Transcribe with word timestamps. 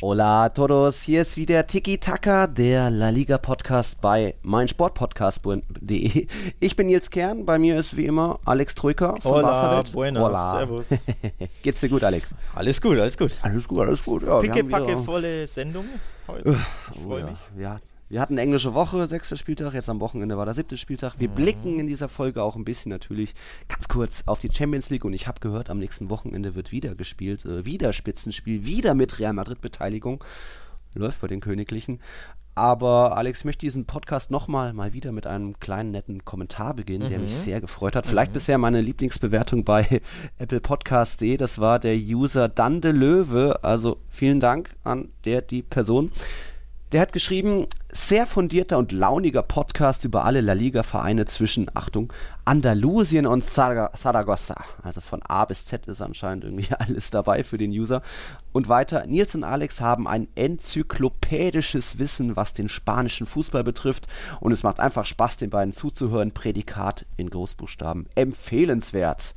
Hola 0.00 0.44
a 0.44 0.48
todos, 0.50 1.02
hier 1.02 1.22
ist 1.22 1.36
wieder 1.36 1.66
Tiki 1.66 1.98
Taka, 1.98 2.46
der 2.46 2.88
La 2.90 3.08
Liga 3.10 3.36
Podcast 3.36 4.00
bei 4.00 4.36
meinsportpodcast.de. 4.42 6.28
Ich 6.60 6.76
bin 6.76 6.86
Nils 6.86 7.10
Kern, 7.10 7.44
bei 7.44 7.58
mir 7.58 7.76
ist 7.76 7.96
wie 7.96 8.06
immer 8.06 8.38
Alex 8.44 8.76
Troika 8.76 9.16
von 9.16 9.32
Hola, 9.32 9.42
Barca 9.50 9.76
Welt. 9.78 9.92
buenas, 9.92 10.22
Hola. 10.22 10.50
servus. 10.52 10.88
Geht's 11.62 11.80
dir 11.80 11.88
gut, 11.88 12.04
Alex? 12.04 12.28
Alles 12.54 12.80
gut, 12.80 12.96
alles 12.96 13.18
gut. 13.18 13.36
Alles 13.42 13.66
gut, 13.66 13.78
alles 13.80 14.04
gut. 14.04 14.22
Ja, 14.22 14.28
wir 14.28 14.34
haben 14.34 14.56
Picke, 14.58 14.64
packe, 14.68 14.86
wieder- 14.88 14.98
volle 15.02 15.46
Sendung 15.48 15.86
heute. 16.28 16.48
Ich 16.94 17.00
Oh 17.04 17.08
freue 17.08 17.20
ja, 17.20 17.26
mich. 17.26 17.38
Wir, 17.56 17.80
wir 18.08 18.20
hatten 18.20 18.38
englische 18.38 18.72
Woche, 18.72 19.06
sechster 19.06 19.36
Spieltag, 19.36 19.74
jetzt 19.74 19.90
am 19.90 20.00
Wochenende 20.00 20.38
war 20.38 20.46
der 20.46 20.54
siebte 20.54 20.76
Spieltag. 20.76 21.16
Wir 21.18 21.28
blicken 21.28 21.78
in 21.78 21.86
dieser 21.86 22.08
Folge 22.08 22.42
auch 22.42 22.56
ein 22.56 22.64
bisschen 22.64 22.90
natürlich 22.90 23.34
ganz 23.68 23.88
kurz 23.88 24.22
auf 24.26 24.38
die 24.38 24.50
Champions 24.52 24.88
League 24.88 25.04
und 25.04 25.12
ich 25.12 25.26
habe 25.26 25.40
gehört, 25.40 25.68
am 25.68 25.78
nächsten 25.78 26.08
Wochenende 26.08 26.54
wird 26.54 26.72
wieder 26.72 26.94
gespielt, 26.94 27.44
äh, 27.44 27.66
wieder 27.66 27.92
Spitzenspiel, 27.92 28.64
wieder 28.64 28.94
mit 28.94 29.18
Real 29.18 29.34
Madrid 29.34 29.60
Beteiligung. 29.60 30.24
Läuft 30.94 31.20
bei 31.20 31.26
den 31.26 31.40
Königlichen. 31.40 32.00
Aber 32.54 33.16
Alex, 33.16 33.40
ich 33.40 33.44
möchte 33.44 33.60
diesen 33.60 33.84
Podcast 33.84 34.32
nochmal 34.32 34.72
mal 34.72 34.92
wieder 34.92 35.12
mit 35.12 35.28
einem 35.28 35.60
kleinen 35.60 35.92
netten 35.92 36.24
Kommentar 36.24 36.74
beginnen, 36.74 37.08
der 37.08 37.20
mich 37.20 37.32
sehr 37.32 37.60
gefreut 37.60 37.94
hat. 37.94 38.04
Vielleicht 38.04 38.32
bisher 38.32 38.58
meine 38.58 38.80
Lieblingsbewertung 38.80 39.62
bei 39.62 40.00
Apple 40.38 40.60
Podcast.de. 40.60 41.36
Das 41.36 41.60
war 41.60 41.78
der 41.78 41.94
User 41.94 42.48
Dande 42.48 42.90
Löwe. 42.90 43.62
Also 43.62 43.98
vielen 44.08 44.40
Dank 44.40 44.74
an 44.82 45.10
der, 45.24 45.42
die 45.42 45.62
Person. 45.62 46.10
Der 46.90 47.02
hat 47.02 47.12
geschrieben, 47.12 47.68
sehr 47.90 48.26
fundierter 48.26 48.76
und 48.76 48.92
launiger 48.92 49.42
Podcast 49.42 50.04
über 50.04 50.24
alle 50.24 50.40
La 50.42 50.52
Liga-Vereine 50.52 51.24
zwischen, 51.24 51.70
Achtung, 51.74 52.12
Andalusien 52.44 53.26
und 53.26 53.44
Zara- 53.44 53.92
Zaragoza. 53.94 54.56
Also 54.82 55.00
von 55.00 55.22
A 55.22 55.44
bis 55.46 55.64
Z 55.64 55.86
ist 55.86 56.02
anscheinend 56.02 56.44
irgendwie 56.44 56.72
alles 56.78 57.10
dabei 57.10 57.44
für 57.44 57.56
den 57.56 57.70
User. 57.70 58.02
Und 58.52 58.68
weiter, 58.68 59.06
Nils 59.06 59.34
und 59.34 59.44
Alex 59.44 59.80
haben 59.80 60.06
ein 60.06 60.28
enzyklopädisches 60.34 61.98
Wissen, 61.98 62.36
was 62.36 62.52
den 62.52 62.68
spanischen 62.68 63.26
Fußball 63.26 63.64
betrifft. 63.64 64.06
Und 64.40 64.52
es 64.52 64.62
macht 64.62 64.80
einfach 64.80 65.06
Spaß, 65.06 65.38
den 65.38 65.50
beiden 65.50 65.72
zuzuhören. 65.72 66.32
Prädikat 66.32 67.06
in 67.16 67.30
Großbuchstaben. 67.30 68.06
Empfehlenswert. 68.14 69.34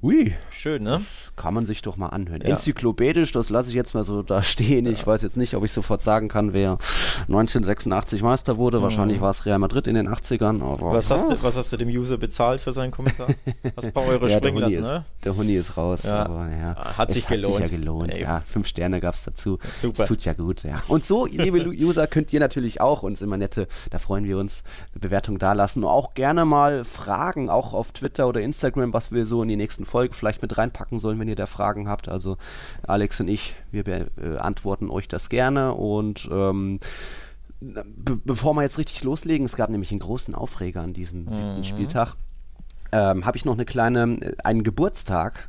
Ui, 0.00 0.32
Schön, 0.50 0.84
ne? 0.84 1.00
kann 1.34 1.54
man 1.54 1.66
sich 1.66 1.82
doch 1.82 1.96
mal 1.96 2.06
anhören. 2.06 2.40
Ja. 2.42 2.50
Enzyklopädisch, 2.50 3.32
das 3.32 3.50
lasse 3.50 3.70
ich 3.70 3.74
jetzt 3.74 3.94
mal 3.94 4.04
so 4.04 4.22
da 4.22 4.44
stehen. 4.44 4.86
Ich 4.86 5.04
weiß 5.04 5.22
jetzt 5.22 5.36
nicht, 5.36 5.54
ob 5.54 5.64
ich 5.64 5.72
sofort 5.72 6.02
sagen 6.02 6.28
kann, 6.28 6.52
wer 6.52 6.78
1986 7.22 8.22
Meister 8.22 8.58
wurde. 8.58 8.80
Wahrscheinlich 8.80 9.20
war 9.20 9.30
es 9.32 9.44
Real 9.44 9.58
Madrid 9.58 9.88
in 9.88 9.96
den 9.96 10.08
80ern. 10.08 10.62
Aber 10.62 10.90
Mhm. 10.90 10.94
Was 10.94 11.10
hast, 11.10 11.32
du, 11.32 11.42
was 11.42 11.56
hast 11.56 11.72
du 11.72 11.76
dem 11.76 11.88
User 11.88 12.16
bezahlt 12.16 12.60
für 12.60 12.72
seinen 12.72 12.92
Kommentar? 12.92 13.26
Hast 13.76 13.86
ein 13.86 13.92
paar 13.92 14.06
Euro 14.06 14.26
ja, 14.28 14.38
der 14.38 14.38
springen 14.38 14.58
lassen, 14.58 14.78
ist, 14.84 14.88
ne? 14.88 15.04
der 15.24 15.36
Huni 15.36 15.54
ist 15.56 15.76
raus. 15.76 16.04
Ja. 16.04 16.26
Aber, 16.26 16.48
ja, 16.48 16.76
Hat 16.96 17.08
es 17.08 17.14
sich 17.16 17.24
Hat 17.28 17.34
sich 17.34 17.42
gelohnt. 17.42 17.60
ja 17.70 17.76
gelohnt. 17.76 18.14
Ey. 18.14 18.22
Ja, 18.22 18.42
fünf 18.46 18.68
Sterne 18.68 19.00
gab 19.00 19.14
es 19.14 19.24
dazu. 19.24 19.58
Super. 19.80 19.96
Das 19.98 20.08
tut 20.08 20.24
ja 20.24 20.32
gut, 20.32 20.62
ja. 20.62 20.80
Und 20.86 21.04
so, 21.04 21.26
liebe 21.26 21.58
User, 21.70 22.06
könnt 22.06 22.32
ihr 22.32 22.38
natürlich 22.38 22.80
auch 22.80 23.02
uns 23.02 23.20
immer 23.20 23.36
nette, 23.36 23.66
da 23.90 23.98
freuen 23.98 24.24
wir 24.26 24.38
uns, 24.38 24.62
Bewertungen 24.94 25.40
dalassen. 25.40 25.82
Und 25.82 25.90
auch 25.90 26.14
gerne 26.14 26.44
mal 26.44 26.84
Fragen, 26.84 27.50
auch 27.50 27.74
auf 27.74 27.90
Twitter 27.90 28.28
oder 28.28 28.40
Instagram, 28.40 28.92
was 28.92 29.10
wir 29.10 29.26
so 29.26 29.42
in 29.42 29.48
die 29.48 29.56
nächsten 29.56 29.87
Folgen 29.88 30.14
vielleicht 30.14 30.42
mit 30.42 30.56
reinpacken 30.56 30.98
sollen, 31.00 31.18
wenn 31.18 31.28
ihr 31.28 31.34
da 31.36 31.46
Fragen 31.46 31.88
habt. 31.88 32.08
Also 32.08 32.36
Alex 32.86 33.18
und 33.20 33.28
ich, 33.28 33.54
wir 33.72 33.82
beantworten 33.84 34.90
euch 34.90 35.08
das 35.08 35.28
gerne 35.28 35.74
und 35.74 36.28
ähm, 36.30 36.78
be 37.60 38.20
bevor 38.24 38.54
wir 38.54 38.62
jetzt 38.62 38.78
richtig 38.78 39.02
loslegen, 39.02 39.44
es 39.46 39.56
gab 39.56 39.70
nämlich 39.70 39.90
einen 39.90 40.00
großen 40.00 40.34
Aufreger 40.34 40.82
an 40.82 40.92
diesem 40.92 41.24
Mhm. 41.24 41.32
siebten 41.32 41.64
Spieltag, 41.64 42.14
ähm, 42.92 43.26
habe 43.26 43.36
ich 43.36 43.44
noch 43.44 43.54
eine 43.54 43.64
kleine, 43.64 44.02
äh, 44.20 44.34
einen 44.44 44.62
Geburtstag. 44.62 45.48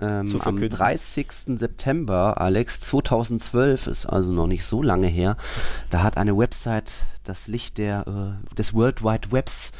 Ähm, 0.00 0.20
am 0.20 0.26
verkünden. 0.28 0.70
30. 0.70 1.28
September, 1.58 2.40
Alex, 2.40 2.80
2012, 2.80 3.86
ist 3.86 4.06
also 4.06 4.32
noch 4.32 4.48
nicht 4.48 4.64
so 4.64 4.82
lange 4.82 5.06
her, 5.06 5.36
da 5.90 6.02
hat 6.02 6.16
eine 6.16 6.36
Website 6.36 7.04
das 7.22 7.46
Licht 7.46 7.78
der, 7.78 8.38
äh, 8.50 8.54
des 8.56 8.74
World 8.74 9.04
Wide 9.04 9.30
Webs 9.30 9.70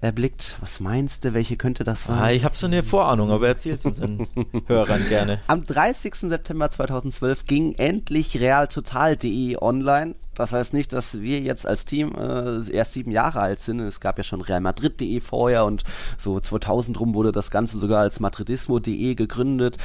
erblickt. 0.00 0.58
Was 0.60 0.80
meinst 0.80 1.24
du, 1.24 1.34
welche 1.34 1.56
könnte 1.56 1.84
das 1.84 2.04
sein? 2.04 2.18
Ah, 2.18 2.30
ich 2.30 2.44
habe 2.44 2.54
so 2.54 2.66
eine 2.66 2.82
Vorahnung, 2.82 3.30
aber 3.30 3.48
erzähl's 3.48 3.84
uns 3.84 3.98
den 4.00 4.26
Hörern 4.66 5.08
gerne. 5.08 5.40
Am 5.46 5.66
30. 5.66 6.14
September 6.14 6.70
2012 6.70 7.44
ging 7.44 7.74
endlich 7.74 8.38
realtotal.de 8.40 9.56
online. 9.60 10.14
Das 10.36 10.52
heißt 10.52 10.74
nicht, 10.74 10.92
dass 10.92 11.20
wir 11.20 11.40
jetzt 11.40 11.66
als 11.66 11.86
Team 11.86 12.14
äh, 12.14 12.70
erst 12.70 12.92
sieben 12.92 13.10
Jahre 13.10 13.40
alt 13.40 13.58
sind. 13.58 13.80
Es 13.80 14.00
gab 14.00 14.18
ja 14.18 14.24
schon 14.24 14.42
Real 14.42 14.60
Madrid.de 14.60 15.20
vorher 15.20 15.64
und 15.64 15.82
so 16.18 16.38
2000 16.38 17.00
rum 17.00 17.14
wurde 17.14 17.32
das 17.32 17.50
Ganze 17.50 17.78
sogar 17.78 18.00
als 18.00 18.20
Madridismo.de 18.20 19.14
gegründet. 19.14 19.78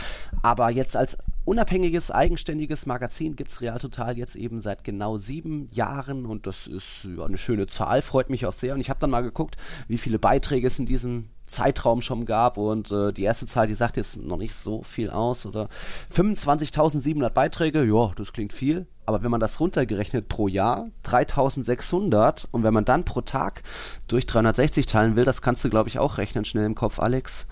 Aber 0.43 0.69
jetzt 0.69 0.97
als 0.97 1.17
unabhängiges, 1.45 2.11
eigenständiges 2.11 2.85
Magazin 2.85 3.37
gibt 3.37 3.49
es 3.49 3.61
Real 3.61 3.79
Total 3.79 4.17
jetzt 4.17 4.35
eben 4.35 4.59
seit 4.59 4.83
genau 4.83 5.17
sieben 5.17 5.69
Jahren 5.71 6.25
und 6.25 6.45
das 6.45 6.67
ist 6.67 7.07
ja, 7.17 7.23
eine 7.23 7.37
schöne 7.37 7.67
Zahl, 7.67 8.01
freut 8.01 8.29
mich 8.29 8.45
auch 8.45 8.53
sehr. 8.53 8.73
Und 8.75 8.81
ich 8.81 8.89
habe 8.89 8.99
dann 8.99 9.09
mal 9.09 9.21
geguckt, 9.21 9.55
wie 9.87 9.97
viele 9.97 10.19
Beiträge 10.19 10.67
es 10.67 10.79
in 10.79 10.85
diesem 10.85 11.29
Zeitraum 11.45 12.01
schon 12.01 12.25
gab 12.25 12.57
und 12.57 12.91
äh, 12.91 13.11
die 13.11 13.23
erste 13.23 13.45
Zahl, 13.45 13.67
die 13.67 13.75
sagt 13.75 13.97
jetzt 13.97 14.21
noch 14.21 14.37
nicht 14.37 14.53
so 14.53 14.83
viel 14.83 15.09
aus 15.09 15.45
oder 15.45 15.69
25.700 16.13 17.29
Beiträge, 17.29 17.83
ja, 17.83 18.11
das 18.15 18.33
klingt 18.33 18.53
viel, 18.53 18.87
aber 19.05 19.23
wenn 19.23 19.31
man 19.31 19.39
das 19.39 19.59
runtergerechnet 19.59 20.27
pro 20.29 20.47
Jahr, 20.47 20.87
3.600 21.05 22.45
und 22.51 22.63
wenn 22.63 22.73
man 22.73 22.85
dann 22.85 23.03
pro 23.05 23.21
Tag 23.21 23.63
durch 24.07 24.25
360 24.25 24.85
teilen 24.85 25.15
will, 25.15 25.25
das 25.25 25.41
kannst 25.41 25.63
du 25.63 25.69
glaube 25.69 25.89
ich 25.89 25.99
auch 25.99 26.17
rechnen, 26.17 26.45
schnell 26.45 26.65
im 26.65 26.75
Kopf, 26.75 26.99
Alex. 26.99 27.47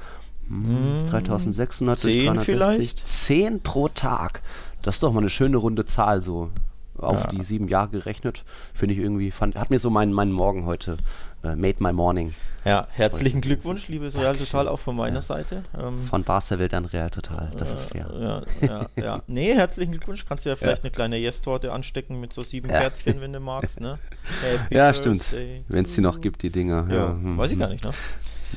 Hm, 0.48 1.06
3.600 1.06 1.86
durch 1.86 1.98
Zehn 1.98 2.26
360. 2.36 2.46
vielleicht? 2.46 3.08
10 3.08 3.62
pro 3.62 3.88
Tag. 3.90 4.42
Das 4.82 4.96
ist 4.96 5.04
doch 5.04 5.12
mal 5.14 5.20
eine 5.20 5.30
schöne 5.30 5.58
runde 5.58 5.86
Zahl 5.86 6.22
so 6.22 6.50
auf 6.98 7.24
Ja. 7.26 7.30
die 7.30 7.44
sieben 7.44 7.68
Jahre 7.68 7.90
gerechnet. 7.90 8.44
Finde 8.74 8.94
ich 8.94 9.00
irgendwie, 9.00 9.32
fand, 9.32 9.56
hat 9.56 9.70
mir 9.70 9.80
so 9.80 9.90
meinen, 9.90 10.12
meinen 10.14 10.32
Morgen 10.32 10.66
heute, 10.66 10.98
äh, 11.44 11.56
made 11.56 11.76
my 11.80 11.94
morning. 11.94 12.34
Ja, 12.66 12.86
herzlichen 12.92 13.42
Glückwunsch, 13.42 13.88
liebes 13.88 14.18
Real. 14.18 14.36
Total, 14.36 14.68
auch 14.68 14.80
von 14.80 14.96
meiner 14.96 15.16
Ja. 15.18 15.22
Seite. 15.22 15.64
Ähm, 15.78 16.04
Von 16.04 16.24
Barca 16.24 16.60
Welt 16.60 16.74
an 16.74 16.86
Real 16.86 17.10
Total. 17.10 17.52
Das 17.58 17.74
ist 17.74 17.86
fair. 17.86 18.08
Ja, 18.62 18.68
ja, 18.68 18.86
ja. 18.96 19.22
Nee, 19.28 19.54
herzlichen 19.54 19.92
Glückwunsch. 19.92 20.26
Kannst 20.28 20.46
du 20.46 20.50
ja 20.50 20.56
vielleicht 20.56 20.84
eine 20.84 20.92
kleine 20.92 21.18
Yes-Torte 21.18 21.72
anstecken 21.72 22.20
mit 22.20 22.34
so 22.34 22.42
sieben 22.42 22.70
Ja. 22.70 22.80
Kerzchen, 22.82 23.22
wenn 23.22 23.32
du 23.34 23.40
magst, 23.40 23.80
ne? 23.80 23.98
Happy 24.42 24.76
Ja, 24.76 24.94
stimmt. 24.94 25.26
Wenn 25.68 25.86
es 25.86 25.96
die 25.96 26.02
noch 26.02 26.20
gibt, 26.20 26.44
die 26.44 26.50
Dinger. 26.50 26.86
Ja, 26.90 26.96
Ja, 26.96 27.08
hm, 27.12 27.38
weiß 27.38 27.52
ich 27.52 27.54
hm. 27.54 27.60
gar 27.60 27.70
nicht, 27.70 27.84
ne? 27.86 27.92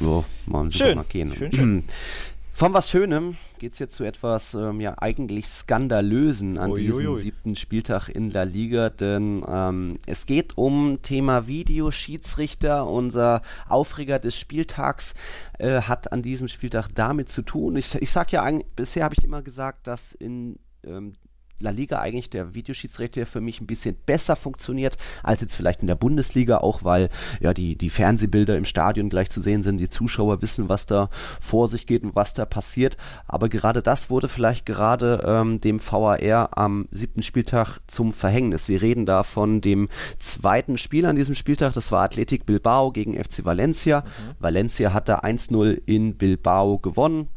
So, 0.01 0.25
mal, 0.47 0.73
Schön. 0.73 0.97
Mal 0.97 1.05
gehen. 1.09 1.35
Schön, 1.35 1.53
schön. 1.53 1.85
Von 2.55 2.75
was 2.75 2.91
Schönem 2.91 3.37
geht 3.59 3.73
es 3.73 3.79
jetzt 3.79 3.97
zu 3.97 4.05
etwas 4.05 4.55
ähm, 4.55 4.81
ja 4.81 4.95
eigentlich 4.99 5.47
Skandalösen 5.49 6.59
an 6.59 6.71
Uiuiui. 6.71 6.87
diesem 6.87 7.17
siebten 7.17 7.57
Spieltag 7.57 8.09
in 8.09 8.31
La 8.31 8.43
Liga, 8.43 8.91
denn 8.91 9.43
ähm, 9.49 9.99
es 10.07 10.27
geht 10.27 10.57
um 10.59 11.01
Thema 11.03 11.47
Videoschiedsrichter. 11.47 12.87
Unser 12.87 13.43
Aufreger 13.69 14.19
des 14.19 14.37
Spieltags 14.37 15.15
äh, 15.59 15.81
hat 15.83 16.13
an 16.13 16.23
diesem 16.23 16.47
Spieltag 16.49 16.89
damit 16.95 17.31
zu 17.31 17.43
tun. 17.43 17.75
Ich, 17.77 17.95
ich 17.95 18.11
sag 18.11 18.31
ja, 18.33 18.43
eigentlich- 18.43 18.69
bisher 18.77 19.05
habe 19.05 19.15
ich 19.19 19.25
immer 19.25 19.43
gesagt, 19.43 19.87
dass 19.87 20.13
in 20.13 20.59
ähm, 20.85 21.15
La 21.63 21.71
Liga 21.71 22.01
eigentlich 22.01 22.31
der 22.31 22.55
Videoschiedsrichter 22.55 23.25
für 23.27 23.41
mich 23.41 23.61
ein 23.61 23.67
bisschen 23.67 23.97
besser 24.07 24.37
funktioniert 24.37 24.97
als 25.23 25.41
jetzt 25.41 25.55
vielleicht 25.55 25.81
in 25.81 25.87
der 25.87 25.95
Bundesliga, 25.95 26.59
auch 26.59 26.85
weil 26.85 27.09
ja 27.41 27.55
die, 27.55 27.77
die 27.77 27.91
Fernsehbilder 27.91 28.57
im 28.57 28.65
Stadion 28.65 29.09
gleich 29.09 29.31
zu 29.31 29.41
sehen 29.41 29.63
sind, 29.63 29.79
die 29.79 29.89
Zuschauer 29.89 30.43
wissen, 30.43 30.69
was 30.69 30.87
da 30.87 31.09
vor 31.41 31.69
sich 31.69 31.87
geht 31.87 32.03
und 32.03 32.15
was 32.15 32.35
da 32.35 32.45
passiert. 32.45 32.97
Aber 33.27 33.49
gerade 33.49 33.83
das 33.83 34.11
wurde 34.11 34.29
vielleicht 34.29 34.67
gerade 34.67 35.23
ähm, 35.27 35.61
dem 35.61 35.79
VAR 35.81 36.59
am 36.59 36.89
siebten 36.91 37.23
Spieltag 37.23 37.79
zum 37.87 38.13
Verhängnis. 38.13 38.69
Wir 38.69 38.83
reden 38.83 39.07
da 39.07 39.23
von 39.23 39.61
dem 39.61 39.89
zweiten 40.19 40.79
Spiel 40.79 41.07
an 41.07 41.17
diesem 41.17 41.35
Spieltag, 41.35 41.73
das 41.75 41.93
war 41.93 42.03
Athletic 42.03 42.45
Bilbao 42.47 42.91
gegen 42.91 43.15
FC 43.15 43.45
Valencia. 43.45 44.05
Valencia 44.39 44.93
hat 44.93 45.09
da 45.09 45.21
1-0 45.21 45.81
in 45.87 46.17
Bilbao 46.17 46.79
gewonnen. 46.79 47.29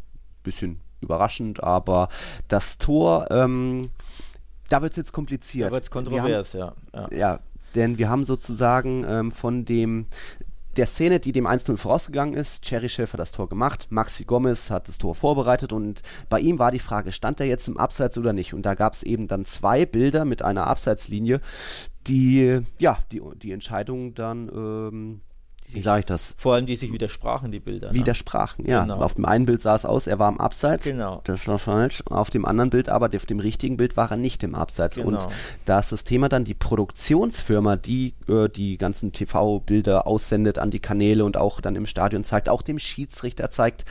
Bisschen 0.44 0.80
überraschend, 1.02 1.64
aber 1.64 2.10
das 2.48 2.78
Tor, 2.78 3.28
ähm, 3.32 3.90
da 4.70 4.82
wird 4.82 4.92
es 4.92 4.98
jetzt 4.98 5.14
kompliziert. 5.14 5.70
Da 5.70 5.74
wird's 5.76 5.90
Wir 5.92 5.96
haben- 5.96 6.06
kontrovers, 6.06 6.54
ja. 6.54 6.74
ja. 6.94 7.08
ja, 7.12 7.40
denn 7.76 7.98
wir 7.98 8.10
haben 8.10 8.24
sozusagen 8.24 9.04
ähm, 9.08 9.32
von 9.32 9.66
dem 9.66 10.08
der 10.78 10.86
Szene, 10.88 11.22
die 11.22 11.32
dem 11.32 11.48
1-0 11.48 11.78
vorausgegangen 11.78 12.34
ist, 12.34 12.66
Cherichev 12.66 13.14
hat 13.14 13.20
das 13.20 13.32
Tor 13.32 13.48
gemacht, 13.48 13.88
Maxi 13.92 14.26
Gomez 14.26 14.70
hat 14.70 14.90
das 14.90 14.98
Tor 14.98 15.16
vorbereitet 15.16 15.72
und 15.72 16.02
bei 16.28 16.40
ihm 16.42 16.60
war 16.60 16.72
die 16.72 16.80
Frage, 16.80 17.14
stand 17.14 17.40
er 17.40 17.46
jetzt 17.46 17.70
im 17.70 17.78
Abseits 17.78 18.18
oder 18.18 18.34
nicht? 18.34 18.54
Und 18.54 18.64
da 18.66 18.74
gab 18.74 18.94
es 18.94 19.04
eben 19.04 19.28
dann 19.28 19.46
zwei 19.46 19.86
Bilder 19.86 20.26
mit 20.26 20.42
einer 20.42 20.68
Abseitslinie, 20.68 21.40
die 22.08 22.60
ja 22.78 22.98
die, 23.12 23.22
die 23.42 23.52
Entscheidung 23.54 24.16
dann 24.16 24.50
ähm, 24.50 25.22
wie 25.72 25.82
sage 25.82 26.00
ich 26.02 26.06
das? 26.06 26.36
Vor 26.38 26.54
allem, 26.54 26.66
die 26.66 26.76
sich 26.76 26.92
widersprachen, 26.92 27.52
die 27.52 27.60
Bilder. 27.60 27.88
Ne? 27.88 27.94
Widersprachen, 27.94 28.66
ja. 28.66 28.84
Genau. 28.84 29.00
Auf 29.02 29.16
dem 29.16 29.26
einen 29.26 29.46
Bild 29.46 29.62
sah 29.62 29.76
es 29.76 29.86
aus, 29.86 30.08
er 30.08 30.20
war 30.20 30.30
im 30.30 30.40
Abseits. 30.40 30.86
Genau. 30.86 31.22
Das 31.24 31.48
war 31.48 31.60
falsch. 31.60 32.04
Auf 32.10 32.30
dem 32.30 32.46
anderen 32.46 32.70
Bild, 32.70 32.90
aber 32.90 33.10
auf 33.16 33.26
dem 33.26 33.40
richtigen 33.40 33.78
Bild 33.78 33.98
war 33.98 34.12
er 34.12 34.18
nicht 34.18 34.44
im 34.44 34.56
Abseits. 34.56 34.96
Genau. 34.96 35.08
Und 35.08 35.28
da 35.66 35.80
ist 35.80 35.92
das 35.92 36.04
Thema 36.04 36.30
dann 36.30 36.44
die 36.44 36.54
Produktionsfirma, 36.54 37.76
die 37.76 38.14
äh, 38.28 38.48
die 38.50 38.78
ganzen 38.78 39.12
TV-Bilder 39.12 40.08
aussendet 40.08 40.60
an 40.60 40.72
die 40.72 40.80
Kanäle 40.80 41.26
und 41.26 41.38
auch 41.38 41.62
dann 41.62 41.76
im 41.76 41.86
Stadion 41.86 42.24
zeigt, 42.24 42.50
auch 42.50 42.62
dem 42.62 42.80
Schiedsrichter 42.80 43.50
zeigt, 43.50 43.86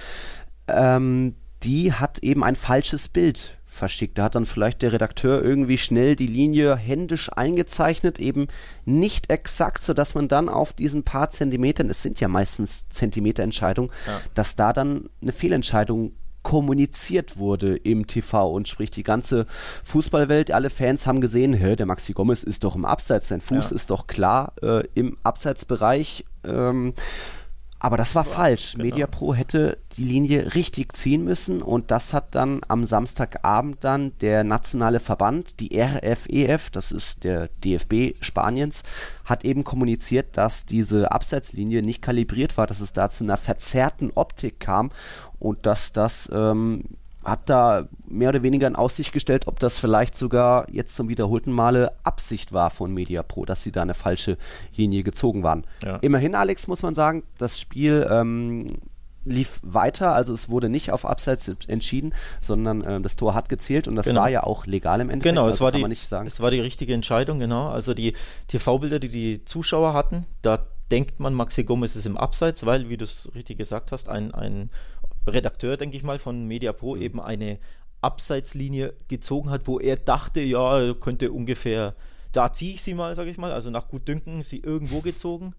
ähm, 0.68 1.34
die 1.62 1.92
hat 1.92 2.18
eben 2.20 2.44
ein 2.44 2.56
falsches 2.56 3.08
Bild 3.08 3.56
verschickt. 3.74 4.18
Da 4.18 4.24
hat 4.24 4.34
dann 4.34 4.46
vielleicht 4.46 4.82
der 4.82 4.92
Redakteur 4.92 5.42
irgendwie 5.42 5.76
schnell 5.76 6.16
die 6.16 6.26
Linie 6.26 6.76
händisch 6.76 7.30
eingezeichnet, 7.32 8.18
eben 8.18 8.48
nicht 8.84 9.30
exakt, 9.30 9.82
sodass 9.82 10.14
man 10.14 10.28
dann 10.28 10.48
auf 10.48 10.72
diesen 10.72 11.02
paar 11.02 11.30
Zentimetern, 11.30 11.90
es 11.90 12.02
sind 12.02 12.20
ja 12.20 12.28
meistens 12.28 12.88
Zentimeterentscheidungen, 12.88 13.90
ja. 14.06 14.20
dass 14.34 14.56
da 14.56 14.72
dann 14.72 15.10
eine 15.20 15.32
Fehlentscheidung 15.32 16.12
kommuniziert 16.44 17.38
wurde 17.38 17.74
im 17.74 18.06
TV 18.06 18.52
und 18.52 18.68
sprich 18.68 18.90
die 18.90 19.02
ganze 19.02 19.46
Fußballwelt, 19.82 20.50
alle 20.50 20.70
Fans 20.70 21.06
haben 21.06 21.20
gesehen, 21.20 21.54
hä, 21.54 21.74
der 21.74 21.86
Maxi 21.86 22.12
Gomez 22.12 22.42
ist 22.42 22.64
doch 22.64 22.76
im 22.76 22.84
Abseits, 22.84 23.28
sein 23.28 23.40
Fuß 23.40 23.70
ja. 23.70 23.74
ist 23.74 23.90
doch 23.90 24.06
klar 24.06 24.52
äh, 24.62 24.84
im 24.94 25.16
Abseitsbereich. 25.22 26.24
Ähm, 26.44 26.92
aber 27.78 27.96
das 27.96 28.14
war 28.14 28.24
ja, 28.24 28.30
falsch. 28.30 28.72
Genau. 28.72 28.84
MediaPro 28.84 29.34
hätte 29.34 29.78
die 29.96 30.04
Linie 30.04 30.54
richtig 30.54 30.94
ziehen 30.94 31.24
müssen 31.24 31.62
und 31.62 31.90
das 31.90 32.14
hat 32.14 32.34
dann 32.34 32.60
am 32.66 32.84
Samstagabend 32.84 33.84
dann 33.84 34.16
der 34.18 34.42
nationale 34.42 35.00
Verband, 35.00 35.60
die 35.60 35.78
RFEF, 35.78 36.66
e 36.66 36.70
das 36.72 36.92
ist 36.92 37.24
der 37.24 37.48
DFB 37.62 38.16
Spaniens, 38.20 38.82
hat 39.24 39.44
eben 39.44 39.64
kommuniziert, 39.64 40.36
dass 40.36 40.64
diese 40.64 41.12
Abseitslinie 41.12 41.82
nicht 41.82 42.00
kalibriert 42.00 42.56
war, 42.56 42.66
dass 42.66 42.80
es 42.80 42.92
da 42.92 43.10
zu 43.10 43.24
einer 43.24 43.36
verzerrten 43.36 44.12
Optik 44.14 44.60
kam 44.60 44.90
und 45.38 45.66
dass 45.66 45.92
das 45.92 46.30
ähm, 46.32 46.84
hat 47.24 47.48
da 47.48 47.82
mehr 48.06 48.28
oder 48.28 48.42
weniger 48.42 48.66
in 48.66 48.76
Aussicht 48.76 49.12
gestellt, 49.12 49.46
ob 49.46 49.58
das 49.58 49.78
vielleicht 49.78 50.16
sogar 50.16 50.68
jetzt 50.70 50.94
zum 50.94 51.08
wiederholten 51.08 51.52
Male 51.52 51.92
Absicht 52.02 52.52
war 52.52 52.70
von 52.70 52.92
MediaPro, 52.92 53.44
dass 53.44 53.62
sie 53.62 53.72
da 53.72 53.82
eine 53.82 53.94
falsche 53.94 54.36
Linie 54.76 55.02
gezogen 55.02 55.42
waren. 55.42 55.64
Ja. 55.82 55.96
Immerhin, 55.96 56.34
Alex, 56.34 56.66
muss 56.66 56.82
man 56.82 56.94
sagen, 56.94 57.22
das 57.38 57.58
Spiel 57.58 58.06
ähm, 58.10 58.76
lief 59.24 59.60
weiter, 59.62 60.14
also 60.14 60.32
es 60.32 60.48
wurde 60.48 60.68
nicht 60.68 60.92
auf 60.92 61.06
Abseits 61.06 61.50
entschieden, 61.66 62.14
sondern 62.40 62.82
äh, 62.82 63.00
das 63.00 63.16
Tor 63.16 63.34
hat 63.34 63.48
gezählt 63.48 63.88
und 63.88 63.96
das 63.96 64.06
genau. 64.06 64.22
war 64.22 64.28
ja 64.28 64.42
auch 64.42 64.66
legal 64.66 65.00
im 65.00 65.10
Endeffekt. 65.10 65.34
Genau, 65.34 65.48
es, 65.48 65.54
also 65.54 65.64
war 65.64 65.72
die, 65.72 66.26
es 66.26 66.40
war 66.40 66.50
die 66.50 66.60
richtige 66.60 66.94
Entscheidung, 66.94 67.38
genau. 67.38 67.68
Also 67.68 67.94
die 67.94 68.14
TV-Bilder, 68.48 68.98
die 68.98 69.08
die 69.08 69.44
Zuschauer 69.44 69.94
hatten, 69.94 70.26
da 70.42 70.66
denkt 70.90 71.18
man, 71.20 71.34
Maxi 71.34 71.64
Gomez 71.64 71.96
ist 71.96 72.06
im 72.06 72.16
Abseits, 72.16 72.66
weil, 72.66 72.88
wie 72.88 72.96
du 72.96 73.04
es 73.04 73.30
richtig 73.34 73.58
gesagt 73.58 73.92
hast, 73.92 74.08
ein, 74.08 74.34
ein 74.34 74.70
Redakteur, 75.26 75.76
denke 75.76 75.96
ich 75.96 76.02
mal, 76.02 76.18
von 76.18 76.46
MediaPro 76.46 76.96
mhm. 76.96 77.02
eben 77.02 77.20
eine 77.20 77.58
Abseitslinie 78.00 78.94
gezogen 79.08 79.50
hat, 79.50 79.66
wo 79.66 79.80
er 79.80 79.96
dachte, 79.96 80.40
ja, 80.40 80.94
könnte 80.94 81.32
ungefähr, 81.32 81.94
da 82.32 82.52
ziehe 82.52 82.74
ich 82.74 82.82
sie 82.82 82.94
mal, 82.94 83.16
sage 83.16 83.30
ich 83.30 83.38
mal, 83.38 83.52
also 83.52 83.70
nach 83.70 83.88
Gutdünken 83.88 84.42
sie 84.42 84.58
irgendwo 84.58 85.00
gezogen. 85.00 85.54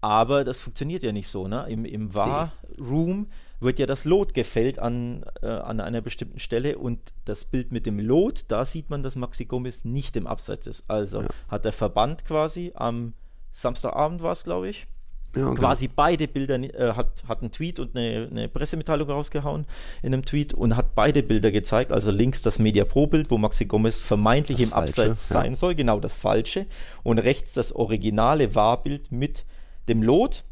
Aber 0.00 0.42
das 0.42 0.60
funktioniert 0.60 1.04
ja 1.04 1.12
nicht 1.12 1.28
so. 1.28 1.46
Ne? 1.46 1.66
Im, 1.68 1.84
im 1.84 2.12
War-Room 2.14 3.28
wird 3.60 3.78
ja 3.78 3.86
das 3.86 4.04
Lot 4.04 4.34
gefällt 4.34 4.80
an, 4.80 5.24
äh, 5.42 5.46
an 5.46 5.80
einer 5.80 6.00
bestimmten 6.00 6.40
Stelle 6.40 6.78
und 6.78 6.98
das 7.24 7.44
Bild 7.44 7.70
mit 7.70 7.86
dem 7.86 8.00
Lot, 8.00 8.46
da 8.48 8.64
sieht 8.64 8.90
man, 8.90 9.04
dass 9.04 9.14
Maxi 9.14 9.44
Gomez 9.44 9.84
nicht 9.84 10.16
im 10.16 10.26
Abseits 10.26 10.66
ist. 10.66 10.90
Also 10.90 11.22
ja. 11.22 11.28
hat 11.48 11.64
der 11.64 11.72
Verband 11.72 12.24
quasi 12.24 12.72
am 12.74 13.14
Samstagabend 13.52 14.22
war 14.22 14.32
es, 14.32 14.44
glaube 14.44 14.68
ich, 14.68 14.88
ja, 15.34 15.46
okay. 15.46 15.60
quasi 15.60 15.88
beide 15.88 16.28
Bilder, 16.28 16.56
äh, 16.56 16.94
hat, 16.94 17.24
hat 17.26 17.40
einen 17.40 17.50
Tweet 17.50 17.78
und 17.78 17.96
eine, 17.96 18.28
eine, 18.30 18.48
Pressemitteilung 18.48 19.08
rausgehauen 19.08 19.66
in 20.02 20.12
einem 20.12 20.24
Tweet 20.24 20.52
und 20.52 20.76
hat 20.76 20.94
beide 20.94 21.22
Bilder 21.22 21.50
gezeigt. 21.50 21.92
Also 21.92 22.10
links 22.10 22.42
das 22.42 22.58
Media 22.58 22.84
Pro-Bild, 22.84 23.30
wo 23.30 23.38
Maxi 23.38 23.64
Gomez 23.64 24.00
vermeintlich 24.00 24.58
das 24.58 24.66
im 24.66 24.70
Falsche, 24.70 24.90
Abseits 24.90 25.28
ja. 25.30 25.34
sein 25.34 25.54
soll, 25.54 25.74
genau 25.74 26.00
das 26.00 26.16
Falsche. 26.16 26.66
Und 27.02 27.18
rechts 27.18 27.54
das 27.54 27.72
originale 27.74 28.54
Wahrbild 28.54 29.10
mit 29.10 29.44
dem 29.88 30.02
Lot. 30.02 30.44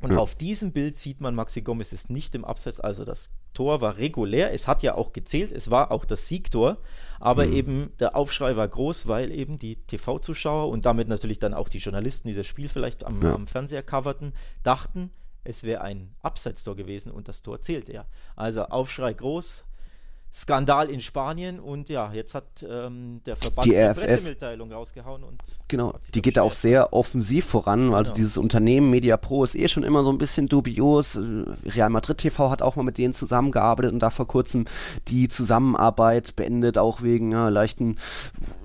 Und 0.00 0.12
ja. 0.12 0.18
auf 0.18 0.34
diesem 0.34 0.72
Bild 0.72 0.96
sieht 0.96 1.20
man, 1.20 1.34
Maxi 1.34 1.62
Gomez 1.62 1.92
ist 1.92 2.10
nicht 2.10 2.34
im 2.34 2.44
Abseits, 2.44 2.80
also 2.80 3.04
das 3.04 3.30
Tor 3.56 3.80
war 3.80 3.96
regulär. 3.96 4.52
Es 4.52 4.68
hat 4.68 4.82
ja 4.82 4.94
auch 4.96 5.14
gezählt, 5.14 5.50
es 5.50 5.70
war 5.70 5.90
auch 5.90 6.04
das 6.04 6.28
Siegtor, 6.28 6.76
aber 7.18 7.46
mhm. 7.46 7.52
eben 7.54 7.92
der 8.00 8.14
Aufschrei 8.14 8.54
war 8.54 8.68
groß, 8.68 9.06
weil 9.06 9.30
eben 9.30 9.58
die 9.58 9.76
TV-Zuschauer 9.76 10.68
und 10.68 10.84
damit 10.84 11.08
natürlich 11.08 11.38
dann 11.38 11.54
auch 11.54 11.70
die 11.70 11.78
Journalisten, 11.78 12.28
die 12.28 12.34
das 12.34 12.46
Spiel 12.46 12.68
vielleicht 12.68 13.04
am, 13.04 13.22
ja. 13.22 13.34
am 13.34 13.46
Fernseher 13.46 13.82
coverten, 13.82 14.34
dachten, 14.62 15.10
es 15.42 15.64
wäre 15.64 15.80
ein 15.80 16.14
Abseitstor 16.20 16.76
gewesen 16.76 17.10
und 17.10 17.28
das 17.28 17.40
Tor 17.40 17.62
zählte 17.62 17.94
ja. 17.94 18.04
Also 18.34 18.64
Aufschrei 18.66 19.14
groß, 19.14 19.64
Skandal 20.36 20.90
in 20.90 21.00
Spanien 21.00 21.58
und 21.58 21.88
ja, 21.88 22.12
jetzt 22.12 22.34
hat 22.34 22.44
ähm, 22.62 23.22
der 23.24 23.36
Verband 23.36 23.64
die 23.64 23.74
eine 23.74 23.94
Pressemitteilung 23.94 24.70
rausgehauen 24.70 25.24
und 25.24 25.40
genau, 25.66 25.94
die 26.12 26.20
geht 26.20 26.36
da 26.36 26.42
auch 26.42 26.52
sehr 26.52 26.92
offensiv 26.92 27.46
voran. 27.46 27.94
Also 27.94 28.10
genau. 28.10 28.16
dieses 28.16 28.36
Unternehmen 28.36 28.90
Media 28.90 29.16
Pro 29.16 29.44
ist 29.44 29.54
eh 29.54 29.66
schon 29.66 29.82
immer 29.82 30.02
so 30.02 30.10
ein 30.10 30.18
bisschen 30.18 30.46
dubios. 30.46 31.18
Real 31.64 31.88
Madrid 31.88 32.18
TV 32.18 32.50
hat 32.50 32.60
auch 32.60 32.76
mal 32.76 32.82
mit 32.82 32.98
denen 32.98 33.14
zusammengearbeitet 33.14 33.94
und 33.94 34.00
da 34.00 34.10
vor 34.10 34.28
kurzem 34.28 34.66
die 35.08 35.28
Zusammenarbeit 35.28 36.36
beendet, 36.36 36.76
auch 36.76 37.00
wegen 37.00 37.32
ja, 37.32 37.48
leichten 37.48 37.96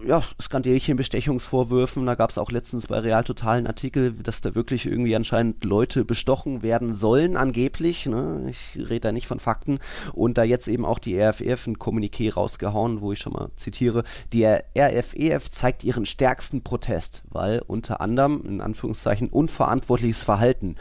ja, 0.06 0.22
Skandelchen, 0.42 0.98
Bestechungsvorwürfen. 0.98 2.06
Da 2.06 2.16
gab 2.16 2.32
es 2.32 2.38
auch 2.38 2.52
letztens 2.52 2.88
bei 2.88 3.00
Real 3.00 3.24
Total 3.24 3.60
einen 3.60 3.68
Artikel, 3.68 4.12
dass 4.12 4.42
da 4.42 4.56
wirklich 4.56 4.88
irgendwie 4.88 5.16
anscheinend 5.16 5.64
Leute 5.64 6.04
bestochen 6.04 6.64
werden 6.64 6.92
sollen, 6.92 7.38
angeblich. 7.38 8.08
Ne? 8.08 8.50
Ich 8.50 8.78
rede 8.78 9.00
da 9.00 9.12
nicht 9.14 9.28
von 9.28 9.40
Fakten. 9.40 9.80
Und 10.12 10.38
da 10.38 10.44
jetzt 10.44 10.68
eben 10.68 10.84
auch 10.84 11.00
die 11.00 11.18
RFF 11.18 11.61
RFEF 11.62 11.68
ein 11.68 11.78
Kommuniqué 11.78 12.34
rausgehauen, 12.34 13.02
wo 13.02 13.12
ich 13.12 13.20
schon 13.20 13.34
mal 13.34 13.50
zitiere, 13.56 14.04
die 14.34 14.46
RFEF 14.46 15.50
zeigt 15.50 15.84
ihren 15.84 16.06
stärksten 16.06 16.62
Protest, 16.62 17.24
weil 17.30 17.62
unter 17.66 18.02
anderem, 18.02 18.44
in 18.46 18.62
Anführungszeichen, 18.62 19.30
unverantwortliches 19.30 20.24
Verhalten 20.24 20.76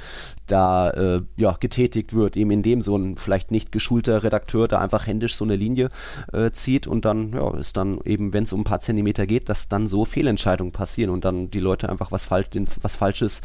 da 0.47 0.91
äh, 0.91 1.23
ja, 1.37 1.57
getätigt 1.61 2.13
wird, 2.13 2.37
eben 2.37 2.51
indem 2.51 2.83
so 2.83 2.97
ein 2.97 3.17
vielleicht 3.17 3.51
nicht 3.51 3.73
geschulter 3.73 4.23
Redakteur 4.25 4.69
da 4.69 4.79
einfach 4.79 5.07
händisch 5.07 5.35
so 5.35 5.45
eine 5.45 5.57
Linie 5.57 5.91
äh, 6.33 6.51
zieht 6.51 6.87
und 6.87 7.05
dann 7.05 7.33
ja, 7.33 7.57
ist 7.57 7.77
dann 7.77 8.01
eben, 8.05 8.33
wenn 8.33 8.45
es 8.45 8.53
um 8.53 8.61
ein 8.61 8.65
paar 8.65 8.81
Zentimeter 8.81 9.27
geht, 9.27 9.49
dass 9.49 9.69
dann 9.69 9.87
so 9.87 10.05
Fehlentscheidungen 10.05 10.73
passieren 10.73 11.11
und 11.11 11.25
dann 11.25 11.51
die 11.51 11.61
Leute 11.61 11.89
einfach 11.89 12.11
was, 12.11 12.25
falsch, 12.25 12.49
was 12.83 12.97
Falsches 12.97 13.43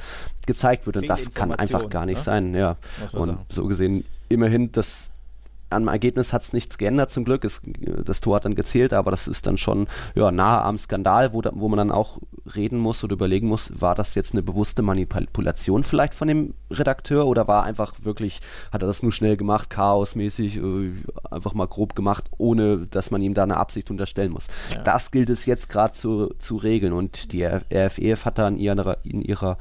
gezeigt 0.47 0.85
wird 0.85 0.97
und 0.97 1.09
das 1.09 1.33
kann 1.33 1.51
einfach 1.51 1.89
gar 1.89 2.05
nicht 2.05 2.17
ne? 2.17 2.23
sein, 2.23 2.55
ja. 2.55 2.77
Und 3.11 3.27
sagen. 3.27 3.45
so 3.49 3.67
gesehen 3.67 4.05
immerhin 4.29 4.71
das 4.71 5.09
am 5.69 5.87
Ergebnis 5.87 6.33
hat 6.33 6.43
es 6.43 6.53
nichts 6.53 6.77
geändert 6.77 7.11
zum 7.11 7.25
Glück. 7.25 7.43
Es, 7.43 7.61
das 8.03 8.21
Tor 8.21 8.37
hat 8.37 8.45
dann 8.45 8.55
gezählt, 8.55 8.93
aber 8.93 9.11
das 9.11 9.27
ist 9.27 9.47
dann 9.47 9.57
schon 9.57 9.87
ja, 10.13 10.31
nahe 10.31 10.61
am 10.61 10.77
Skandal, 10.77 11.33
wo, 11.33 11.41
da, 11.41 11.51
wo 11.53 11.67
man 11.67 11.77
dann 11.77 11.91
auch 11.91 12.19
reden 12.55 12.77
muss 12.77 13.03
oder 13.03 13.13
überlegen 13.13 13.47
muss, 13.47 13.71
war 13.79 13.95
das 13.95 14.15
jetzt 14.15 14.33
eine 14.33 14.43
bewusste 14.43 14.81
Manipulation 14.81 15.83
vielleicht 15.83 16.13
von 16.13 16.27
dem 16.27 16.53
Redakteur 16.77 17.27
oder 17.27 17.47
war 17.47 17.63
einfach 17.63 17.93
wirklich, 18.03 18.39
hat 18.71 18.83
er 18.83 18.87
das 18.87 19.03
nur 19.03 19.11
schnell 19.11 19.37
gemacht, 19.37 19.69
chaosmäßig, 19.69 20.57
äh, 20.57 20.91
einfach 21.31 21.53
mal 21.53 21.67
grob 21.67 21.95
gemacht, 21.95 22.25
ohne 22.37 22.87
dass 22.87 23.11
man 23.11 23.21
ihm 23.21 23.33
da 23.33 23.43
eine 23.43 23.57
Absicht 23.57 23.91
unterstellen 23.91 24.31
muss. 24.31 24.47
Ja. 24.73 24.81
Das 24.83 25.11
gilt 25.11 25.29
es 25.29 25.45
jetzt 25.45 25.69
gerade 25.69 25.93
zu, 25.93 26.33
zu 26.37 26.57
regeln 26.57 26.93
und 26.93 27.31
die 27.31 27.45
RFEF 27.45 27.99
e 27.99 28.15
hat 28.15 28.37
da 28.37 28.47
in 28.47 28.57
ihrer, 28.57 28.97
in 29.03 29.21
ihrer 29.21 29.57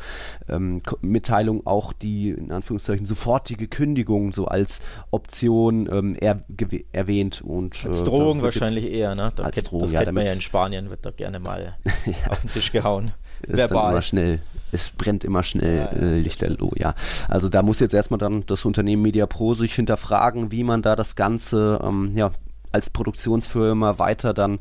ähm, 0.48 0.82
Mitteilung 1.00 1.66
auch 1.66 1.92
die, 1.92 2.30
in 2.30 2.52
Anführungszeichen, 2.52 3.06
sofortige 3.06 3.68
Kündigung 3.68 4.32
so 4.32 4.46
als 4.46 4.80
Option 5.10 5.88
ähm, 5.90 6.16
er, 6.20 6.44
erwähnt. 6.92 7.42
Und, 7.42 7.84
als 7.86 8.02
äh, 8.02 8.04
Drohung 8.04 8.42
wahrscheinlich 8.42 8.90
eher, 8.90 9.14
ne? 9.14 9.32
Da 9.34 9.44
als 9.44 9.56
kennt, 9.56 9.70
Drohung, 9.70 9.80
das 9.80 9.92
ja, 9.92 10.02
kennt 10.02 10.14
man 10.14 10.26
ja 10.26 10.32
in 10.32 10.40
Spanien, 10.40 10.90
wird 10.90 11.04
da 11.04 11.10
gerne 11.10 11.40
mal 11.40 11.76
ja. 12.06 12.30
auf 12.30 12.40
den 12.40 12.50
Tisch 12.50 12.72
gehauen. 12.72 13.12
Ist 13.46 13.56
Verbal. 13.56 13.92
immer 13.92 14.02
schnell, 14.02 14.40
es 14.72 14.90
brennt 14.90 15.24
immer 15.24 15.42
schnell 15.42 15.78
ja, 15.78 15.86
äh, 15.86 16.18
Lichterloh, 16.20 16.72
ja. 16.76 16.94
Also 17.28 17.48
da 17.48 17.62
muss 17.62 17.80
jetzt 17.80 17.94
erstmal 17.94 18.18
dann 18.18 18.44
das 18.46 18.64
Unternehmen 18.64 19.02
MediaPro 19.02 19.54
sich 19.54 19.74
hinterfragen, 19.74 20.50
wie 20.52 20.64
man 20.64 20.82
da 20.82 20.96
das 20.96 21.16
Ganze 21.16 21.80
ähm, 21.82 22.12
ja, 22.16 22.32
als 22.74 22.90
Produktionsfirma 22.90 23.98
weiter 23.98 24.34
dann 24.34 24.58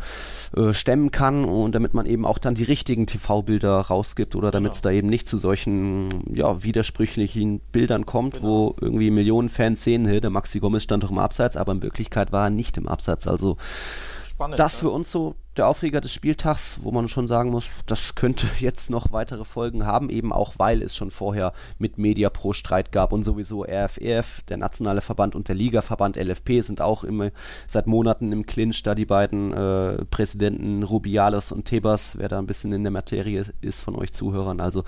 äh, 0.56 0.72
stemmen 0.74 1.10
kann 1.10 1.46
und 1.46 1.74
damit 1.74 1.96
man 1.96 2.06
eben 2.06 2.26
auch 2.26 2.38
dann 2.38 2.54
die 2.54 2.64
richtigen 2.64 3.08
TV-Bilder 3.08 3.80
rausgibt 3.80 4.36
oder 4.36 4.52
damit 4.52 4.74
es 4.74 4.82
genau. 4.82 4.92
da 4.92 4.98
eben 4.98 5.10
nicht 5.10 5.28
zu 5.28 5.38
solchen 5.38 6.10
ja, 6.34 6.64
widersprüchlichen 6.64 7.60
Bildern 7.72 8.06
kommt, 8.06 8.36
genau. 8.36 8.46
wo 8.46 8.76
irgendwie 8.80 9.10
Millionen 9.10 9.50
Fans 9.50 9.84
sehen, 9.84 10.06
hey, 10.06 10.22
der 10.22 10.30
Maxi 10.30 10.60
Gomez 10.60 10.84
stand 10.84 11.04
doch 11.04 11.12
im 11.12 11.18
Abseits, 11.18 11.58
aber 11.58 11.72
in 11.72 11.82
Wirklichkeit 11.82 12.32
war 12.32 12.46
er 12.46 12.52
nicht 12.52 12.78
im 12.78 12.88
Abseits. 12.88 13.28
Also 13.28 13.58
Spannend, 14.44 14.60
das 14.60 14.74
ne? 14.74 14.80
für 14.80 14.90
uns 14.90 15.12
so 15.12 15.36
der 15.56 15.68
Aufreger 15.68 16.02
des 16.02 16.12
Spieltags, 16.12 16.80
wo 16.82 16.92
man 16.92 17.08
schon 17.08 17.28
sagen 17.28 17.52
muss, 17.52 17.66
das 17.86 18.16
könnte 18.16 18.48
jetzt 18.60 18.90
noch 18.90 19.12
weitere 19.12 19.46
Folgen 19.46 19.86
haben, 19.86 20.10
eben 20.10 20.34
auch 20.34 20.54
weil 20.58 20.82
es 20.82 20.96
schon 20.96 21.12
vorher 21.12 21.54
mit 21.78 21.98
Media 21.98 22.30
Pro 22.30 22.54
Streit 22.54 22.92
gab 22.92 23.14
und 23.14 23.24
sowieso 23.24 23.64
RFEF, 23.64 24.40
e 24.40 24.44
der 24.50 24.58
nationale 24.58 25.02
Verband 25.02 25.36
und 25.36 25.48
der 25.48 25.56
Ligaverband 25.56 26.18
LFP 26.18 26.62
sind 26.62 26.82
auch 26.82 27.04
immer 27.04 27.32
seit 27.68 27.88
Monaten 27.88 28.32
im 28.32 28.46
Clinch, 28.46 28.84
da 28.84 28.96
die 28.96 29.06
beiden 29.06 29.54
äh, 29.54 30.06
Präsidenten 30.06 30.84
Rubiales 30.84 31.52
und 31.52 31.66
Tebas, 31.66 32.18
wer 32.18 32.30
da 32.30 32.40
ein 32.40 32.48
bisschen 32.48 32.74
in 32.74 32.84
der 32.84 32.92
Materie 32.92 33.46
ist 33.62 33.82
von 33.82 33.96
euch 33.96 34.14
Zuhörern, 34.14 34.60
also 34.60 34.84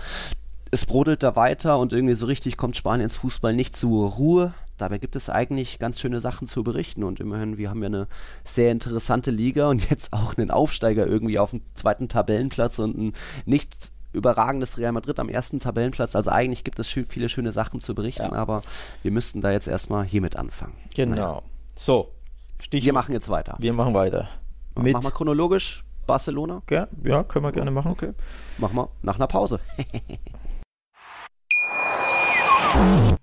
es 0.71 0.85
brodelt 0.85 1.23
da 1.23 1.35
weiter 1.35 1.79
und 1.79 1.93
irgendwie 1.93 2.15
so 2.15 2.25
richtig 2.25 2.57
kommt 2.57 2.75
Spaniens 2.75 3.17
Fußball 3.17 3.53
nicht 3.53 3.77
zur 3.77 4.09
Ruhe. 4.09 4.53
Dabei 4.77 4.97
gibt 4.97 5.15
es 5.15 5.29
eigentlich 5.29 5.79
ganz 5.79 5.99
schöne 5.99 6.21
Sachen 6.21 6.47
zu 6.47 6.63
berichten 6.63 7.03
und 7.03 7.19
immerhin, 7.19 7.57
wir 7.57 7.69
haben 7.69 7.81
ja 7.81 7.87
eine 7.87 8.07
sehr 8.43 8.71
interessante 8.71 9.31
Liga 9.31 9.69
und 9.69 9.89
jetzt 9.89 10.13
auch 10.13 10.37
einen 10.37 10.51
Aufsteiger 10.51 11.07
irgendwie 11.07 11.39
auf 11.39 11.51
dem 11.51 11.61
zweiten 11.75 12.09
Tabellenplatz 12.09 12.79
und 12.79 12.97
ein 12.97 13.13
nicht 13.45 13.91
überragendes 14.11 14.77
Real 14.77 14.93
Madrid 14.93 15.19
am 15.19 15.29
ersten 15.29 15.59
Tabellenplatz. 15.59 16.15
Also 16.15 16.31
eigentlich 16.31 16.63
gibt 16.63 16.79
es 16.79 16.87
viele 16.87 17.29
schöne 17.29 17.51
Sachen 17.51 17.81
zu 17.81 17.95
berichten, 17.95 18.23
ja. 18.23 18.33
aber 18.33 18.63
wir 19.03 19.11
müssten 19.11 19.41
da 19.41 19.51
jetzt 19.51 19.67
erstmal 19.67 20.05
hiermit 20.05 20.35
anfangen. 20.35 20.73
Genau. 20.95 21.15
Naja. 21.15 21.41
So, 21.75 22.15
Stich 22.59 22.85
wir 22.85 22.93
machen 22.93 23.13
jetzt 23.13 23.29
weiter. 23.29 23.55
Wir 23.59 23.73
machen 23.73 23.93
weiter. 23.93 24.27
Mit 24.75 24.93
machen 24.93 25.03
wir 25.03 25.11
chronologisch 25.11 25.83
Barcelona? 26.07 26.61
Ja, 26.69 26.87
ja, 27.03 27.23
können 27.23 27.45
wir 27.45 27.51
gerne 27.51 27.71
machen. 27.71 27.91
Okay. 27.91 28.13
Machen 28.57 28.75
wir 28.75 28.89
nach 29.01 29.15
einer 29.15 29.27
Pause. 29.27 29.59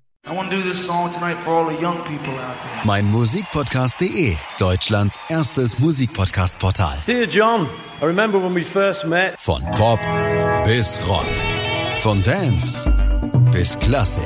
Mein 2.85 3.11
Musikpodcast.de, 3.11 4.37
Deutschlands 4.57 5.19
erstes 5.27 5.79
Musikpodcast-Portal. 5.79 6.97
Dear 7.05 7.27
John, 7.27 7.67
I 8.01 8.05
remember 8.05 8.41
when 8.41 8.55
we 8.55 8.63
first 8.63 9.05
met. 9.05 9.37
Von 9.37 9.61
Pop 9.75 9.99
bis 10.63 10.97
Rock. 11.07 11.25
Von 11.97 12.23
Dance 12.23 12.89
bis 13.51 13.77
Klassik. 13.79 14.23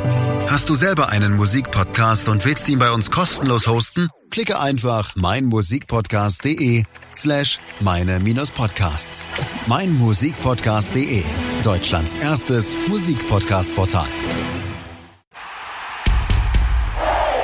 Hast 0.47 0.69
du 0.69 0.75
selber 0.75 1.09
einen 1.09 1.35
Musikpodcast 1.35 2.29
und 2.29 2.45
willst 2.45 2.69
ihn 2.69 2.77
bei 2.77 2.91
uns 2.91 3.09
kostenlos 3.09 3.65
hosten? 3.65 4.09
Klicke 4.29 4.59
einfach 4.59 5.15
meinmusikpodcast.de 5.15 6.83
slash 7.11 7.59
meine-podcasts. 7.79 9.25
Meinmusikpodcast.de, 9.65 11.23
Deutschlands 11.63 12.13
erstes 12.21 12.75
Musikpodcast-Portal. 12.87 14.07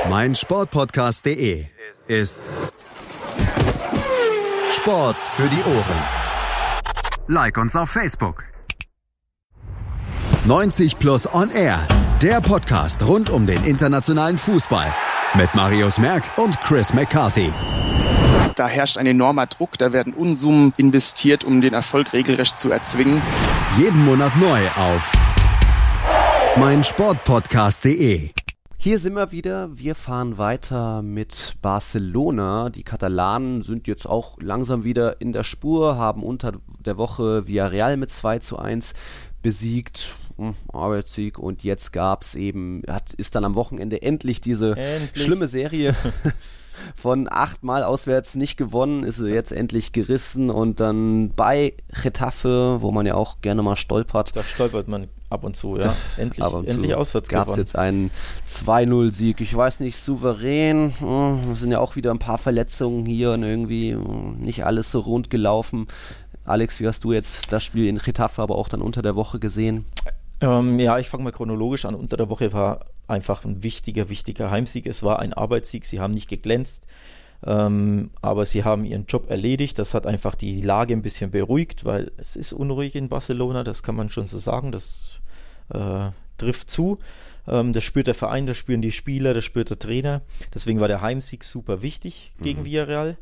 Mein 0.09 0.35
Sportpodcast.de 0.35 1.65
ist 2.07 2.41
Sport 4.75 5.21
für 5.21 5.47
die 5.47 5.63
Ohren. 5.63 6.03
Like 7.27 7.57
uns 7.57 7.75
auf 7.75 7.89
Facebook. 7.89 8.45
90 10.45 10.99
Plus 10.99 11.33
On 11.33 11.49
Air, 11.51 11.79
der 12.21 12.41
Podcast 12.41 13.01
rund 13.03 13.29
um 13.29 13.47
den 13.47 13.63
internationalen 13.63 14.37
Fußball 14.37 14.93
mit 15.35 15.55
Marius 15.55 15.97
Merck 15.97 16.23
und 16.37 16.59
Chris 16.61 16.93
McCarthy. 16.93 17.53
Da 18.55 18.67
herrscht 18.67 18.97
ein 18.97 19.07
enormer 19.07 19.47
Druck, 19.47 19.77
da 19.77 19.93
werden 19.93 20.13
Unsummen 20.13 20.73
investiert, 20.75 21.43
um 21.45 21.61
den 21.61 21.73
Erfolg 21.73 22.11
regelrecht 22.11 22.59
zu 22.59 22.71
erzwingen. 22.71 23.21
Jeden 23.77 24.03
Monat 24.03 24.35
neu 24.35 24.67
auf 24.75 25.11
meinsportpodcast.de. 26.57 28.31
Hier 28.83 28.99
sind 28.99 29.13
wir 29.13 29.31
wieder. 29.31 29.69
Wir 29.77 29.95
fahren 29.95 30.37
weiter 30.37 31.01
mit 31.01 31.55
Barcelona. 31.61 32.69
Die 32.69 32.83
Katalanen 32.83 33.61
sind 33.61 33.87
jetzt 33.87 34.05
auch 34.05 34.41
langsam 34.41 34.83
wieder 34.83 35.21
in 35.21 35.31
der 35.31 35.45
Spur, 35.45 35.95
haben 35.95 36.21
unter 36.21 36.59
der 36.85 36.97
Woche 36.97 37.47
Villarreal 37.47 37.95
mit 37.95 38.11
2 38.11 38.39
zu 38.39 38.59
1 38.59 38.93
besiegt. 39.41 40.15
Hm, 40.35 40.55
Arbeitssieg 40.73 41.39
und 41.39 41.63
jetzt 41.63 41.93
gab 41.93 42.23
es 42.23 42.35
eben, 42.35 42.81
hat, 42.89 43.13
ist 43.13 43.35
dann 43.35 43.45
am 43.45 43.55
Wochenende 43.55 44.01
endlich 44.01 44.41
diese 44.41 44.75
endlich. 44.75 45.23
schlimme 45.23 45.47
Serie 45.47 45.95
von 46.95 47.27
achtmal 47.29 47.83
auswärts 47.83 48.35
nicht 48.35 48.57
gewonnen, 48.57 49.03
ist 49.03 49.17
sie 49.17 49.29
jetzt 49.29 49.51
endlich 49.51 49.91
gerissen 49.91 50.49
und 50.49 50.79
dann 50.79 51.31
bei 51.35 51.73
Getafe, 52.01 52.77
wo 52.81 52.91
man 52.91 53.05
ja 53.05 53.15
auch 53.15 53.41
gerne 53.41 53.63
mal 53.63 53.75
stolpert. 53.75 54.35
Da 54.35 54.43
stolpert 54.43 54.87
man 54.87 55.07
ab 55.29 55.43
und 55.43 55.55
zu, 55.55 55.77
ja. 55.77 55.95
Endlich, 56.17 56.45
endlich 56.45 56.95
auswärts 56.95 57.27
gab 57.27 57.49
es 57.49 57.57
jetzt 57.57 57.75
einen 57.75 58.11
2-0-Sieg. 58.47 59.41
Ich 59.41 59.55
weiß 59.55 59.79
nicht, 59.79 59.97
souverän. 59.97 60.93
Hm, 60.99 61.51
es 61.53 61.59
sind 61.59 61.71
ja 61.71 61.79
auch 61.79 61.95
wieder 61.95 62.11
ein 62.11 62.19
paar 62.19 62.37
Verletzungen 62.37 63.05
hier 63.05 63.31
und 63.31 63.43
irgendwie 63.43 63.93
hm, 63.93 64.37
nicht 64.39 64.65
alles 64.65 64.91
so 64.91 64.99
rund 64.99 65.29
gelaufen. 65.29 65.87
Alex, 66.45 66.79
wie 66.79 66.87
hast 66.87 67.03
du 67.03 67.13
jetzt 67.13 67.51
das 67.51 67.63
Spiel 67.63 67.87
in 67.87 67.97
Getafe, 67.97 68.41
aber 68.41 68.55
auch 68.55 68.69
dann 68.69 68.81
unter 68.81 69.01
der 69.01 69.15
Woche 69.15 69.39
gesehen? 69.39 69.85
Ähm, 70.43 70.77
ja, 70.77 70.99
ich 70.99 71.09
fange 71.09 71.23
mal 71.23 71.31
chronologisch 71.31 71.85
an. 71.85 71.95
Unter 71.95 72.17
der 72.17 72.29
Woche 72.29 72.51
war 72.51 72.85
einfach 73.07 73.45
ein 73.45 73.63
wichtiger, 73.63 74.09
wichtiger 74.09 74.51
Heimsieg. 74.51 74.85
Es 74.85 75.01
war 75.01 75.19
ein 75.19 75.33
Arbeitssieg. 75.33 75.85
Sie 75.85 76.01
haben 76.01 76.13
nicht 76.13 76.27
geglänzt, 76.27 76.85
ähm, 77.45 78.11
aber 78.21 78.45
sie 78.45 78.65
haben 78.65 78.83
ihren 78.83 79.05
Job 79.05 79.29
erledigt. 79.29 79.79
Das 79.79 79.93
hat 79.93 80.05
einfach 80.05 80.35
die 80.35 80.61
Lage 80.61 80.93
ein 80.93 81.01
bisschen 81.01 81.31
beruhigt, 81.31 81.85
weil 81.85 82.11
es 82.17 82.35
ist 82.35 82.51
unruhig 82.51 82.95
in 82.95 83.07
Barcelona. 83.07 83.63
Das 83.63 83.83
kann 83.83 83.95
man 83.95 84.09
schon 84.09 84.25
so 84.25 84.37
sagen. 84.37 84.73
Das 84.73 85.21
äh, 85.73 86.09
trifft 86.37 86.69
zu. 86.69 86.99
Ähm, 87.47 87.71
das 87.71 87.85
spürt 87.85 88.07
der 88.07 88.13
Verein, 88.13 88.45
das 88.45 88.57
spüren 88.57 88.81
die 88.81 88.91
Spieler, 88.91 89.33
das 89.33 89.45
spürt 89.45 89.69
der 89.69 89.79
Trainer. 89.79 90.21
Deswegen 90.53 90.81
war 90.81 90.89
der 90.89 91.01
Heimsieg 91.01 91.45
super 91.45 91.81
wichtig 91.81 92.33
gegen 92.41 92.61
mhm. 92.61 92.65
Villarreal. 92.65 93.17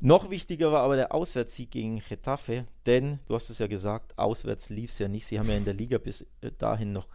Noch 0.00 0.30
wichtiger 0.30 0.72
war 0.72 0.82
aber 0.82 0.96
der 0.96 1.14
Auswärtssieg 1.14 1.70
gegen 1.70 2.02
Getafe, 2.08 2.64
denn 2.86 3.18
du 3.26 3.34
hast 3.34 3.50
es 3.50 3.58
ja 3.58 3.66
gesagt, 3.66 4.18
auswärts 4.18 4.70
lief 4.70 4.90
es 4.90 4.98
ja 4.98 5.08
nicht. 5.08 5.26
Sie 5.26 5.38
haben 5.38 5.48
ja 5.48 5.56
in 5.56 5.66
der 5.66 5.74
Liga 5.74 5.98
bis 5.98 6.22
äh, 6.40 6.50
dahin 6.56 6.92
noch 6.92 7.06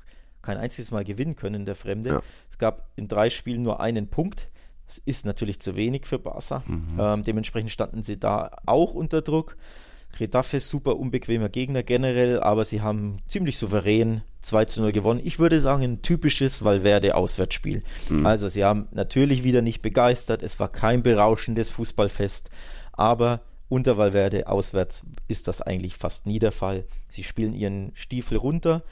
kein 0.44 0.58
einziges 0.58 0.92
Mal 0.92 1.04
gewinnen 1.04 1.36
können, 1.36 1.66
der 1.66 1.76
Fremde. 1.76 2.10
Ja. 2.10 2.22
Es 2.50 2.60
gab 2.60 2.92
in 2.96 3.08
drei 3.08 3.32
Spielen 3.32 3.64
nur 3.64 3.80
einen 3.80 4.08
Punkt. 4.08 4.52
Das 4.86 5.00
ist 5.00 5.26
natürlich 5.26 5.60
zu 5.60 5.76
wenig 5.76 6.06
für 6.06 6.20
Barca. 6.20 6.64
Mhm. 6.68 7.00
Ähm, 7.00 7.24
dementsprechend 7.24 7.72
standen 7.72 8.04
sie 8.04 8.20
da 8.20 8.52
auch 8.68 8.94
unter 8.94 9.24
Druck. 9.24 9.58
Getafe 10.18 10.60
super 10.60 10.98
unbequemer 10.98 11.50
Gegner 11.50 11.84
generell, 11.84 12.40
aber 12.40 12.64
sie 12.64 12.82
haben 12.82 13.18
ziemlich 13.28 13.58
souverän 13.58 14.22
2 14.42 14.66
zu 14.66 14.82
0 14.82 14.92
gewonnen. 14.92 15.20
Ich 15.24 15.40
würde 15.40 15.60
sagen, 15.60 15.84
ein 15.84 16.02
typisches 16.02 16.64
Valverde-Auswärtsspiel. 16.64 17.84
Mhm. 18.10 18.26
Also, 18.26 18.48
sie 18.48 18.64
haben 18.64 18.88
natürlich 18.92 19.44
wieder 19.44 19.62
nicht 19.62 19.82
begeistert. 19.82 20.44
Es 20.44 20.60
war 20.60 20.72
kein 20.72 21.04
berauschendes 21.04 21.72
Fußballfest 21.72 22.50
aber 22.98 23.42
unter 23.68 23.98
Valverde 23.98 24.48
auswärts 24.48 25.06
ist 25.28 25.48
das 25.48 25.62
eigentlich 25.62 25.96
fast 25.96 26.26
nie 26.26 26.40
der 26.40 26.52
Fall. 26.52 26.86
Sie 27.08 27.24
spielen 27.24 27.54
ihren 27.54 27.92
Stiefel 27.96 28.38
runter. 28.38 28.84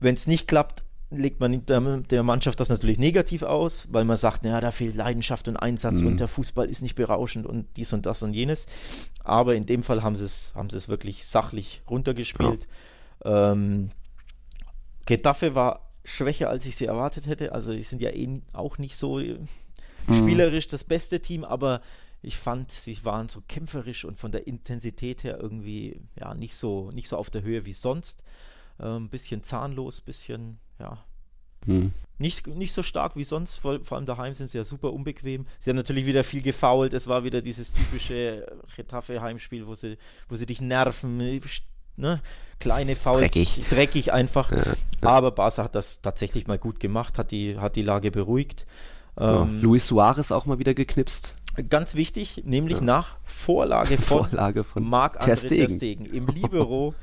Wenn 0.00 0.14
es 0.14 0.26
nicht 0.26 0.48
klappt, 0.48 0.82
legt 1.10 1.40
man 1.40 1.64
der, 1.66 2.22
Mannschaft 2.22 2.58
das 2.58 2.68
natürlich 2.68 2.98
negativ 2.98 3.42
aus, 3.42 3.86
weil 3.90 4.04
man 4.04 4.16
sagt, 4.16 4.42
naja, 4.42 4.60
da 4.60 4.70
fehlt 4.70 4.96
Leidenschaft 4.96 5.48
und 5.48 5.56
Einsatz 5.56 6.00
mhm. 6.00 6.08
und 6.08 6.20
der 6.20 6.28
Fußball 6.28 6.68
ist 6.68 6.82
nicht 6.82 6.94
berauschend 6.94 7.46
und 7.46 7.66
dies 7.76 7.92
und 7.92 8.06
das 8.06 8.22
und 8.22 8.34
jenes. 8.34 8.66
Aber 9.22 9.54
in 9.54 9.66
dem 9.66 9.82
Fall 9.82 10.02
haben 10.02 10.16
sie 10.16 10.24
es, 10.24 10.52
haben 10.54 10.70
sie 10.70 10.76
es 10.76 10.88
wirklich 10.88 11.26
sachlich 11.26 11.82
runtergespielt. 11.88 12.66
Ja. 13.24 13.52
Ähm, 13.52 13.90
Getafe 15.06 15.54
war 15.54 15.90
schwächer, 16.04 16.50
als 16.50 16.66
ich 16.66 16.76
sie 16.76 16.86
erwartet 16.86 17.26
hätte. 17.26 17.52
Also, 17.52 17.72
die 17.72 17.82
sind 17.82 18.02
ja 18.02 18.10
eh 18.10 18.40
auch 18.52 18.78
nicht 18.78 18.96
so 18.96 19.18
mhm. 19.18 19.46
spielerisch 20.10 20.68
das 20.68 20.84
beste 20.84 21.20
Team, 21.20 21.44
aber 21.44 21.80
ich 22.24 22.36
fand, 22.36 22.70
sie 22.70 23.04
waren 23.04 23.28
so 23.28 23.42
kämpferisch 23.46 24.04
und 24.04 24.18
von 24.18 24.32
der 24.32 24.46
Intensität 24.46 25.24
her 25.24 25.38
irgendwie 25.40 26.00
ja 26.18 26.34
nicht 26.34 26.54
so, 26.54 26.90
nicht 26.92 27.08
so 27.08 27.16
auf 27.16 27.30
der 27.30 27.42
Höhe 27.42 27.64
wie 27.66 27.72
sonst. 27.72 28.24
Ein 28.78 28.96
ähm, 28.96 29.08
bisschen 29.08 29.42
zahnlos, 29.42 30.00
bisschen, 30.00 30.58
ja. 30.78 30.98
Hm. 31.66 31.92
Nicht, 32.18 32.46
nicht 32.46 32.72
so 32.72 32.82
stark 32.82 33.16
wie 33.16 33.24
sonst, 33.24 33.56
vor, 33.56 33.84
vor, 33.84 33.96
allem 33.96 34.06
daheim 34.06 34.34
sind 34.34 34.48
sie 34.48 34.58
ja 34.58 34.64
super 34.64 34.92
unbequem. 34.92 35.46
Sie 35.58 35.70
haben 35.70 35.76
natürlich 35.76 36.06
wieder 36.06 36.24
viel 36.24 36.42
gefault. 36.42 36.94
Es 36.94 37.06
war 37.06 37.24
wieder 37.24 37.42
dieses 37.42 37.72
typische 37.72 38.46
Retafe-Heimspiel, 38.76 39.66
wo 39.66 39.74
sie, 39.74 39.98
wo 40.28 40.36
sie 40.36 40.46
dich 40.46 40.60
nerven, 40.60 41.40
ne? 41.96 42.20
kleine 42.60 42.96
Fouls, 42.96 43.20
dreckig, 43.20 43.64
dreckig 43.68 44.12
einfach. 44.12 44.50
Ja, 44.50 44.58
ja. 44.58 44.74
Aber 45.02 45.32
Barca 45.32 45.64
hat 45.64 45.74
das 45.74 46.02
tatsächlich 46.02 46.46
mal 46.46 46.58
gut 46.58 46.80
gemacht, 46.80 47.18
hat 47.18 47.30
die, 47.30 47.58
hat 47.58 47.76
die 47.76 47.82
Lage 47.82 48.10
beruhigt. 48.10 48.66
Ähm, 49.16 49.60
Luis 49.60 49.86
Suarez 49.86 50.32
auch 50.32 50.46
mal 50.46 50.58
wieder 50.58 50.74
geknipst. 50.74 51.34
Ganz 51.68 51.94
wichtig, 51.94 52.42
nämlich 52.44 52.78
ja. 52.78 52.84
nach 52.84 53.16
Vorlage 53.22 53.96
von, 53.96 54.26
Vorlage 54.26 54.64
von 54.64 54.82
Marc-André 54.82 55.76
Stegen. 55.76 56.06
Im 56.06 56.26
Libero 56.34 56.94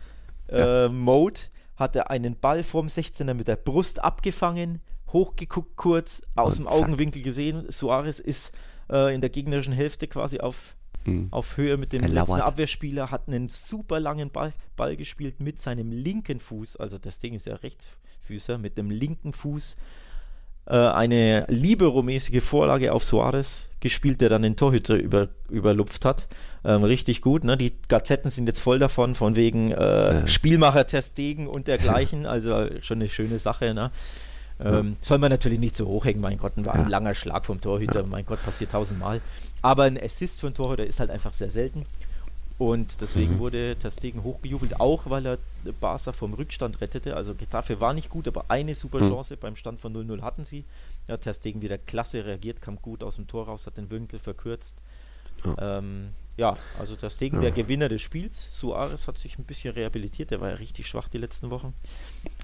äh, 0.50 0.89
Mode 0.89 1.39
hat 1.77 1.96
er 1.96 2.12
einen 2.12 2.36
Ball 2.36 2.63
vom 2.63 2.88
16er 2.88 3.34
mit 3.34 3.48
der 3.48 3.55
Brust 3.55 4.03
abgefangen, 4.03 4.81
hochgeguckt 5.13 5.75
kurz, 5.77 6.24
aus 6.36 6.60
Und 6.60 6.65
dem 6.65 6.70
zack. 6.70 6.81
Augenwinkel 6.81 7.22
gesehen. 7.22 7.65
Suarez 7.70 8.20
ist 8.20 8.53
äh, 8.89 9.13
in 9.13 9.22
der 9.22 9.29
gegnerischen 9.29 9.74
Hälfte 9.74 10.08
quasi 10.08 10.39
auf, 10.39 10.75
mhm. 11.05 11.29
auf 11.31 11.58
Höhe 11.58 11.77
mit 11.77 11.93
dem 11.93 12.03
letzten 12.03 12.41
Abwehrspieler, 12.41 13.10
hat 13.10 13.27
einen 13.27 13.48
super 13.50 14.00
langen 14.00 14.31
Ball, 14.31 14.51
Ball 14.75 14.98
gespielt 14.98 15.39
mit 15.39 15.60
seinem 15.60 15.91
linken 15.91 16.39
Fuß. 16.39 16.75
Also 16.75 16.98
das 16.98 17.20
Ding 17.20 17.34
ist 17.34 17.46
ja 17.46 17.55
Rechtsfüßer, 17.55 18.58
mit 18.58 18.77
dem 18.77 18.91
linken 18.91 19.34
Fuß 19.34 19.77
äh, 20.65 20.75
eine 20.75 21.46
Libero-mäßige 21.48 22.44
Vorlage 22.44 22.94
auf 22.94 23.03
Suarez 23.03 23.70
gespielt, 23.80 24.22
der 24.22 24.30
dann 24.30 24.44
den 24.44 24.56
Torhüter 24.56 24.96
über, 24.96 25.30
überlupft 25.50 26.06
hat. 26.06 26.27
Ähm, 26.63 26.84
richtig 26.84 27.22
gut. 27.22 27.44
Ne? 27.44 27.58
Die 27.58 27.74
Gazetten 27.88 28.30
sind 28.30 28.48
jetzt 28.48 28.62
voll 28.62 28.80
davon, 28.80 29.15
von 29.15 29.36
wegen 29.36 29.72
äh, 29.72 29.75
ja. 30.13 30.27
Spielmacher-Test 30.27 31.18
Degen 31.18 31.48
und 31.48 31.68
dergleichen. 31.68 32.25
Also 32.32 32.68
schon 32.82 33.00
eine 33.00 33.10
schöne 33.10 33.39
Sache. 33.39 33.74
Ne? 33.74 33.91
Ähm, 34.63 34.89
ja. 34.89 34.96
Soll 35.01 35.18
man 35.18 35.32
natürlich 35.32 35.60
nicht 35.60 35.75
so 35.75 35.88
hochhängen, 35.88 36.22
mein 36.22 36.38
Gott, 36.38 36.53
war 36.58 36.75
ein 36.75 36.89
langer 36.89 37.15
Schlag 37.15 37.46
vom 37.46 37.60
Torhüter, 37.60 38.03
mein 38.03 38.25
Gott, 38.25 38.44
passiert 38.44 38.72
tausendmal. 38.72 39.22
Aber 39.62 39.84
ein 39.84 40.01
Assist 40.01 40.39
für 40.39 40.48
einen 40.48 40.56
Torhüter 40.56 40.86
ist 40.86 41.00
halt 41.00 41.10
einfach 41.10 41.34
sehr 41.34 41.51
selten. 41.51 41.84
Und 42.62 43.01
deswegen 43.01 43.38
mhm. 43.38 43.39
wurde 43.39 43.75
Ter 43.75 43.89
Stegen 43.89 44.22
hochgejubelt, 44.22 44.80
auch 44.80 45.10
weil 45.10 45.25
er 45.25 45.39
Barca 45.80 46.12
vom 46.12 46.36
Rückstand 46.36 46.80
rettete. 46.80 47.15
Also 47.15 47.34
Getafe 47.34 47.82
war 47.82 47.96
nicht 47.96 48.12
gut, 48.12 48.27
aber 48.27 48.46
eine 48.50 48.75
super 48.75 49.00
mhm. 49.03 49.10
Chance 49.10 49.34
mhm. 49.34 49.39
beim 49.39 49.56
Stand 49.56 49.82
von 49.82 49.96
0-0 49.96 50.22
hatten 50.22 50.46
sie. 50.46 50.63
Ja, 51.08 51.18
Ter 51.18 51.34
Stegen 51.34 51.63
wieder 51.63 51.80
klasse 51.80 52.24
reagiert, 52.24 52.62
kam 52.62 52.80
gut 52.80 53.01
aus 53.03 53.15
dem 53.15 53.27
Tor 53.27 53.48
raus, 53.48 53.65
hat 53.65 53.77
den 53.77 53.89
Winkel 53.89 54.20
verkürzt. 54.20 54.77
Ja. 55.44 55.80
Ähm, 55.80 56.10
ja, 56.38 56.55
also 56.79 56.95
das 56.95 57.17
Ding, 57.17 57.35
ja. 57.35 57.41
der 57.41 57.51
Gewinner 57.51 57.89
des 57.89 58.01
Spiels. 58.01 58.47
Suarez 58.51 59.07
hat 59.07 59.17
sich 59.17 59.38
ein 59.38 59.43
bisschen 59.43 59.73
rehabilitiert, 59.73 60.31
der 60.31 60.39
war 60.39 60.50
ja 60.50 60.55
richtig 60.55 60.88
schwach 60.88 61.09
die 61.09 61.17
letzten 61.17 61.50
Wochen. 61.50 61.73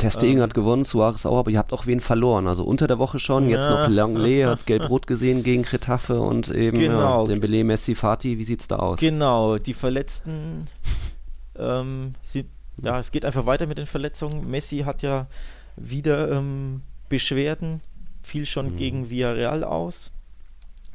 Der 0.01 0.11
Stegen 0.11 0.37
ähm, 0.37 0.43
hat 0.43 0.53
gewonnen, 0.53 0.85
Suarez 0.85 1.25
auch, 1.25 1.37
aber 1.37 1.51
ihr 1.51 1.57
habt 1.57 1.73
auch 1.73 1.87
wen 1.87 1.99
verloren. 1.99 2.47
Also 2.47 2.63
unter 2.63 2.87
der 2.87 2.99
Woche 2.99 3.19
schon, 3.19 3.47
jetzt 3.49 3.69
noch 3.69 3.87
Langley 3.87 4.41
hat 4.41 4.65
gelb-rot 4.65 5.07
gesehen 5.07 5.41
gegen 5.41 5.63
Retafe 5.63 6.19
und 6.19 6.49
eben 6.49 6.77
genau. 6.77 7.21
ja, 7.21 7.25
Dembele, 7.25 7.63
Messi, 7.63 7.95
Fati. 7.95 8.37
Wie 8.37 8.43
sieht's 8.43 8.67
da 8.67 8.77
aus? 8.77 8.99
Genau, 8.99 9.57
die 9.57 9.73
Verletzten 9.73 10.67
ähm, 11.57 12.11
sind, 12.21 12.49
ja, 12.83 12.99
es 12.99 13.11
geht 13.11 13.25
einfach 13.25 13.45
weiter 13.45 13.67
mit 13.67 13.77
den 13.77 13.87
Verletzungen. 13.87 14.49
Messi 14.49 14.79
hat 14.79 15.01
ja 15.01 15.27
wieder 15.77 16.31
ähm, 16.31 16.81
Beschwerden, 17.09 17.81
fiel 18.21 18.45
schon 18.45 18.73
mhm. 18.73 18.77
gegen 18.77 19.09
Villarreal 19.09 19.63
aus. 19.63 20.11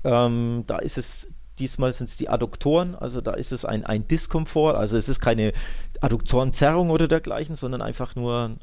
Ähm, 0.04 0.64
da 0.66 0.78
ist 0.78 0.98
es 0.98 1.28
Diesmal 1.62 1.92
sind 1.92 2.10
es 2.10 2.16
die 2.16 2.28
Adduktoren, 2.28 2.96
also 2.96 3.20
da 3.20 3.34
ist 3.34 3.52
es 3.52 3.64
ein, 3.64 3.86
ein 3.86 4.08
Diskomfort, 4.08 4.74
also 4.74 4.96
es 4.96 5.08
ist 5.08 5.20
keine 5.20 5.52
Adduktorenzerrung 6.00 6.90
oder 6.90 7.06
dergleichen, 7.06 7.54
sondern 7.54 7.82
einfach 7.82 8.16
nur 8.16 8.56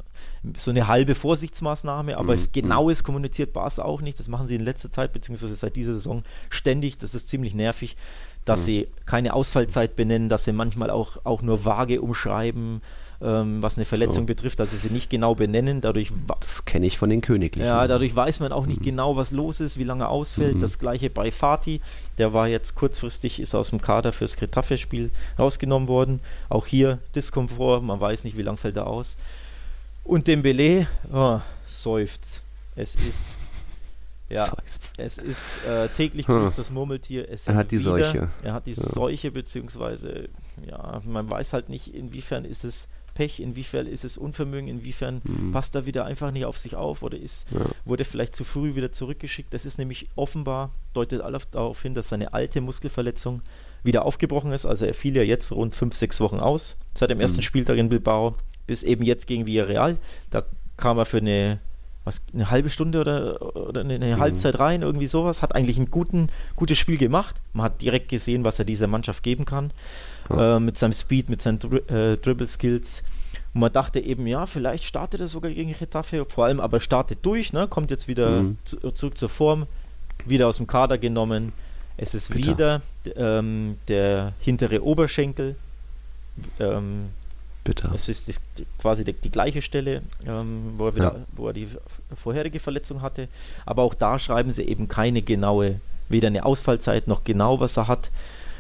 so 0.58 0.72
eine 0.72 0.90
halbe 0.90 1.16
Vorsichtsmaßnahme, 1.16 2.18
aber 2.18 2.34
mhm. 2.34 2.40
es 2.40 2.52
genaues 2.52 3.06
kommuniziert 3.06 3.54
Barca 3.54 3.84
auch 3.84 4.02
nicht, 4.02 4.20
das 4.20 4.28
machen 4.28 4.48
sie 4.48 4.56
in 4.56 4.66
letzter 4.66 4.92
Zeit, 4.92 5.14
beziehungsweise 5.14 5.56
seit 5.56 5.78
dieser 5.78 5.94
Saison 5.94 6.24
ständig, 6.50 6.98
das 6.98 7.16
ist 7.16 7.30
ziemlich 7.30 7.54
nervig, 7.54 7.96
dass 8.44 8.64
mhm. 8.64 8.66
sie 8.66 8.88
keine 9.06 9.34
Ausfallzeit 9.34 9.96
benennen, 9.96 10.28
dass 10.28 10.44
sie 10.44 10.52
manchmal 10.52 10.90
auch, 10.90 11.20
auch 11.24 11.42
nur 11.42 11.64
vage 11.64 12.02
umschreiben, 12.02 12.82
ähm, 13.22 13.62
was 13.62 13.78
eine 13.78 13.86
Verletzung 13.86 14.24
so. 14.24 14.28
betrifft, 14.28 14.60
dass 14.60 14.72
sie 14.72 14.78
sie 14.78 14.90
nicht 14.90 15.10
genau 15.10 15.36
benennen. 15.36 15.82
Dadurch 15.82 16.12
das 16.40 16.66
kenne 16.66 16.86
ich 16.86 16.98
von 16.98 17.10
den 17.10 17.22
Königlichen. 17.22 17.68
Ja, 17.68 17.86
dadurch 17.88 18.16
weiß 18.16 18.40
man 18.40 18.52
auch 18.52 18.66
nicht 18.66 18.82
mhm. 18.82 18.86
genau, 18.86 19.16
was 19.16 19.32
los 19.32 19.60
ist, 19.60 19.78
wie 19.78 19.84
lange 19.84 20.06
er 20.06 20.10
ausfällt. 20.10 20.56
Mhm. 20.56 20.62
Das 20.62 20.80
gleiche 20.80 21.10
bei 21.10 21.32
Fati, 21.32 21.82
der 22.18 22.34
war 22.34 22.48
jetzt 22.48 22.76
kurzfristig, 22.76 23.40
ist 23.40 23.56
aus 23.56 23.72
dem 23.72 23.82
Kader 23.82 24.14
fürs 24.14 24.38
Getafe-Spiel 24.38 25.10
rausgenommen 25.38 25.88
worden. 25.88 26.22
Auch 26.48 26.66
hier 26.66 27.00
Diskomfort, 27.16 27.82
man 27.82 28.00
weiß 28.00 28.24
nicht, 28.24 28.38
wie 28.38 28.44
lange 28.44 28.58
fällt 28.58 28.78
er 28.78 28.88
aus. 28.88 29.18
Und 30.04 30.28
Dembele, 30.28 30.88
oh, 31.12 31.40
seufzt. 31.68 32.42
Es 32.76 32.96
ist 32.96 33.36
ja, 34.30 34.46
Seufz. 34.46 34.94
es 34.98 35.18
ist 35.18 35.64
äh, 35.68 35.90
täglich 35.90 36.28
hm. 36.28 36.36
grüßt 36.38 36.58
das 36.58 36.70
Murmeltier. 36.70 37.28
er 37.28 37.56
hat 37.56 37.72
die 37.72 37.80
wieder. 37.80 37.92
Seuche. 37.92 38.30
Er 38.44 38.54
hat 38.54 38.68
die 38.68 38.74
ja. 38.74 38.84
Seuche, 38.84 39.32
beziehungsweise, 39.32 40.30
ja, 40.68 41.02
man 41.04 41.30
weiß 41.30 41.54
halt 41.54 41.70
nicht, 41.70 41.94
inwiefern 41.96 42.46
ist 42.46 42.64
es 42.64 42.88
Pech, 43.20 43.42
inwiefern 43.42 43.86
ist 43.86 44.06
es 44.06 44.18
Unvermögen, 44.18 44.70
inwiefern 44.70 45.22
mhm. 45.26 45.52
passt 45.52 45.76
er 45.76 45.86
wieder 45.86 46.06
einfach 46.06 46.32
nicht 46.32 46.46
auf 46.46 46.58
sich 46.58 46.78
auf 46.78 47.04
oder 47.04 47.18
ist, 47.18 47.52
ja. 47.52 47.60
wurde 47.84 48.06
vielleicht 48.06 48.34
zu 48.34 48.46
früh 48.46 48.76
wieder 48.76 48.94
zurückgeschickt. 48.94 49.54
Das 49.54 49.66
ist 49.66 49.78
nämlich 49.78 50.08
offenbar, 50.16 50.72
deutet 50.94 51.20
alles 51.20 51.50
darauf 51.50 51.82
hin, 51.82 51.94
dass 51.94 52.08
seine 52.08 52.34
alte 52.34 52.62
Muskelverletzung 52.62 53.42
wieder 53.84 54.06
aufgebrochen 54.06 54.54
ist. 54.54 54.66
Also 54.66 54.86
er 54.86 54.94
fiel 54.94 55.18
ja 55.18 55.24
jetzt 55.24 55.52
rund 55.52 55.76
fünf, 55.76 55.98
sechs 55.98 56.22
Wochen 56.22 56.40
aus, 56.40 56.78
seit 56.94 57.12
dem 57.12 57.20
ersten 57.20 57.40
mhm. 57.40 57.44
Spieltag 57.44 57.78
in 57.78 57.90
Bilbao 57.90 58.38
bis 58.68 58.84
eben 58.84 59.04
jetzt 59.04 59.28
gegen 59.28 59.46
Villarreal. 59.46 59.98
Da 60.30 60.46
kam 60.78 60.98
er 60.98 61.04
für 61.04 61.18
eine 61.18 61.60
was, 62.04 62.22
eine 62.34 62.50
halbe 62.50 62.70
Stunde 62.70 63.02
oder, 63.02 63.56
oder 63.56 63.82
eine, 63.82 63.96
eine 63.96 64.16
mhm. 64.16 64.20
Halbzeit 64.20 64.60
rein, 64.60 64.82
irgendwie 64.82 65.08
sowas. 65.08 65.42
Hat 65.42 65.56
eigentlich 65.56 65.78
ein 65.78 65.92
guten, 65.92 66.30
gutes 66.56 66.78
Spiel 66.78 66.98
gemacht. 66.98 67.36
Man 67.54 67.66
hat 67.66 67.82
direkt 67.82 68.10
gesehen, 68.10 68.44
was 68.44 68.60
er 68.60 68.66
dieser 68.66 68.88
Mannschaft 68.88 69.24
geben 69.24 69.46
kann 69.46 69.72
äh, 70.30 70.60
mit 70.60 70.78
seinem 70.78 70.94
Speed, 70.94 71.30
mit 71.30 71.42
seinen 71.42 71.60
Dri 71.60 71.78
äh, 71.88 72.18
Dribble-Skills. 72.18 73.04
Und 73.54 73.62
man 73.62 73.74
dachte 73.74 74.00
eben, 74.00 74.28
ja, 74.28 74.46
vielleicht 74.46 74.84
startet 74.84 75.22
er 75.22 75.28
sogar 75.28 75.52
gegen 75.52 75.74
Retafe, 75.74 76.26
vor 76.26 76.46
allem 76.46 76.60
aber 76.60 76.80
startet 76.80 77.20
durch, 77.24 77.52
ne? 77.52 77.68
kommt 77.68 77.92
jetzt 77.92 78.08
wieder 78.08 78.44
mhm. 78.44 78.58
zu, 78.64 78.92
zurück 78.92 79.18
zur 79.18 79.30
Form, 79.30 79.66
wieder 80.26 80.48
aus 80.48 80.58
dem 80.58 80.68
Kader 80.68 80.98
genommen. 80.98 81.52
Es 81.98 82.14
ist 82.14 82.34
Bitter. 82.34 82.52
wieder 82.52 82.82
ähm, 83.16 83.78
der 83.88 84.34
hintere 84.40 84.84
Oberschenkel. 84.84 85.56
Ähm, 86.60 87.10
Bitter. 87.70 87.92
Es 87.94 88.10
ist 88.10 88.28
das, 88.28 88.42
quasi 88.80 89.06
die, 89.06 89.14
die, 89.14 89.30
gleiche 89.30 89.62
Stelle, 89.62 90.02
ähm, 90.26 90.74
wo, 90.78 90.88
er 90.88 90.96
wieder, 90.96 91.14
ja. 91.14 91.16
wo 91.34 91.48
er 91.48 91.54
die 91.54 91.68
vorherige 92.16 92.60
Verletzung 92.60 93.04
hatte. 93.04 93.28
Aber 93.64 93.84
auch 93.84 93.94
da 93.94 94.18
schreiben 94.18 94.52
sie 94.52 94.64
eben 94.64 94.88
keine 94.88 95.22
genaue, 95.22 95.80
weder 96.10 96.28
eine 96.28 96.46
Ausfallzeit 96.46 97.08
noch 97.08 97.24
genau, 97.24 97.60
was 97.60 97.78
er 97.78 97.88
hat. 97.88 98.10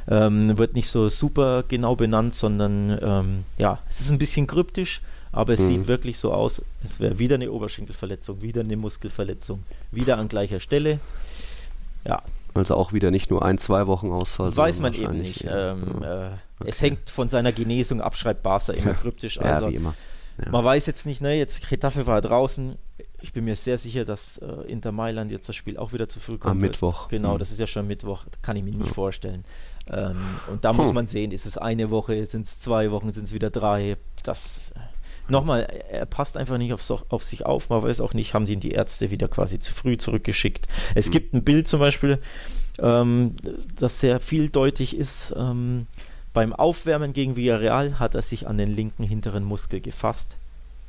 Ähm, 0.07 0.57
wird 0.59 0.75
nicht 0.75 0.89
so 0.89 1.09
super 1.09 1.63
genau 1.67 1.95
benannt, 1.95 2.35
sondern 2.35 2.99
ähm, 3.01 3.43
ja, 3.57 3.79
es 3.89 3.99
ist 3.99 4.11
ein 4.11 4.19
bisschen 4.19 4.45
kryptisch, 4.45 5.01
aber 5.31 5.53
es 5.53 5.61
mhm. 5.61 5.67
sieht 5.67 5.87
wirklich 5.87 6.19
so 6.19 6.31
aus, 6.31 6.61
es 6.83 6.99
wäre 6.99 7.17
wieder 7.17 7.35
eine 7.35 7.51
Oberschenkelverletzung, 7.51 8.43
wieder 8.43 8.61
eine 8.61 8.77
Muskelverletzung, 8.77 9.63
wieder 9.91 10.17
an 10.19 10.27
gleicher 10.27 10.59
Stelle. 10.59 10.99
Ja. 12.05 12.21
Also 12.53 12.75
auch 12.75 12.93
wieder 12.93 13.11
nicht 13.11 13.29
nur 13.29 13.43
ein, 13.43 13.57
zwei 13.57 13.87
Wochen 13.87 14.11
Ausfall. 14.11 14.55
Weiß 14.55 14.79
man 14.79 14.93
eben 14.93 15.17
nicht. 15.17 15.47
Ähm, 15.47 16.03
äh, 16.03 16.29
okay. 16.59 16.69
Es 16.69 16.81
hängt 16.81 17.09
von 17.09 17.29
seiner 17.29 17.51
Genesung 17.51 18.01
ab, 18.01 18.15
schreibt 18.15 18.43
Barca 18.43 18.73
immer 18.73 18.93
kryptisch. 18.93 19.39
Also 19.39 19.65
ja, 19.65 19.71
wie 19.71 19.75
immer. 19.75 19.95
Ja. 20.43 20.51
Man 20.51 20.63
weiß 20.63 20.85
jetzt 20.85 21.05
nicht, 21.05 21.21
ne, 21.21 21.37
jetzt 21.37 21.69
Retafe 21.71 22.07
war 22.07 22.21
draußen. 22.21 22.77
Ich 23.21 23.33
bin 23.33 23.43
mir 23.43 23.55
sehr 23.55 23.77
sicher, 23.77 24.05
dass 24.05 24.37
äh, 24.37 24.71
Inter 24.71 24.93
Mailand 24.93 25.31
jetzt 25.31 25.49
das 25.49 25.55
Spiel 25.55 25.77
auch 25.77 25.91
wieder 25.91 26.07
zu 26.07 26.19
früh 26.19 26.37
kommt. 26.37 26.51
Am 26.51 26.59
Mittwoch. 26.59 27.09
Genau, 27.09 27.33
mhm. 27.33 27.39
das 27.39 27.51
ist 27.51 27.59
ja 27.59 27.67
schon 27.67 27.87
Mittwoch. 27.87 28.25
Kann 28.41 28.55
ich 28.55 28.63
mir 28.63 28.71
nicht 28.71 28.87
ja. 28.87 28.93
vorstellen. 28.93 29.43
Ähm, 29.91 30.17
und 30.49 30.63
da 30.65 30.69
hm. 30.69 30.77
muss 30.77 30.93
man 30.93 31.07
sehen, 31.07 31.31
ist 31.31 31.45
es 31.45 31.57
eine 31.57 31.89
Woche, 31.89 32.25
sind 32.25 32.45
es 32.45 32.59
zwei 32.59 32.91
Wochen, 32.91 33.11
sind 33.11 33.25
es 33.25 33.33
wieder 33.33 33.49
drei. 33.49 33.97
Das 34.23 34.71
äh, 34.75 35.31
nochmal, 35.31 35.63
er 35.91 36.05
passt 36.05 36.37
einfach 36.37 36.57
nicht 36.57 36.73
auf, 36.73 37.03
auf, 37.09 37.23
sich 37.23 37.45
auf. 37.45 37.69
Man 37.69 37.81
weiß 37.81 38.01
auch 38.01 38.13
nicht, 38.13 38.33
haben 38.33 38.45
die 38.45 38.57
die 38.57 38.71
Ärzte 38.71 39.11
wieder 39.11 39.27
quasi 39.27 39.59
zu 39.59 39.73
früh 39.73 39.97
zurückgeschickt. 39.97 40.67
Es 40.95 41.05
hm. 41.07 41.11
gibt 41.11 41.33
ein 41.33 41.43
Bild 41.43 41.67
zum 41.67 41.79
Beispiel, 41.79 42.19
ähm, 42.79 43.33
das 43.75 43.99
sehr 43.99 44.19
vieldeutig 44.19 44.95
ist. 44.95 45.33
Ähm, 45.35 45.87
beim 46.39 46.53
Aufwärmen 46.53 47.11
gegen 47.11 47.35
Villarreal 47.35 47.99
hat 47.99 48.15
er 48.15 48.21
sich 48.21 48.47
an 48.47 48.57
den 48.57 48.73
linken 48.73 49.03
hinteren 49.03 49.43
Muskel 49.43 49.81
gefasst. 49.81 50.37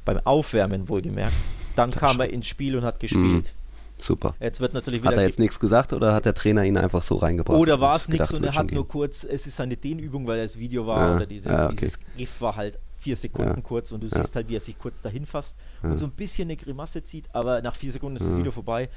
Beim 0.05 0.21
Aufwärmen 0.23 0.89
wohlgemerkt. 0.89 1.35
Dann 1.75 1.91
das 1.91 1.99
kam 1.99 2.21
er 2.21 2.31
ins 2.31 2.47
Spiel 2.47 2.77
und 2.77 2.85
hat 2.85 3.01
gespielt. 3.01 3.53
Mhm. 3.53 4.01
Super. 4.01 4.37
Jetzt 4.39 4.61
wird 4.61 4.75
natürlich 4.75 5.03
wieder 5.03 5.11
hat 5.11 5.19
er 5.19 5.27
jetzt 5.27 5.41
nichts 5.41 5.59
gesagt 5.59 5.93
oder 5.93 6.15
hat 6.15 6.25
der 6.25 6.35
Trainer 6.35 6.63
ihn 6.63 6.77
einfach 6.77 7.03
so 7.03 7.17
reingebracht? 7.17 7.59
Oder 7.59 7.81
war 7.81 7.97
es 7.97 8.07
nichts 8.07 8.33
und 8.33 8.45
er 8.45 8.55
hat 8.55 8.71
nur 8.71 8.87
kurz, 8.87 9.25
es 9.25 9.49
ist 9.49 9.61
eine 9.61 9.77
Dehnübung, 9.77 10.25
weil 10.29 10.41
das 10.41 10.57
Video 10.57 10.87
war 10.87 11.09
ja, 11.09 11.17
oder 11.17 11.27
dieses, 11.27 11.51
ja, 11.51 11.65
okay. 11.65 11.75
dieses 11.81 11.99
GIF 12.17 12.41
war 12.41 12.55
halt 12.55 12.79
vier 13.01 13.17
Sekunden 13.17 13.57
ja. 13.57 13.61
kurz 13.61 13.91
und 13.91 14.05
du 14.05 14.09
siehst 14.09 14.37
halt, 14.37 14.49
wie 14.49 14.55
er 14.55 14.61
sich 14.61 14.79
kurz 14.79 15.01
dahin 15.01 15.27
fasst 15.27 15.57
und 15.83 15.99
so 15.99 16.07
ein 16.07 16.13
bisschen 16.13 16.47
eine 16.47 16.57
Grimasse 16.57 17.03
zieht, 17.03 17.25
aber 17.33 17.61
nach 17.61 17.75
vier 17.75 17.91
Sekunden 17.91 18.19
ist 18.19 18.25
das 18.25 18.39
Video 18.39 18.53
vorbei. 18.53 18.89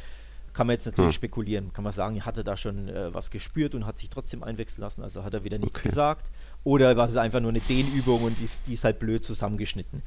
Kann 0.53 0.67
man 0.67 0.75
jetzt 0.75 0.85
natürlich 0.85 1.15
spekulieren. 1.15 1.73
Kann 1.73 1.83
man 1.83 1.93
sagen, 1.93 2.23
hat 2.25 2.37
er 2.37 2.43
da 2.43 2.55
schon 2.55 2.87
äh, 2.87 3.13
was 3.13 3.31
gespürt 3.31 3.73
und 3.73 3.85
hat 3.85 3.97
sich 3.97 4.09
trotzdem 4.09 4.43
einwechseln 4.43 4.81
lassen, 4.81 5.01
also 5.01 5.23
hat 5.23 5.33
er 5.33 5.43
wieder 5.43 5.57
nichts 5.57 5.79
okay. 5.79 5.89
gesagt. 5.89 6.29
Oder 6.63 6.95
war 6.95 7.09
es 7.09 7.17
einfach 7.17 7.39
nur 7.39 7.49
eine 7.49 7.59
Dehnübung 7.59 8.23
und 8.23 8.39
die 8.39 8.45
ist, 8.45 8.67
die 8.67 8.73
ist 8.73 8.83
halt 8.83 8.99
blöd 8.99 9.23
zusammengeschnitten. 9.23 10.03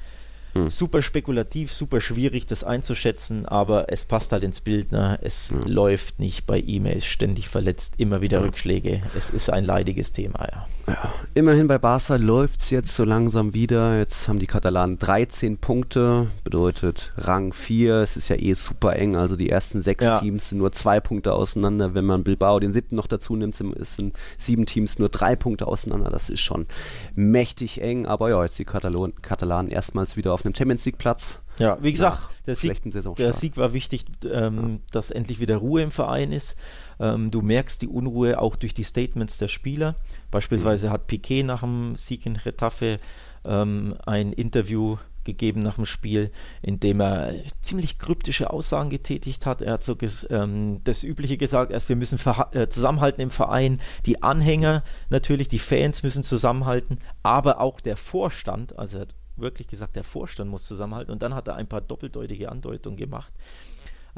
Hm. 0.55 0.71
Super 0.71 1.03
spekulativ, 1.03 1.73
super 1.73 2.01
schwierig, 2.01 2.47
das 2.47 2.65
einzuschätzen, 2.65 3.47
aber 3.47 3.93
es 3.93 4.05
passt 4.05 4.33
halt 4.33 4.45
ins 4.45 4.61
Bild. 4.61 4.93
Ne? 4.93 5.19
Es 5.23 5.51
hm. 5.51 5.65
läuft 5.65 6.19
nicht 6.19 6.47
bei 6.47 6.63
E-Mails, 6.65 7.05
ständig 7.05 7.49
verletzt, 7.49 7.95
immer 7.99 8.21
wieder 8.21 8.39
hm. 8.39 8.47
Rückschläge. 8.47 9.03
Es 9.17 9.31
ist 9.31 9.51
ein 9.51 9.65
leidiges 9.65 10.13
Thema, 10.13 10.49
ja. 10.51 10.67
Ja. 10.87 11.13
Immerhin 11.35 11.69
bei 11.69 11.79
Barca 11.79 12.17
läuft 12.17 12.63
es 12.63 12.71
jetzt 12.71 12.95
so 12.95 13.05
langsam 13.05 13.53
wieder. 13.55 13.99
Jetzt 13.99 14.29
haben 14.29 14.39
die 14.39 14.47
Katalanen 14.47 14.99
13 14.99 15.59
Punkte, 15.59 16.29
bedeutet 16.45 17.13
Rang 17.17 17.53
4. 17.53 17.97
Es 17.97 18.17
ist 18.17 18.29
ja 18.29 18.37
eh 18.37 18.55
super 18.55 18.97
eng, 18.97 19.17
also 19.17 19.37
die 19.37 19.51
ersten 19.51 19.81
sechs 19.81 20.05
ja. 20.05 20.19
Teams 20.19 20.49
sind 20.49 20.59
nur 20.59 20.73
zwei 20.73 21.01
Punkte 21.01 21.33
auseinander. 21.33 21.95
Wenn 21.95 22.05
man 22.05 22.25
Bilbao 22.25 22.59
den 22.61 22.73
siebten 22.73 22.97
noch 22.97 23.07
dazu 23.07 23.37
nimmt, 23.37 23.55
sind 23.55 24.17
sieben 24.39 24.67
Teams 24.67 24.99
nur 24.99 25.09
drei 25.09 25.37
Punkte 25.37 25.67
auseinander. 25.67 26.11
Das 26.11 26.31
ist 26.31 26.41
schon 26.41 26.67
mächtig 27.15 27.83
eng, 27.83 28.07
aber 28.07 28.31
ja, 28.31 28.43
jetzt 28.43 28.59
die 28.59 28.65
Katalon 28.65 29.15
Katalanen 29.23 29.71
erstmals 29.71 30.17
wieder 30.17 30.33
auf 30.33 30.45
einem 30.45 30.55
Champions 30.55 30.85
League 30.87 30.99
Platz. 30.99 31.43
Ja, 31.59 31.79
wie 31.81 31.93
gesagt, 31.93 32.29
der, 32.47 32.55
Sieg, 32.55 32.83
der 33.17 33.33
Sieg, 33.33 33.57
war 33.57 33.73
wichtig, 33.73 34.05
ähm, 34.31 34.57
ja. 34.57 34.79
dass 34.93 35.11
endlich 35.11 35.41
wieder 35.41 35.57
Ruhe 35.57 35.83
im 35.83 35.91
Verein 35.91 36.33
ist. 36.33 36.57
Ähm, 36.99 37.31
du 37.31 37.43
merkst 37.43 37.83
die 37.83 37.89
Unruhe 37.89 38.41
auch 38.41 38.57
durch 38.57 38.75
die 38.75 38.85
Statements 38.85 39.39
der 39.39 39.49
Spieler. 39.49 39.97
Beispielsweise 40.31 40.89
mhm. 40.89 40.93
hat 40.93 41.07
Piquet 41.07 41.43
nach 41.43 41.61
dem 41.61 41.97
Sieg 41.97 42.27
in 42.27 42.37
Retafe 42.37 42.99
ähm, 43.45 43.95
ein 44.05 44.33
Interview 44.33 44.97
gegeben 45.27 45.61
nach 45.61 45.75
dem 45.75 45.85
Spiel, 45.85 46.31
in 46.63 46.81
dem 46.81 47.01
er 47.01 47.35
ziemlich 47.61 47.99
kryptische 47.99 48.51
Aussagen 48.51 48.89
getätigt 48.89 49.45
hat. 49.45 49.61
Er 49.61 49.75
hat 49.75 49.85
so 49.85 49.97
ähm, 50.31 50.81
das 50.85 51.03
Übliche 51.03 51.37
gesagt, 51.37 51.73
erst 51.73 51.89
wir 51.89 51.97
müssen 51.97 52.19
äh, 52.53 52.69
zusammenhalten 52.69 53.21
im 53.21 53.31
Verein, 53.31 53.81
die 54.07 54.23
Anhänger 54.23 54.85
natürlich, 55.11 55.49
die 55.49 55.59
Fans 55.59 56.03
müssen 56.03 56.23
zusammenhalten, 56.23 56.99
aber 57.23 57.61
auch 57.61 57.81
der 57.81 57.97
Vorstand, 57.97 58.79
also 58.79 58.99
er 58.99 59.01
hat 59.03 59.15
wirklich 59.37 59.69
gesagt, 59.69 59.97
der 59.97 60.05
Vorstand 60.05 60.51
muss 60.51 60.67
zusammenhalten. 60.67 61.13
Und 61.13 61.23
dann 61.23 61.35
hat 61.35 61.49
er 61.49 61.57
ein 61.57 61.67
paar 61.67 61.83
doppeldeutige 61.83 62.51
Andeutungen 62.51 62.97
gemacht. 62.97 63.33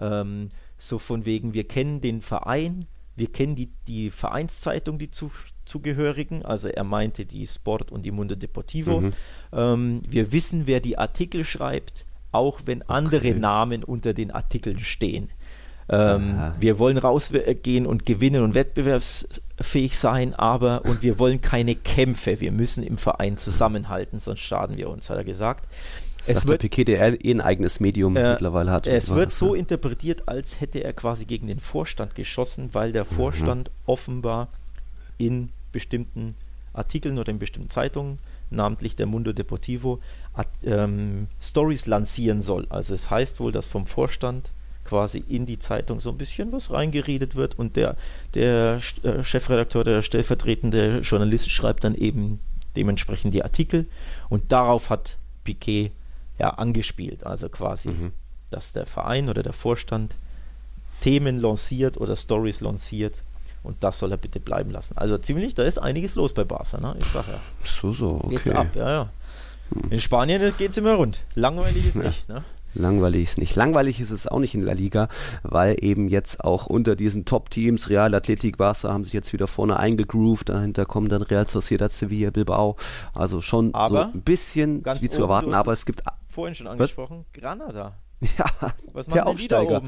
Ähm, 0.00 0.50
so 0.78 0.98
von 0.98 1.24
wegen, 1.24 1.52
wir 1.52 1.66
kennen 1.66 2.00
den 2.00 2.22
Verein, 2.22 2.86
wir 3.16 3.30
kennen 3.30 3.56
die, 3.56 3.70
die 3.88 4.10
Vereinszeitung, 4.10 4.98
die 4.98 5.10
zu, 5.10 5.30
zugehörigen. 5.64 6.44
Also 6.44 6.68
er 6.68 6.84
meinte 6.84 7.26
die 7.26 7.46
Sport 7.46 7.90
und 7.90 8.02
die 8.02 8.12
Mundo 8.12 8.36
Deportivo. 8.36 9.00
Mhm. 9.00 9.12
Ähm, 9.52 10.02
wir 10.08 10.32
wissen, 10.32 10.66
wer 10.66 10.80
die 10.80 10.96
Artikel 10.96 11.44
schreibt, 11.44 12.06
auch 12.30 12.60
wenn 12.64 12.82
andere 12.82 13.30
okay. 13.30 13.34
Namen 13.34 13.82
unter 13.82 14.14
den 14.14 14.30
Artikeln 14.30 14.78
stehen. 14.78 15.30
Ähm, 15.90 16.38
wir 16.60 16.78
wollen 16.78 16.98
rausgehen 16.98 17.86
und 17.86 18.04
gewinnen 18.04 18.42
und 18.42 18.54
wettbewerbsfähig 18.54 19.98
sein, 19.98 20.34
aber 20.34 20.84
und 20.84 21.02
wir 21.02 21.18
wollen 21.18 21.40
keine 21.40 21.74
Kämpfe. 21.74 22.40
Wir 22.40 22.52
müssen 22.52 22.84
im 22.84 22.98
Verein 22.98 23.38
zusammenhalten, 23.38 24.20
sonst 24.20 24.40
schaden 24.40 24.76
wir 24.76 24.90
uns, 24.90 25.08
hat 25.08 25.16
er 25.16 25.24
gesagt. 25.24 25.66
Es 26.28 26.46
wird, 26.46 26.60
Piquet, 26.60 26.84
der 26.84 27.24
eh 27.24 27.30
ein 27.30 27.40
eigenes 27.40 27.80
Medium 27.80 28.16
äh, 28.16 28.32
mittlerweile 28.32 28.70
hat. 28.70 28.86
Es 28.86 29.10
wird 29.10 29.32
so 29.32 29.54
interpretiert, 29.54 30.28
als 30.28 30.60
hätte 30.60 30.84
er 30.84 30.92
quasi 30.92 31.24
gegen 31.24 31.46
den 31.46 31.60
Vorstand 31.60 32.14
geschossen, 32.14 32.70
weil 32.72 32.92
der 32.92 33.04
mhm. 33.04 33.08
Vorstand 33.08 33.68
mhm. 33.68 33.74
offenbar 33.86 34.48
in 35.16 35.50
bestimmten 35.72 36.34
Artikeln 36.72 37.18
oder 37.18 37.30
in 37.30 37.38
bestimmten 37.38 37.70
Zeitungen, 37.70 38.18
namentlich 38.50 38.96
der 38.96 39.06
Mundo 39.06 39.32
Deportivo, 39.32 40.00
ähm, 40.64 41.28
Stories 41.40 41.86
lancieren 41.86 42.40
soll. 42.40 42.66
Also 42.70 42.94
es 42.94 43.10
heißt 43.10 43.40
wohl, 43.40 43.52
dass 43.52 43.66
vom 43.66 43.86
Vorstand 43.86 44.52
quasi 44.84 45.22
in 45.28 45.44
die 45.44 45.58
Zeitung 45.58 46.00
so 46.00 46.10
ein 46.10 46.16
bisschen 46.16 46.50
was 46.50 46.70
reingeredet 46.70 47.34
wird 47.36 47.58
und 47.58 47.76
der, 47.76 47.96
der 48.34 48.80
äh, 49.02 49.22
Chefredakteur, 49.22 49.84
der 49.84 50.00
stellvertretende 50.00 51.00
Journalist 51.00 51.50
schreibt 51.50 51.84
dann 51.84 51.94
eben 51.94 52.40
dementsprechend 52.74 53.34
die 53.34 53.42
Artikel 53.42 53.86
und 54.30 54.50
darauf 54.50 54.88
hat 54.88 55.18
Piquet 55.44 55.90
ja 56.38 56.50
angespielt. 56.50 57.24
Also 57.24 57.48
quasi, 57.48 57.90
mhm. 57.90 58.12
dass 58.50 58.72
der 58.72 58.86
Verein 58.86 59.28
oder 59.28 59.42
der 59.42 59.52
Vorstand 59.52 60.16
Themen 61.00 61.38
lanciert 61.38 61.98
oder 61.98 62.16
Stories 62.16 62.60
lanciert 62.60 63.22
und 63.62 63.76
das 63.84 63.98
soll 63.98 64.12
er 64.12 64.16
bitte 64.16 64.40
bleiben 64.40 64.70
lassen. 64.70 64.96
Also 64.96 65.18
ziemlich, 65.18 65.54
da 65.54 65.62
ist 65.62 65.78
einiges 65.78 66.14
los 66.14 66.32
bei 66.32 66.44
Barca, 66.44 66.80
ne? 66.80 66.96
Ich 66.98 67.06
sag 67.06 67.28
ja. 67.28 67.40
So, 67.64 67.92
so, 67.92 68.20
okay. 68.22 68.28
Geht's 68.30 68.50
ab, 68.50 68.68
ja, 68.74 68.90
ja. 68.90 69.08
In 69.90 70.00
Spanien 70.00 70.52
geht 70.56 70.70
es 70.70 70.78
immer 70.78 70.94
rund. 70.94 71.20
Langweilig 71.34 71.86
ist 71.86 71.96
ja. 71.96 72.02
nicht, 72.04 72.28
ne? 72.28 72.44
Langweilig 72.74 73.24
ist 73.24 73.38
nicht. 73.38 73.56
Langweilig 73.56 74.00
ist 74.00 74.10
es 74.10 74.26
auch 74.26 74.38
nicht 74.38 74.54
in 74.54 74.62
La 74.62 74.72
Liga, 74.72 75.08
weil 75.42 75.76
eben 75.82 76.08
jetzt 76.08 76.44
auch 76.44 76.66
unter 76.66 76.96
diesen 76.96 77.24
Top-Teams, 77.24 77.88
Real 77.90 78.14
Athletic 78.14 78.56
Barca 78.58 78.92
haben 78.92 79.04
sich 79.04 79.12
jetzt 79.12 79.32
wieder 79.32 79.46
vorne 79.46 79.78
eingegroovt, 79.78 80.50
dahinter 80.50 80.84
kommen 80.84 81.08
dann 81.08 81.22
Real 81.22 81.46
Sociedad 81.46 81.92
Sevilla, 81.92 82.30
Bilbao. 82.30 82.76
Also 83.14 83.40
schon 83.40 83.74
aber 83.74 84.10
so 84.12 84.18
ein 84.18 84.22
bisschen 84.22 84.84
wie 85.00 85.08
zu 85.08 85.22
erwarten, 85.22 85.54
aber 85.54 85.72
es 85.72 85.86
gibt 85.86 86.02
vorhin 86.28 86.54
schon 86.54 86.66
angesprochen, 86.66 87.24
was? 87.32 87.40
Granada. 87.40 87.98
Ja, 88.36 88.46
Was 88.92 89.06
der 89.06 89.28
Aufsteiger. 89.28 89.82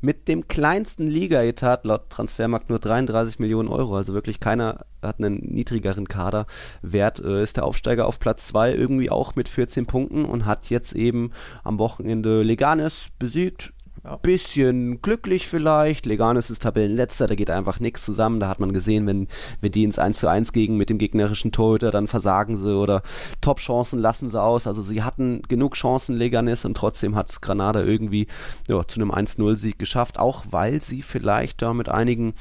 Mit 0.00 0.28
dem 0.28 0.46
kleinsten 0.48 1.08
Liga-Etat 1.08 1.80
laut 1.84 2.10
Transfermarkt 2.10 2.68
nur 2.68 2.78
33 2.78 3.38
Millionen 3.38 3.68
Euro. 3.68 3.96
Also 3.96 4.12
wirklich 4.12 4.38
keiner 4.38 4.84
hat 5.02 5.18
einen 5.18 5.38
niedrigeren 5.38 6.06
Kaderwert. 6.06 7.18
Äh, 7.20 7.42
ist 7.42 7.56
der 7.56 7.64
Aufsteiger 7.64 8.06
auf 8.06 8.20
Platz 8.20 8.46
2 8.48 8.74
irgendwie 8.74 9.10
auch 9.10 9.34
mit 9.34 9.48
14 9.48 9.86
Punkten 9.86 10.24
und 10.24 10.44
hat 10.44 10.68
jetzt 10.68 10.92
eben 10.92 11.32
am 11.64 11.78
Wochenende 11.78 12.42
Leganes 12.42 13.08
besiegt. 13.18 13.72
Ja. 14.04 14.16
Bisschen 14.16 15.00
glücklich 15.00 15.48
vielleicht. 15.48 16.04
Leganes 16.04 16.50
ist 16.50 16.62
Tabellenletzter, 16.62 17.26
da 17.26 17.34
geht 17.34 17.48
einfach 17.48 17.80
nichts 17.80 18.04
zusammen. 18.04 18.38
Da 18.38 18.48
hat 18.48 18.60
man 18.60 18.74
gesehen, 18.74 19.06
wenn, 19.06 19.28
wenn 19.62 19.72
die 19.72 19.82
ins 19.82 19.98
1 19.98 20.18
zu 20.18 20.28
1 20.28 20.52
gegen 20.52 20.76
mit 20.76 20.90
dem 20.90 20.98
gegnerischen 20.98 21.52
Torhüter, 21.52 21.90
dann 21.90 22.06
versagen 22.06 22.58
sie 22.58 22.76
oder 22.76 23.02
Top-Chancen 23.40 23.98
lassen 23.98 24.28
sie 24.28 24.40
aus. 24.40 24.66
Also 24.66 24.82
sie 24.82 25.02
hatten 25.02 25.40
genug 25.48 25.74
Chancen, 25.74 26.16
Leganes, 26.16 26.66
und 26.66 26.76
trotzdem 26.76 27.16
hat 27.16 27.40
Granada 27.40 27.82
irgendwie 27.82 28.26
ja, 28.68 28.86
zu 28.86 29.00
einem 29.00 29.10
1-0-Sieg 29.10 29.78
geschafft, 29.78 30.18
auch 30.18 30.44
weil 30.50 30.82
sie 30.82 31.00
vielleicht 31.00 31.62
da 31.62 31.72
mit 31.72 31.88
einigen 31.88 32.34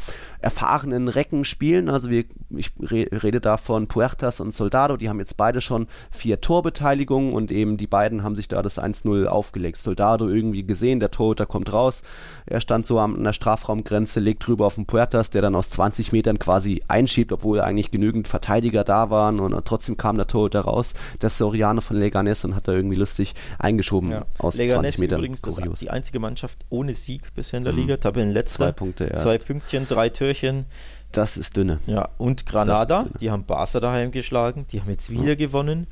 erfahrenen 0.43 1.07
Recken 1.07 1.45
spielen. 1.45 1.89
Also 1.89 2.09
wir, 2.09 2.25
ich 2.49 2.71
re 2.81 3.07
rede 3.11 3.39
da 3.39 3.57
von 3.57 3.87
Puertas 3.87 4.39
und 4.39 4.53
Soldado, 4.53 4.97
die 4.97 5.09
haben 5.09 5.19
jetzt 5.19 5.37
beide 5.37 5.61
schon 5.61 5.87
vier 6.11 6.41
Torbeteiligungen 6.41 7.33
und 7.33 7.51
eben 7.51 7.77
die 7.77 7.87
beiden 7.87 8.23
haben 8.23 8.35
sich 8.35 8.47
da 8.49 8.61
das 8.61 8.79
1-0 8.79 9.25
aufgelegt. 9.25 9.77
Soldado 9.77 10.27
irgendwie 10.27 10.65
gesehen, 10.65 10.99
der 10.99 11.11
Torhüter 11.11 11.45
kommt 11.45 11.71
raus, 11.71 12.03
er 12.45 12.59
stand 12.59 12.85
so 12.85 12.99
an 12.99 13.23
der 13.23 13.33
Strafraumgrenze, 13.33 14.19
legt 14.19 14.45
drüber 14.45 14.65
auf 14.67 14.75
den 14.75 14.85
Puertas, 14.85 15.29
der 15.29 15.41
dann 15.41 15.55
aus 15.55 15.69
20 15.69 16.11
Metern 16.11 16.39
quasi 16.39 16.83
einschiebt, 16.87 17.31
obwohl 17.31 17.61
eigentlich 17.61 17.91
genügend 17.91 18.27
Verteidiger 18.27 18.83
da 18.83 19.09
waren 19.09 19.39
und 19.39 19.53
trotzdem 19.65 19.95
kam 19.95 20.17
der 20.17 20.27
Torhüter 20.27 20.61
raus, 20.61 20.93
der 21.21 21.29
Soriano 21.29 21.79
von 21.81 21.97
Leganes 21.97 22.43
und 22.43 22.55
hat 22.55 22.67
da 22.67 22.73
irgendwie 22.73 22.97
lustig 22.97 23.33
eingeschoben 23.59 24.11
ja. 24.11 24.25
aus 24.39 24.55
Leganes 24.55 24.95
20 24.95 24.99
Metern. 24.99 25.23
übrigens 25.23 25.79
die 25.79 25.89
einzige 25.89 26.19
Mannschaft 26.19 26.59
ohne 26.69 26.93
Sieg 26.93 27.33
bisher 27.33 27.59
in 27.59 27.63
der 27.63 27.73
mhm. 27.73 27.79
Liga, 27.79 27.97
Tabellenletzter. 27.97 28.65
Zwei 28.65 28.71
Punkte 28.73 29.05
erst. 29.05 29.23
Zwei 29.23 29.37
Pünktchen, 29.37 29.87
drei 29.87 30.09
Türchen 30.09 30.32
Türchen. 30.33 30.65
Das 31.11 31.37
ist 31.37 31.55
dünne. 31.57 31.79
Ja, 31.85 32.09
und 32.17 32.45
Granada, 32.45 33.05
die 33.21 33.29
haben 33.29 33.45
Barca 33.45 33.79
daheim 33.79 34.11
geschlagen, 34.11 34.65
die 34.71 34.81
haben 34.81 34.89
jetzt 34.89 35.11
wieder 35.11 35.29
ja. 35.29 35.35
gewonnen. 35.35 35.87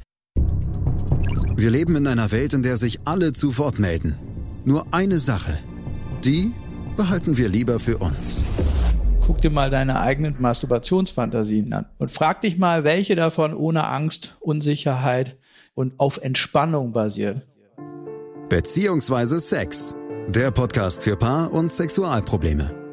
Wir 1.55 1.69
leben 1.69 1.95
in 1.95 2.07
einer 2.07 2.31
Welt, 2.31 2.53
in 2.53 2.63
der 2.63 2.77
sich 2.77 3.01
alle 3.05 3.33
zu 3.33 3.57
Wort 3.59 3.77
melden. 3.77 4.15
Nur 4.65 4.87
eine 4.91 5.19
Sache, 5.19 5.59
die 6.25 6.51
behalten 6.97 7.37
wir 7.37 7.49
lieber 7.49 7.79
für 7.79 7.99
uns. 7.99 8.45
Guck 9.23 9.41
dir 9.41 9.51
mal 9.51 9.69
deine 9.69 10.01
eigenen 10.01 10.35
Masturbationsfantasien 10.39 11.71
an 11.71 11.85
und 11.99 12.09
frag 12.09 12.41
dich 12.41 12.57
mal, 12.57 12.83
welche 12.83 13.15
davon 13.15 13.53
ohne 13.53 13.87
Angst, 13.87 14.37
Unsicherheit 14.39 15.37
und 15.75 15.99
auf 15.99 16.17
Entspannung 16.17 16.93
basiert. 16.93 17.41
Beziehungsweise 18.49 19.39
Sex. 19.39 19.95
Der 20.29 20.51
Podcast 20.51 21.03
für 21.03 21.15
Paar- 21.15 21.51
und 21.51 21.71
Sexualprobleme. 21.71 22.80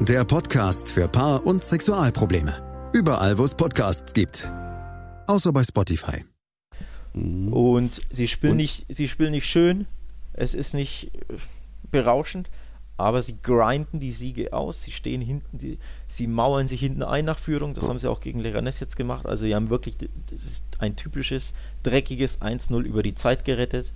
der 0.00 0.24
Podcast 0.24 0.90
für 0.90 1.08
Paar- 1.08 1.44
und 1.46 1.64
Sexualprobleme. 1.64 2.90
Überall, 2.92 3.38
wo 3.38 3.44
es 3.44 3.54
Podcasts 3.54 4.12
gibt. 4.12 4.50
Außer 5.26 5.52
bei 5.52 5.64
Spotify. 5.64 6.24
Und 7.14 8.02
sie 8.10 8.28
spielen, 8.28 8.52
und? 8.52 8.56
Nicht, 8.58 8.86
sie 8.88 9.08
spielen 9.08 9.30
nicht 9.30 9.46
schön, 9.46 9.86
es 10.34 10.54
ist 10.54 10.74
nicht 10.74 11.14
äh, 11.14 11.36
berauschend, 11.90 12.50
aber 12.98 13.22
sie 13.22 13.38
grinden 13.42 13.98
die 13.98 14.12
Siege 14.12 14.52
aus, 14.52 14.82
sie 14.82 14.92
stehen 14.92 15.22
hinten, 15.22 15.58
sie, 15.58 15.78
sie 16.08 16.26
mauern 16.26 16.68
sich 16.68 16.80
hinten 16.80 17.02
ein 17.02 17.24
nach 17.24 17.38
Führung, 17.38 17.72
das 17.72 17.88
haben 17.88 17.98
sie 17.98 18.10
auch 18.10 18.20
gegen 18.20 18.40
Leganes 18.40 18.80
jetzt 18.80 18.96
gemacht, 18.96 19.26
also 19.26 19.46
sie 19.46 19.54
haben 19.54 19.70
wirklich 19.70 19.96
ein 20.78 20.96
typisches, 20.96 21.54
dreckiges 21.82 22.42
1-0 22.42 22.82
über 22.82 23.02
die 23.02 23.14
Zeit 23.14 23.44
gerettet. 23.44 23.92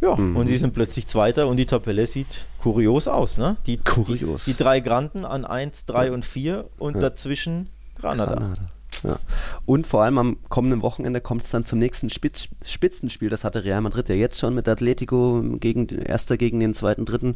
Ja, 0.00 0.16
mhm. 0.16 0.36
und 0.36 0.48
die 0.48 0.56
sind 0.56 0.74
plötzlich 0.74 1.06
Zweiter 1.06 1.48
und 1.48 1.56
die 1.56 1.66
Tabelle 1.66 2.06
sieht 2.06 2.46
kurios 2.60 3.08
aus, 3.08 3.38
ne? 3.38 3.56
Die, 3.66 3.78
kurios. 3.78 4.44
Die, 4.44 4.52
die 4.52 4.56
drei 4.56 4.80
Granden 4.80 5.24
an 5.24 5.44
1, 5.44 5.86
3 5.86 6.06
ja. 6.06 6.12
und 6.12 6.24
4 6.24 6.64
und 6.78 6.94
ja. 6.94 7.00
dazwischen 7.00 7.70
Granada. 7.98 8.34
Granada. 8.34 8.70
Ja. 9.02 9.18
Und 9.66 9.86
vor 9.86 10.02
allem 10.02 10.18
am 10.18 10.36
kommenden 10.48 10.82
Wochenende 10.82 11.20
kommt 11.20 11.42
es 11.42 11.50
dann 11.50 11.64
zum 11.64 11.78
nächsten 11.78 12.10
Spitz 12.10 12.48
Spitzenspiel. 12.64 13.28
Das 13.28 13.44
hatte 13.44 13.64
Real 13.64 13.80
Madrid 13.80 14.08
ja 14.08 14.14
jetzt 14.14 14.38
schon 14.38 14.54
mit 14.54 14.68
Atletico 14.68 15.42
gegen 15.58 15.88
erster 15.88 16.36
gegen 16.36 16.60
den 16.60 16.74
zweiten, 16.74 17.04
dritten. 17.04 17.34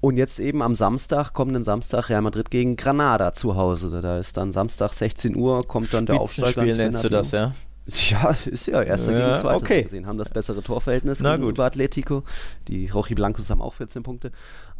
Und 0.00 0.16
jetzt 0.16 0.38
eben 0.38 0.62
am 0.62 0.74
Samstag, 0.74 1.32
kommenden 1.32 1.64
Samstag, 1.64 2.10
Real 2.10 2.22
Madrid 2.22 2.50
gegen 2.50 2.76
Granada 2.76 3.32
zu 3.32 3.56
Hause. 3.56 4.00
Da 4.00 4.18
ist 4.18 4.36
dann 4.36 4.52
Samstag 4.52 4.92
16 4.92 5.34
Uhr, 5.34 5.66
kommt 5.66 5.92
dann 5.92 6.06
der 6.06 6.20
Aufsteiger. 6.20 6.50
Spitzenspiel 6.50 6.76
nennst 6.76 7.04
du 7.04 7.08
das, 7.08 7.30
ja? 7.32 7.54
Ja, 7.86 8.36
ist 8.46 8.66
ja 8.66 8.82
erster 8.82 9.12
ja, 9.12 9.28
gegen 9.28 9.40
zweiter 9.40 9.56
okay. 9.56 9.82
gesehen. 9.84 10.06
Haben 10.06 10.18
das 10.18 10.30
bessere 10.30 10.62
Torverhältnis 10.62 11.20
Na 11.20 11.36
gegenüber 11.36 11.52
gut. 11.52 11.60
Atletico. 11.60 12.24
Die 12.68 12.88
Rochi 12.88 13.14
Blancos 13.14 13.48
haben 13.50 13.62
auch 13.62 13.74
14 13.74 14.02
Punkte. 14.02 14.32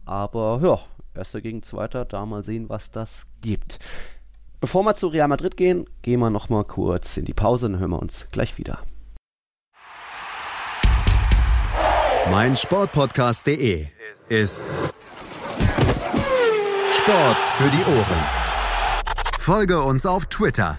Aber 0.05 0.61
ja, 0.63 0.81
erster 1.15 1.41
gegen 1.41 1.63
zweiter, 1.63 2.05
da 2.05 2.27
mal 2.27 2.43
sehen, 2.43 2.69
was 2.69 2.91
das 2.91 3.27
gibt. 3.41 3.79
Bevor 4.61 4.83
wir 4.85 4.95
zu 4.95 5.09
Real 5.09 5.29
Madrid 5.29 5.57
gehen, 5.57 5.87
gehen 6.03 6.21
wir 6.21 6.31
nochmal 6.31 6.65
kurz 6.65 7.17
in 7.17 7.25
die 7.25 7.35
Pause, 7.35 7.69
dann 7.69 7.79
hören 7.79 7.91
wir 7.91 8.01
uns 8.01 8.27
gleich 8.33 8.59
wieder. 8.59 8.81
Mein 12.31 12.57
Sportpodcast.de 12.57 13.87
ist 14.29 14.65
Sport 16.93 17.43
für 17.43 17.71
die 17.71 17.85
Ohren. 17.85 18.25
Folge 19.39 19.81
uns 19.81 20.07
auf 20.07 20.27
Twitter 20.27 20.79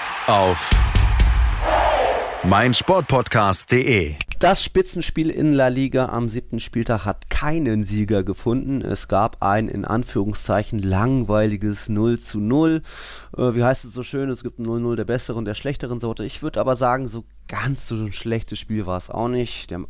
auf 0.27 0.69
meinsportpodcast.de. 2.43 4.15
Das 4.39 4.63
Spitzenspiel 4.63 5.29
in 5.29 5.53
La 5.53 5.67
Liga 5.67 6.07
am 6.07 6.29
siebten 6.29 6.59
Spieltag 6.59 7.05
hat 7.05 7.29
keinen 7.29 7.83
Sieger 7.83 8.23
gefunden. 8.23 8.81
Es 8.81 9.07
gab 9.07 9.43
ein 9.43 9.67
in 9.67 9.85
Anführungszeichen 9.85 10.79
langweiliges 10.79 11.89
0 11.89 12.19
zu 12.19 12.39
0. 12.39 12.81
Äh, 13.37 13.53
wie 13.53 13.63
heißt 13.63 13.85
es 13.85 13.93
so 13.93 14.03
schön? 14.03 14.29
Es 14.29 14.43
gibt 14.43 14.59
ein 14.59 14.65
0-0 14.65 14.95
der 14.95 15.05
besseren, 15.05 15.45
der 15.45 15.53
schlechteren 15.53 15.99
Sorte. 15.99 16.23
Ich 16.25 16.41
würde 16.41 16.59
aber 16.59 16.75
sagen, 16.75 17.07
so 17.07 17.23
ganz 17.47 17.87
so 17.87 17.95
ein 17.95 18.13
schlechtes 18.13 18.57
Spiel 18.57 18.85
war 18.85 18.97
es 18.97 19.09
auch 19.09 19.27
nicht. 19.27 19.69
Der 19.69 19.85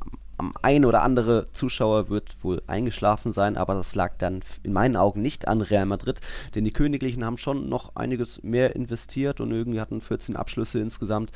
ein 0.62 0.86
oder 0.86 1.04
andere 1.04 1.48
Zuschauer 1.52 2.10
wird 2.10 2.36
wohl 2.42 2.62
eingeschlafen 2.68 3.32
sein, 3.32 3.58
aber 3.58 3.76
das 3.76 3.96
lag 3.96 4.14
dann 4.18 4.42
in 4.64 4.74
meinen 4.74 4.96
Augen 4.96 5.22
nicht 5.22 5.48
an 5.48 5.62
Real 5.62 5.86
Madrid, 5.86 6.20
denn 6.56 6.64
die 6.64 6.72
Königlichen 6.72 7.24
haben 7.24 7.38
schon 7.38 7.70
noch 7.70 7.96
einiges 7.96 8.44
mehr 8.44 8.76
investiert 8.76 9.40
und 9.40 9.52
irgendwie 9.52 9.80
hatten 9.80 10.02
14 10.02 10.36
Abschlüsse 10.36 10.80
insgesamt. 10.80 11.32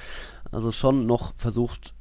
Also 0.51 0.71
schon 0.71 1.05
noch 1.05 1.33
versucht, 1.37 1.93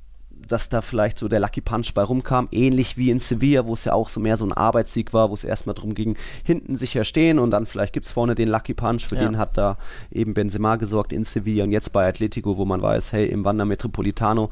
dass 0.48 0.68
da 0.68 0.82
vielleicht 0.82 1.18
so 1.18 1.28
der 1.28 1.40
Lucky 1.40 1.60
Punch 1.60 1.94
bei 1.94 2.02
rumkam, 2.02 2.48
ähnlich 2.52 2.96
wie 2.96 3.10
in 3.10 3.20
Sevilla, 3.20 3.66
wo 3.66 3.72
es 3.74 3.84
ja 3.84 3.92
auch 3.92 4.08
so 4.08 4.20
mehr 4.20 4.36
so 4.36 4.44
ein 4.44 4.52
Arbeitssieg 4.52 5.12
war, 5.12 5.30
wo 5.30 5.34
es 5.34 5.44
erstmal 5.44 5.74
darum 5.74 5.94
ging, 5.94 6.16
hinten 6.44 6.76
sicher 6.76 7.04
stehen 7.04 7.38
und 7.38 7.50
dann 7.50 7.66
vielleicht 7.66 7.92
gibt 7.92 8.06
es 8.06 8.12
vorne 8.12 8.34
den 8.34 8.48
Lucky 8.48 8.74
Punch, 8.74 9.02
für 9.02 9.16
ja. 9.16 9.22
den 9.22 9.38
hat 9.38 9.56
da 9.56 9.76
eben 10.10 10.34
Benzema 10.34 10.76
gesorgt 10.76 11.12
in 11.12 11.24
Sevilla 11.24 11.64
und 11.64 11.72
jetzt 11.72 11.92
bei 11.92 12.06
Atletico, 12.06 12.56
wo 12.56 12.64
man 12.64 12.82
weiß, 12.82 13.12
hey, 13.12 13.26
im 13.26 13.44
Wander 13.44 13.64
Metropolitano 13.64 14.50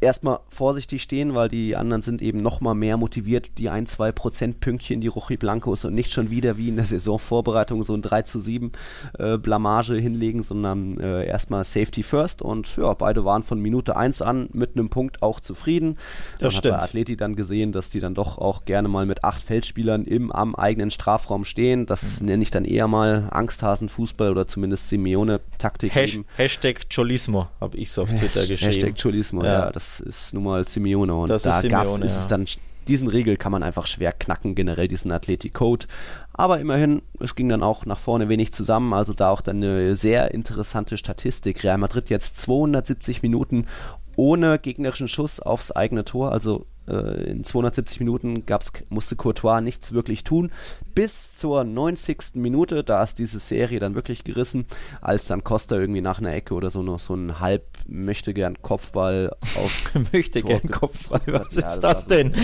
erstmal 0.00 0.40
vorsichtig 0.48 1.02
stehen, 1.02 1.34
weil 1.34 1.48
die 1.48 1.76
anderen 1.76 2.02
sind 2.02 2.22
eben 2.22 2.42
noch 2.42 2.60
mal 2.60 2.74
mehr 2.74 2.96
motiviert, 2.96 3.58
die 3.58 3.68
ein, 3.68 3.86
zwei 3.86 4.12
Prozentpünktchen, 4.12 5.00
die 5.00 5.08
Rochi 5.08 5.36
Blancos 5.36 5.84
und 5.84 5.94
nicht 5.94 6.12
schon 6.12 6.30
wieder 6.30 6.56
wie 6.56 6.68
in 6.68 6.76
der 6.76 6.84
Saisonvorbereitung 6.84 7.84
so 7.84 7.94
ein 7.94 8.02
3 8.02 8.22
zu 8.22 8.40
7 8.40 8.72
äh, 9.18 9.38
Blamage 9.38 9.94
hinlegen, 9.94 10.42
sondern 10.42 10.98
äh, 10.98 11.26
erstmal 11.26 11.64
Safety 11.64 12.02
first 12.02 12.42
und 12.42 12.76
ja, 12.76 12.92
beide 12.94 13.24
waren 13.24 13.42
von 13.42 13.60
Minute 13.60 13.96
1 13.96 14.22
an 14.22 14.48
mit 14.52 14.76
einem 14.76 14.88
Punkt 14.88 15.22
auch 15.22 15.40
zufrieden. 15.40 15.98
Das 16.38 16.42
Man 16.42 16.50
stimmt. 16.52 16.74
hat 16.74 16.80
bei 16.80 16.84
Athleti 16.86 17.16
dann 17.16 17.36
gesehen, 17.36 17.72
dass 17.72 17.90
die 17.90 18.00
dann 18.00 18.14
doch 18.14 18.38
auch 18.38 18.64
gerne 18.64 18.88
mal 18.88 19.06
mit 19.06 19.24
acht 19.24 19.42
Feldspielern 19.42 20.04
im 20.04 20.32
am 20.32 20.54
eigenen 20.54 20.90
Strafraum 20.90 21.44
stehen. 21.44 21.86
Das 21.86 22.20
mhm. 22.20 22.26
nenne 22.26 22.42
ich 22.42 22.50
dann 22.50 22.64
eher 22.64 22.88
mal 22.88 23.28
Angsthasen-Fußball 23.30 24.30
oder 24.30 24.46
zumindest 24.46 24.88
Simeone-Taktik. 24.88 25.94
Hash 25.94 26.18
Hashtag 26.36 26.88
Cholismo 26.94 27.48
habe 27.60 27.76
ich 27.76 27.90
so 27.90 28.02
auf 28.02 28.12
Twitter 28.12 28.46
geschrieben. 28.46 28.72
Hashtag 28.72 29.00
Cholismo, 29.00 29.44
ja, 29.44 29.66
ja 29.66 29.72
das 29.72 29.85
ist 30.00 30.34
nun 30.34 30.44
mal 30.44 30.64
Simeone 30.64 31.14
und 31.14 31.28
das 31.28 31.42
da 31.42 31.62
gab 31.62 31.86
es 31.86 32.16
ja. 32.16 32.26
dann 32.28 32.46
diesen 32.88 33.08
Regel 33.08 33.36
kann 33.36 33.52
man 33.52 33.62
einfach 33.62 33.86
schwer 33.86 34.12
knacken, 34.12 34.54
generell 34.54 34.88
diesen 34.88 35.10
Athletic 35.10 35.54
Code. 35.54 35.86
Aber 36.32 36.60
immerhin, 36.60 37.02
es 37.18 37.34
ging 37.34 37.48
dann 37.48 37.62
auch 37.62 37.84
nach 37.84 37.98
vorne 37.98 38.28
wenig 38.28 38.52
zusammen. 38.52 38.92
Also 38.92 39.12
da 39.12 39.30
auch 39.30 39.40
dann 39.40 39.56
eine 39.56 39.96
sehr 39.96 40.32
interessante 40.32 40.96
Statistik. 40.96 41.64
Real 41.64 41.78
Madrid 41.78 42.10
jetzt 42.10 42.36
270 42.36 43.22
Minuten 43.22 43.66
ohne 44.14 44.58
gegnerischen 44.58 45.08
Schuss 45.08 45.40
aufs 45.40 45.72
eigene 45.72 46.04
Tor. 46.04 46.32
Also 46.32 46.66
in 46.92 47.44
270 47.44 48.00
Minuten 48.00 48.46
gab's, 48.46 48.72
musste 48.88 49.16
Courtois 49.16 49.60
nichts 49.60 49.92
wirklich 49.92 50.24
tun. 50.24 50.50
Bis 50.94 51.36
zur 51.36 51.64
90. 51.64 52.34
Minute, 52.34 52.84
da 52.84 53.02
ist 53.02 53.18
diese 53.18 53.38
Serie 53.38 53.80
dann 53.80 53.94
wirklich 53.94 54.24
gerissen, 54.24 54.66
als 55.00 55.26
dann 55.26 55.44
Costa 55.44 55.76
irgendwie 55.76 56.00
nach 56.00 56.18
einer 56.18 56.34
Ecke 56.34 56.54
oder 56.54 56.70
so 56.70 56.82
noch 56.82 57.00
so 57.00 57.14
ein 57.14 57.40
halb 57.40 57.64
möchte 57.86 58.34
gern 58.34 58.60
Kopfball 58.62 59.34
auf 59.56 59.92
möchte 60.12 60.40
Tor 60.40 60.50
gern 60.50 60.70
Kopfball. 60.70 61.20
Was 61.26 61.54
ja, 61.54 61.66
ist 61.66 61.80
das, 61.80 61.80
das 61.80 62.06
denn? 62.06 62.34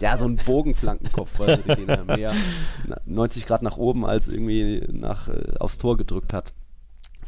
ja, 0.00 0.16
so 0.16 0.24
ein 0.24 0.36
Bogenflankenkopfball, 0.36 1.58
den 1.58 1.88
er 1.88 2.04
mehr 2.04 2.32
90 3.06 3.46
Grad 3.46 3.62
nach 3.62 3.76
oben 3.76 4.04
als 4.04 4.28
irgendwie 4.28 4.86
nach, 4.90 5.28
äh, 5.28 5.54
aufs 5.58 5.78
Tor 5.78 5.96
gedrückt 5.96 6.32
hat. 6.32 6.52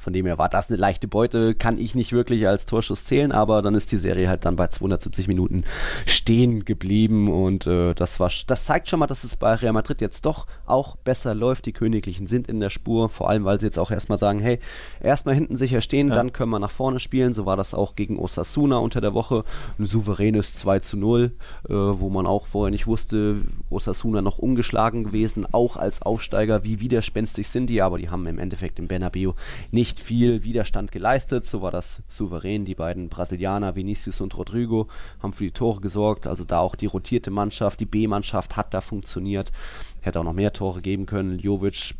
Von 0.04 0.12
dem 0.12 0.26
her 0.26 0.36
war 0.36 0.50
das 0.50 0.68
eine 0.68 0.78
leichte 0.78 1.08
Beute, 1.08 1.54
kann 1.54 1.78
ich 1.78 1.94
nicht 1.94 2.12
wirklich 2.12 2.46
als 2.46 2.66
Torschuss 2.66 3.06
zählen, 3.06 3.32
aber 3.32 3.62
dann 3.62 3.74
ist 3.74 3.90
die 3.90 3.96
Serie 3.96 4.28
halt 4.28 4.44
dann 4.44 4.54
bei 4.54 4.66
270 4.66 5.28
Minuten 5.28 5.64
stehen 6.04 6.66
geblieben 6.66 7.32
und 7.32 7.66
äh, 7.66 7.94
das 7.94 8.20
war, 8.20 8.30
das 8.46 8.66
zeigt 8.66 8.90
schon 8.90 8.98
mal, 8.98 9.06
dass 9.06 9.24
es 9.24 9.36
bei 9.36 9.54
Real 9.54 9.72
Madrid 9.72 10.02
jetzt 10.02 10.26
doch 10.26 10.46
auch 10.66 10.96
besser 10.96 11.34
läuft. 11.34 11.64
Die 11.64 11.72
Königlichen 11.72 12.26
sind 12.26 12.48
in 12.48 12.60
der 12.60 12.68
Spur, 12.68 13.08
vor 13.08 13.30
allem 13.30 13.46
weil 13.46 13.58
sie 13.58 13.64
jetzt 13.64 13.78
auch 13.78 13.90
erstmal 13.90 14.18
sagen, 14.18 14.40
hey, 14.40 14.58
erstmal 15.00 15.34
hinten 15.34 15.56
sicher 15.56 15.80
stehen, 15.80 16.08
ja. 16.08 16.14
dann 16.14 16.34
können 16.34 16.50
wir 16.50 16.58
nach 16.58 16.70
vorne 16.70 17.00
spielen. 17.00 17.32
So 17.32 17.46
war 17.46 17.56
das 17.56 17.72
auch 17.72 17.96
gegen 17.96 18.18
Osasuna 18.18 18.76
unter 18.76 19.00
der 19.00 19.14
Woche, 19.14 19.44
ein 19.78 19.86
souveränes 19.86 20.52
2 20.52 20.80
zu 20.80 20.98
0, 20.98 21.32
äh, 21.66 21.72
wo 21.72 22.10
man 22.10 22.26
auch 22.26 22.46
vorher 22.46 22.70
nicht 22.70 22.86
wusste, 22.86 23.36
Osasuna 23.70 24.20
noch 24.20 24.36
ungeschlagen 24.38 25.04
gewesen, 25.04 25.46
auch 25.50 25.78
als 25.78 26.02
Aufsteiger, 26.02 26.62
wie 26.62 26.80
widerspenstig 26.80 27.48
sind 27.48 27.68
die, 27.68 27.80
aber 27.80 27.96
die 27.96 28.10
haben 28.10 28.26
im 28.26 28.38
Endeffekt 28.38 28.78
im 28.78 28.86
Bernabeu 28.86 29.32
nicht 29.70 29.93
nicht 29.94 30.04
viel 30.04 30.42
Widerstand 30.42 30.90
geleistet. 30.90 31.46
So 31.46 31.62
war 31.62 31.70
das 31.70 32.02
souverän. 32.08 32.64
Die 32.64 32.74
beiden 32.74 33.08
Brasilianer, 33.08 33.76
Vinicius 33.76 34.20
und 34.20 34.36
Rodrigo, 34.36 34.88
haben 35.22 35.32
für 35.32 35.44
die 35.44 35.52
Tore 35.52 35.80
gesorgt. 35.80 36.26
Also 36.26 36.44
da 36.44 36.58
auch 36.58 36.74
die 36.74 36.86
rotierte 36.86 37.30
Mannschaft, 37.30 37.78
die 37.78 37.86
B-Mannschaft 37.86 38.56
hat 38.56 38.74
da 38.74 38.80
funktioniert. 38.80 39.52
Hätte 40.00 40.18
auch 40.18 40.24
noch 40.24 40.32
mehr 40.32 40.52
Tore 40.52 40.82
geben 40.82 41.06
können. 41.06 41.38
Jovic 41.38 41.94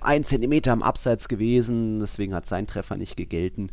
ein 0.00 0.24
Zentimeter 0.24 0.72
am 0.72 0.82
Abseits 0.82 1.28
gewesen, 1.28 2.00
deswegen 2.00 2.32
hat 2.34 2.46
sein 2.46 2.66
Treffer 2.66 2.96
nicht 2.96 3.16
gegelten. 3.16 3.70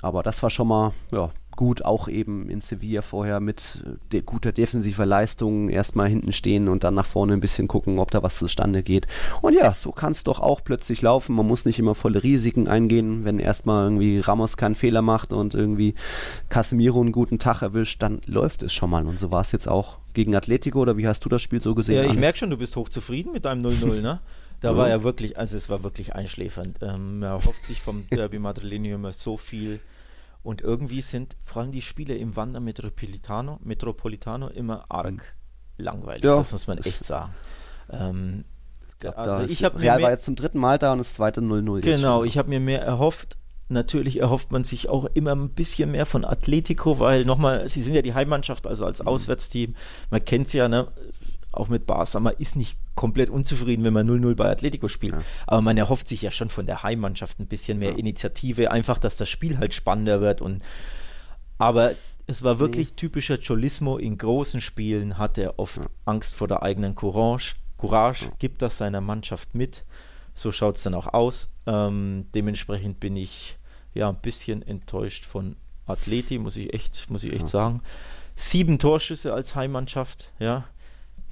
Aber 0.00 0.22
das 0.22 0.42
war 0.42 0.50
schon 0.50 0.68
mal 0.68 0.92
ja, 1.12 1.30
gut, 1.56 1.84
auch 1.84 2.08
eben 2.08 2.48
in 2.48 2.60
Sevilla 2.60 3.02
vorher 3.02 3.40
mit 3.40 3.84
de 4.12 4.22
guter 4.22 4.52
defensiver 4.52 5.06
Leistung 5.06 5.68
erstmal 5.68 6.08
hinten 6.08 6.32
stehen 6.32 6.68
und 6.68 6.84
dann 6.84 6.94
nach 6.94 7.06
vorne 7.06 7.32
ein 7.34 7.40
bisschen 7.40 7.68
gucken, 7.68 7.98
ob 7.98 8.10
da 8.10 8.22
was 8.22 8.38
zustande 8.38 8.82
geht. 8.82 9.06
Und 9.40 9.54
ja, 9.54 9.72
so 9.74 9.92
kann 9.92 10.12
es 10.12 10.24
doch 10.24 10.40
auch 10.40 10.62
plötzlich 10.64 11.02
laufen. 11.02 11.36
Man 11.36 11.46
muss 11.46 11.64
nicht 11.64 11.78
immer 11.78 11.94
volle 11.94 12.22
Risiken 12.22 12.68
eingehen. 12.68 13.24
Wenn 13.24 13.38
erstmal 13.38 13.84
irgendwie 13.84 14.18
Ramos 14.18 14.56
keinen 14.56 14.74
Fehler 14.74 15.02
macht 15.02 15.32
und 15.32 15.54
irgendwie 15.54 15.94
Casemiro 16.48 17.00
einen 17.00 17.12
guten 17.12 17.38
Tag 17.38 17.62
erwischt, 17.62 18.02
dann 18.02 18.20
läuft 18.26 18.62
es 18.62 18.72
schon 18.72 18.90
mal. 18.90 19.06
Und 19.06 19.18
so 19.18 19.30
war 19.30 19.42
es 19.42 19.52
jetzt 19.52 19.68
auch 19.68 19.98
gegen 20.14 20.34
Atletico 20.34 20.80
oder 20.80 20.96
wie 20.96 21.06
hast 21.06 21.24
du 21.24 21.28
das 21.28 21.42
Spiel 21.42 21.60
so 21.60 21.74
gesehen? 21.74 22.04
Ja, 22.04 22.10
ich 22.10 22.18
merke 22.18 22.38
schon, 22.38 22.50
du 22.50 22.56
bist 22.56 22.76
hochzufrieden 22.76 23.32
mit 23.32 23.44
deinem 23.44 23.62
0-0, 23.62 24.00
ne? 24.02 24.20
Da 24.60 24.76
war 24.76 24.88
er 24.88 25.02
wirklich, 25.02 25.36
also 25.36 25.56
es 25.56 25.68
war 25.68 25.82
wirklich 25.82 26.14
einschläfernd. 26.14 26.78
Ähm, 26.82 27.22
er 27.22 27.44
hofft 27.44 27.66
sich 27.66 27.82
vom 27.82 28.04
Derby 28.12 28.38
Madrileño 28.38 28.94
immer 28.94 29.12
so 29.12 29.36
viel 29.36 29.80
und 30.42 30.60
irgendwie 30.60 31.00
sind 31.00 31.36
vor 31.42 31.62
allem 31.62 31.72
die 31.72 31.82
Spiele 31.82 32.16
im 32.16 32.36
Wander 32.36 32.60
Metropolitano, 32.60 33.58
Metropolitano 33.62 34.48
immer 34.48 34.86
arg 34.88 35.36
mhm. 35.78 35.84
langweilig. 35.84 36.24
Ja. 36.24 36.36
Das 36.36 36.52
muss 36.52 36.66
man 36.66 36.78
echt 36.78 37.04
sagen. 37.04 37.32
Ähm, 37.90 38.44
ich 39.02 39.16
also 39.16 39.42
ich 39.52 39.64
habe 39.64 39.80
Real 39.80 40.00
war 40.00 40.10
jetzt 40.10 40.24
zum 40.24 40.36
dritten 40.36 40.58
Mal 40.58 40.78
da 40.78 40.92
und 40.92 40.98
das 40.98 41.14
zweite 41.14 41.40
0-0. 41.40 41.80
Genau, 41.80 42.22
ich 42.24 42.38
habe 42.38 42.48
mir 42.48 42.60
mehr 42.60 42.82
erhofft. 42.82 43.36
Natürlich 43.68 44.20
erhofft 44.20 44.52
man 44.52 44.64
sich 44.64 44.88
auch 44.88 45.06
immer 45.14 45.34
ein 45.34 45.48
bisschen 45.50 45.90
mehr 45.90 46.04
von 46.04 46.24
Atletico, 46.24 46.98
weil 46.98 47.24
nochmal, 47.24 47.68
sie 47.68 47.82
sind 47.82 47.94
ja 47.94 48.02
die 48.02 48.14
Heimmannschaft, 48.14 48.66
also 48.66 48.84
als 48.84 49.00
mhm. 49.00 49.08
Auswärtsteam. 49.08 49.74
Man 50.10 50.24
kennt 50.24 50.46
es 50.48 50.52
ja, 50.52 50.68
ne? 50.68 50.88
Auch 51.52 51.68
mit 51.68 51.86
Barca, 51.86 52.18
man 52.18 52.34
ist 52.38 52.56
nicht 52.56 52.78
komplett 52.94 53.30
unzufrieden, 53.30 53.84
wenn 53.84 53.92
man 53.92 54.08
0-0 54.08 54.34
bei 54.34 54.50
Atletico 54.50 54.88
spielt. 54.88 55.14
Ja. 55.14 55.22
Aber 55.46 55.60
man 55.60 55.76
erhofft 55.76 56.08
sich 56.08 56.22
ja 56.22 56.30
schon 56.30 56.48
von 56.48 56.66
der 56.66 56.82
Heimmannschaft 56.82 57.38
ein 57.38 57.46
bisschen 57.46 57.78
mehr 57.78 57.92
ja. 57.92 57.98
Initiative, 57.98 58.70
einfach, 58.70 58.98
dass 58.98 59.16
das 59.16 59.28
Spiel 59.28 59.58
halt 59.58 59.74
spannender 59.74 60.20
wird. 60.20 60.40
Und 60.40 60.62
aber 61.58 61.92
es 62.26 62.42
war 62.42 62.58
wirklich 62.58 62.92
mhm. 62.92 62.96
typischer 62.96 63.38
Cholismo. 63.38 63.98
In 63.98 64.18
großen 64.18 64.60
Spielen 64.60 65.18
hat 65.18 65.38
er 65.38 65.58
oft 65.58 65.78
ja. 65.78 65.86
Angst 66.04 66.34
vor 66.34 66.48
der 66.48 66.62
eigenen 66.62 66.94
Courage. 66.94 67.54
Courage 67.76 68.30
gibt 68.38 68.62
das 68.62 68.78
seiner 68.78 69.00
Mannschaft 69.00 69.54
mit. 69.54 69.84
So 70.34 70.52
schaut 70.52 70.76
es 70.76 70.82
dann 70.82 70.94
auch 70.94 71.12
aus. 71.12 71.52
Ähm, 71.66 72.26
dementsprechend 72.34 73.00
bin 73.00 73.16
ich 73.16 73.58
ja 73.94 74.08
ein 74.08 74.20
bisschen 74.20 74.62
enttäuscht 74.62 75.26
von 75.26 75.56
Atleti, 75.86 76.38
muss 76.38 76.56
ich 76.56 76.72
echt, 76.72 77.10
muss 77.10 77.24
ich 77.24 77.32
echt 77.32 77.48
sagen. 77.48 77.82
Sieben 78.34 78.78
Torschüsse 78.78 79.34
als 79.34 79.54
Heimmannschaft, 79.54 80.32
ja. 80.38 80.64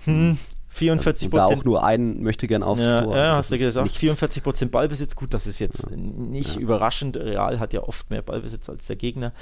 Hm, 0.04 0.38
44 0.68 1.30
Prozent. 1.30 1.60
auch 1.60 1.64
nur 1.64 1.84
einen 1.84 2.22
möchte 2.22 2.46
gern 2.46 2.62
aufs 2.62 2.80
ja, 2.80 3.02
Tor. 3.02 3.16
Ja, 3.16 3.36
hast 3.36 3.50
du 3.50 3.58
gesagt. 3.58 3.90
44 3.90 4.42
Prozent 4.42 4.72
Ballbesitz. 4.72 5.16
Gut, 5.16 5.34
das 5.34 5.46
ist 5.46 5.58
jetzt 5.58 5.90
ja. 5.90 5.96
nicht 5.96 6.54
ja. 6.54 6.60
überraschend. 6.60 7.16
Real 7.16 7.58
hat 7.58 7.72
ja 7.72 7.82
oft 7.82 8.08
mehr 8.10 8.22
Ballbesitz 8.22 8.68
als 8.68 8.86
der 8.86 8.96
Gegner. 8.96 9.32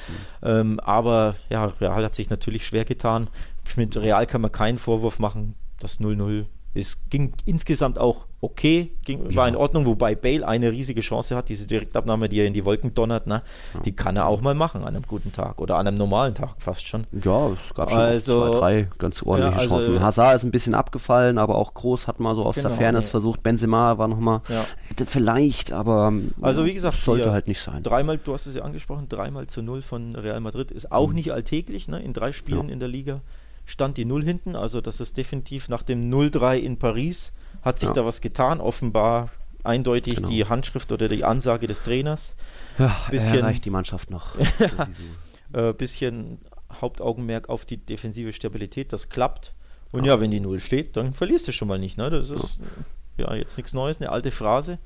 Mhm. 0.42 0.48
Ähm, 0.48 0.80
aber 0.80 1.36
ja, 1.50 1.66
Real 1.66 2.02
hat 2.02 2.14
sich 2.14 2.30
natürlich 2.30 2.66
schwer 2.66 2.84
getan. 2.84 3.28
Mit 3.76 3.96
Real 3.96 4.26
kann 4.26 4.40
man 4.40 4.52
keinen 4.52 4.78
Vorwurf 4.78 5.18
machen. 5.18 5.54
Das 5.80 6.00
0-0 6.00 6.46
ist, 6.72 7.10
ging 7.10 7.34
insgesamt 7.44 7.98
auch 7.98 8.27
okay, 8.40 8.92
ging, 9.04 9.34
war 9.34 9.48
in 9.48 9.56
Ordnung, 9.56 9.84
wobei 9.86 10.14
Bale 10.14 10.46
eine 10.46 10.70
riesige 10.70 11.00
Chance 11.00 11.34
hat, 11.34 11.48
diese 11.48 11.66
Direktabnahme, 11.66 12.28
die 12.28 12.38
er 12.38 12.46
in 12.46 12.54
die 12.54 12.64
Wolken 12.64 12.94
donnert, 12.94 13.26
ne? 13.26 13.42
die 13.84 13.90
kann 13.90 14.14
er 14.16 14.26
auch 14.28 14.40
mal 14.40 14.54
machen 14.54 14.82
an 14.82 14.94
einem 14.94 15.02
guten 15.08 15.32
Tag 15.32 15.60
oder 15.60 15.76
an 15.76 15.88
einem 15.88 15.96
normalen 15.96 16.34
Tag 16.36 16.50
fast 16.58 16.86
schon. 16.86 17.04
Ja, 17.24 17.48
es 17.48 17.74
gab 17.74 17.90
schon 17.90 17.98
Also- 17.98 18.48
zwei, 18.50 18.58
drei 18.58 18.88
ganz 18.98 19.22
ordentliche 19.24 19.54
Ja, 19.56 19.60
also- 19.60 19.74
Chancen. 19.80 20.00
Hazard 20.00 20.36
ist 20.36 20.44
ein 20.44 20.50
bisschen 20.52 20.74
abgefallen, 20.74 21.36
aber 21.38 21.56
auch 21.56 21.74
Groß 21.74 22.06
hat 22.06 22.20
mal 22.20 22.36
so 22.36 22.44
aus 22.44 22.54
Genau, 22.54 22.68
der 22.68 22.76
Fairness 22.78 23.06
ja. 23.06 23.10
versucht. 23.10 23.42
Benzema 23.42 23.98
war 23.98 24.06
nochmal, 24.06 24.40
Ja. 24.48 24.64
hätte 24.88 25.04
vielleicht, 25.06 25.72
aber 25.72 26.06
ähm, 26.08 26.30
Also 26.40 26.64
wie 26.64 26.74
gesagt, 26.74 26.96
sollte 27.02 27.32
halt 27.32 27.48
nicht 27.48 27.60
sein. 27.60 27.82
Dreimal, 27.82 28.18
du 28.22 28.32
hast 28.32 28.46
es 28.46 28.54
ja 28.54 28.62
angesprochen, 28.62 29.08
dreimal 29.08 29.48
zu 29.48 29.62
null 29.62 29.82
von 29.82 30.14
Real 30.14 30.38
Madrid 30.40 30.70
ist 30.70 30.92
auch 30.92 31.12
nicht 31.12 31.32
alltäglich. 31.32 31.88
Ne? 31.88 32.00
In 32.00 32.12
drei 32.12 32.30
Spielen 32.32 32.62
Mhm. 32.62 32.68
Ja. 32.68 32.72
in 32.74 32.78
der 32.80 32.88
Liga 32.88 33.20
stand 33.68 33.96
die 33.98 34.04
Null 34.04 34.24
hinten. 34.24 34.56
Also 34.56 34.80
das 34.80 35.00
ist 35.00 35.16
definitiv 35.16 35.68
nach 35.68 35.82
dem 35.82 36.10
0-3 36.10 36.58
in 36.58 36.78
Paris 36.78 37.32
hat 37.62 37.78
sich 37.78 37.88
Ja. 37.88 37.94
da 37.94 38.04
was 38.04 38.20
getan. 38.20 38.60
Offenbar 38.60 39.30
eindeutig 39.64 40.16
Genau. 40.16 40.28
die 40.28 40.44
Handschrift 40.46 40.90
oder 40.92 41.08
die 41.08 41.24
Ansage 41.24 41.66
des 41.66 41.82
Trainers. 41.82 42.34
Ja, 42.78 42.96
bisschen- 43.10 43.34
er 43.34 43.40
erreicht 43.40 43.64
die 43.64 43.70
Mannschaft 43.70 44.10
noch. 44.10 44.34
Äh, 45.54 45.72
bisschen 45.72 46.38
Hauptaugenmerk 46.70 47.48
auf 47.48 47.64
die 47.64 47.78
defensive 47.78 48.34
Stabilität. 48.34 48.92
Das 48.92 49.08
klappt. 49.08 49.54
Und 49.92 50.04
ja, 50.04 50.20
wenn 50.20 50.30
die 50.30 50.40
Null 50.40 50.60
steht, 50.60 50.94
dann 50.98 51.14
verlierst 51.14 51.48
du 51.48 51.52
schon 51.52 51.68
mal 51.68 51.78
nicht. 51.78 51.96
Ne? 51.96 52.10
Das 52.10 52.28
ist 52.30 52.58
ja 53.16 53.34
jetzt 53.34 53.56
nichts 53.56 53.72
Neues, 53.72 53.98
eine 53.98 54.10
alte 54.10 54.30
Phrase. 54.30 54.78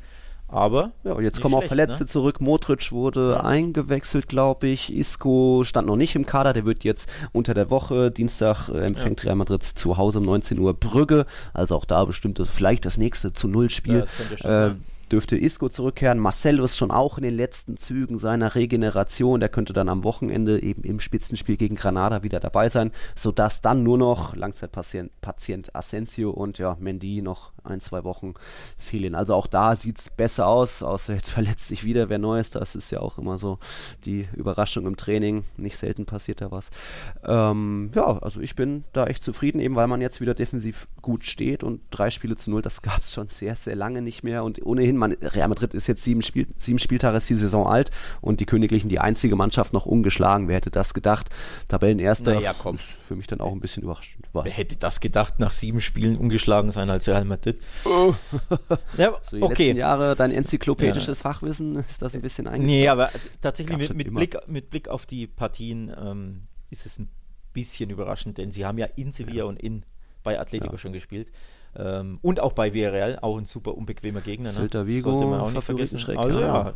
Aber 0.53 0.93
Ja, 1.03 1.13
und 1.15 1.25
jetzt 1.25 1.41
kommen 1.41 1.55
auch 1.55 1.59
schlecht, 1.61 1.69
Verletzte 1.69 2.05
ne? 2.05 2.09
zurück. 2.09 2.41
Modric 2.41 2.93
wurde 2.93 3.33
Ja. 3.33 3.41
eingewechselt, 3.45 4.29
glaube 4.29 4.69
ich. 4.69 4.95
Isco 4.95 5.63
stand 5.65 5.87
noch 5.89 5.97
nicht 5.97 6.15
im 6.15 6.27
Kader. 6.27 6.53
Der 6.53 6.65
wird 6.67 6.85
jetzt 6.85 7.09
unter 7.33 7.55
der 7.55 7.71
Woche, 7.71 8.11
Dienstag, 8.11 8.69
äh, 8.69 8.85
empfängt 8.85 9.25
Real 9.25 9.35
Madrid 9.37 9.63
zu 9.63 9.97
Hause 9.97 10.19
um 10.19 10.27
19 10.27 10.59
Uhr 10.59 10.75
Brügge. 10.75 11.25
Also 11.55 11.75
auch 11.75 11.87
da 11.87 12.05
bestimmt 12.05 12.39
das- 12.39 12.49
vielleicht 12.49 12.85
das 12.85 12.99
nächste 12.99 13.33
zu 13.33 13.49
Null 13.49 13.71
Spiel. 13.71 13.95
Ja, 13.95 14.01
das 14.03 14.17
könnte 14.17 14.39
schon 14.39 14.51
äh, 14.51 14.55
sein. 14.55 14.85
Dürfte 15.13 15.37
Isco 15.37 15.69
zurückkehren. 15.69 16.19
Marcelo 16.19 16.65
ist 16.65 16.79
schon 16.79 16.91
auch 16.91 17.19
in 17.19 17.25
den 17.25 17.37
letzten 17.37 17.77
Zügen 17.77 18.17
seiner 18.17 18.55
Regeneration. 18.55 19.41
Der 19.41 19.51
könnte 19.51 19.75
dann 19.75 19.91
am 19.91 20.05
Wochenende 20.05 20.63
eben 20.63 20.83
im 20.85 21.01
Spitzenspiel 21.01 21.59
gegen 21.59 21.77
Granada 21.77 22.23
wieder 22.23 22.41
dabei 22.41 22.71
sein, 22.71 22.93
sodass 23.15 23.61
dann 23.61 23.83
nur 23.83 23.99
noch 23.99 24.35
Langzeitpatient 24.35 25.11
Patient 25.21 25.77
Asensio 25.77 26.31
und 26.31 26.59
ja, 26.59 26.77
Mendy 26.81 27.21
noch 27.21 27.53
ein, 27.63 27.81
zwei 27.81 28.05
Wochen 28.05 28.35
fehlen. 28.79 29.15
Also 29.15 29.35
auch 29.35 29.47
da 29.47 29.77
sieht 29.77 29.99
es 29.99 30.11
besser 30.11 30.47
aus, 30.47 30.83
außer 30.83 31.13
jetzt 31.15 31.31
verletzt 31.31 31.69
sich 31.69 31.85
wieder 31.85 32.09
wer 32.09 32.19
Neues. 32.19 32.51
Das 32.51 32.75
ist 32.75 32.91
ja 32.91 33.01
auch 33.01 33.19
immer 33.19 33.39
so 33.39 33.59
die 34.05 34.29
Überraschung 34.35 34.87
im 34.87 34.97
Training. 34.97 35.45
Nicht 35.57 35.77
selten 35.77 36.07
passiert 36.07 36.41
da 36.41 36.51
was. 36.51 36.71
Ähm, 37.25 37.91
ja, 37.95 38.19
also 38.19 38.41
ich 38.41 38.57
bin 38.57 38.85
da 38.93 39.05
echt 39.05 39.23
zufrieden, 39.23 39.61
eben 39.61 39.77
weil 39.77 39.89
man 39.89 40.01
jetzt 40.01 40.21
wieder 40.21 40.35
defensiv 40.35 40.89
gut 41.03 41.25
steht 41.25 41.63
und 41.63 41.83
drei 41.91 42.11
Spiele 42.11 42.37
zu 42.37 42.51
null, 42.51 42.63
das 42.63 42.81
gab 42.81 43.03
es 43.03 43.13
schon 43.13 43.29
sehr, 43.29 43.57
sehr 43.57 43.77
lange 43.77 44.01
nicht 44.01 44.23
mehr. 44.23 44.45
Und 44.45 44.65
ohnehin, 44.65 44.97
man, 45.03 45.13
Real 45.21 45.49
Madrid 45.49 45.75
ist 45.75 45.87
jetzt 45.87 46.03
sieben, 46.03 46.23
Spiel, 46.23 46.47
sieben 46.59 46.79
Spieltage 46.79 47.17
ist 47.19 47.29
die 47.29 47.35
Saison 47.35 47.67
alt 47.67 47.91
und 48.21 48.41
die 48.41 48.47
Königlichen 48.47 48.89
die 48.89 48.99
einzige 48.99 49.37
Mannschaft 49.37 49.73
noch 49.73 49.87
ungeschlagen. 49.87 50.49
Wer 50.49 50.57
hätte 50.57 50.71
das 50.71 50.95
gedacht? 50.95 51.29
Tabellenerster 51.69 52.35
Naja, 52.35 52.55
komm. 52.57 52.77
ist 52.77 52.85
für 53.07 53.17
mich 53.17 53.27
dann 53.27 53.41
auch 53.41 53.53
ein 53.53 53.61
bisschen 53.61 53.83
überraschend. 53.83 54.27
Was? 54.33 54.45
Wer 54.47 54.53
hätte 54.53 54.77
das 54.77 55.01
gedacht, 55.01 55.39
nach 55.39 55.53
sieben 55.53 55.81
Spielen 55.81 56.17
ungeschlagen 56.17 56.71
sein 56.73 56.89
als 56.91 57.07
Real 57.09 57.25
Madrid? 57.25 57.59
ja, 58.97 59.13
So 59.23 59.37
die 59.37 59.43
okay. 59.43 59.65
letzten 59.67 59.77
Jahre, 59.79 60.17
dein 60.17 60.31
enzyklopädisches 60.33 61.21
Fachwissen, 61.21 61.77
ist 61.77 62.03
das 62.03 62.15
ein 62.15 62.23
bisschen 62.23 62.47
eingeschränkt? 62.47 62.67
Nee, 62.67 62.89
aber 62.89 63.11
tatsächlich 63.41 63.77
mit, 63.77 63.95
mit. 63.95 64.15
Blick, 64.15 64.37
mit 64.49 64.71
Blick 64.71 64.89
auf 64.89 65.07
die 65.07 65.27
Partien 65.27 65.93
ähm, 66.01 66.43
ist 66.71 66.87
es 66.87 66.99
ein 66.99 67.09
bisschen 67.53 67.91
überraschend, 67.91 68.39
denn 68.39 68.53
sie 68.53 68.65
haben 68.65 68.79
ja 68.79 68.87
in 68.97 69.13
Sevilla 69.13 69.45
und 69.45 69.61
in 69.61 69.85
bei 70.23 70.39
Atletico 70.39 70.75
Ja. 70.75 70.79
schon 70.79 70.93
gespielt. 70.93 71.29
Ähm, 71.77 72.19
und 72.23 72.41
auch 72.41 72.53
bei 72.53 72.75
Villarreal, 72.75 73.19
auch 73.21 73.39
ein 73.39 73.47
super 73.47 73.75
unbequemer 73.77 74.21
Gegner. 74.21 74.51
Ne? 74.51 74.57
Celta 74.57 74.87
Vigo, 74.87 75.11
Sollte 75.11 75.27
man 75.27 75.41
auch 75.41 75.51
nicht 75.51 75.65
vergessen. 75.65 76.19
Also 76.19 76.41
ja. 76.41 76.47
ja, 76.47 76.75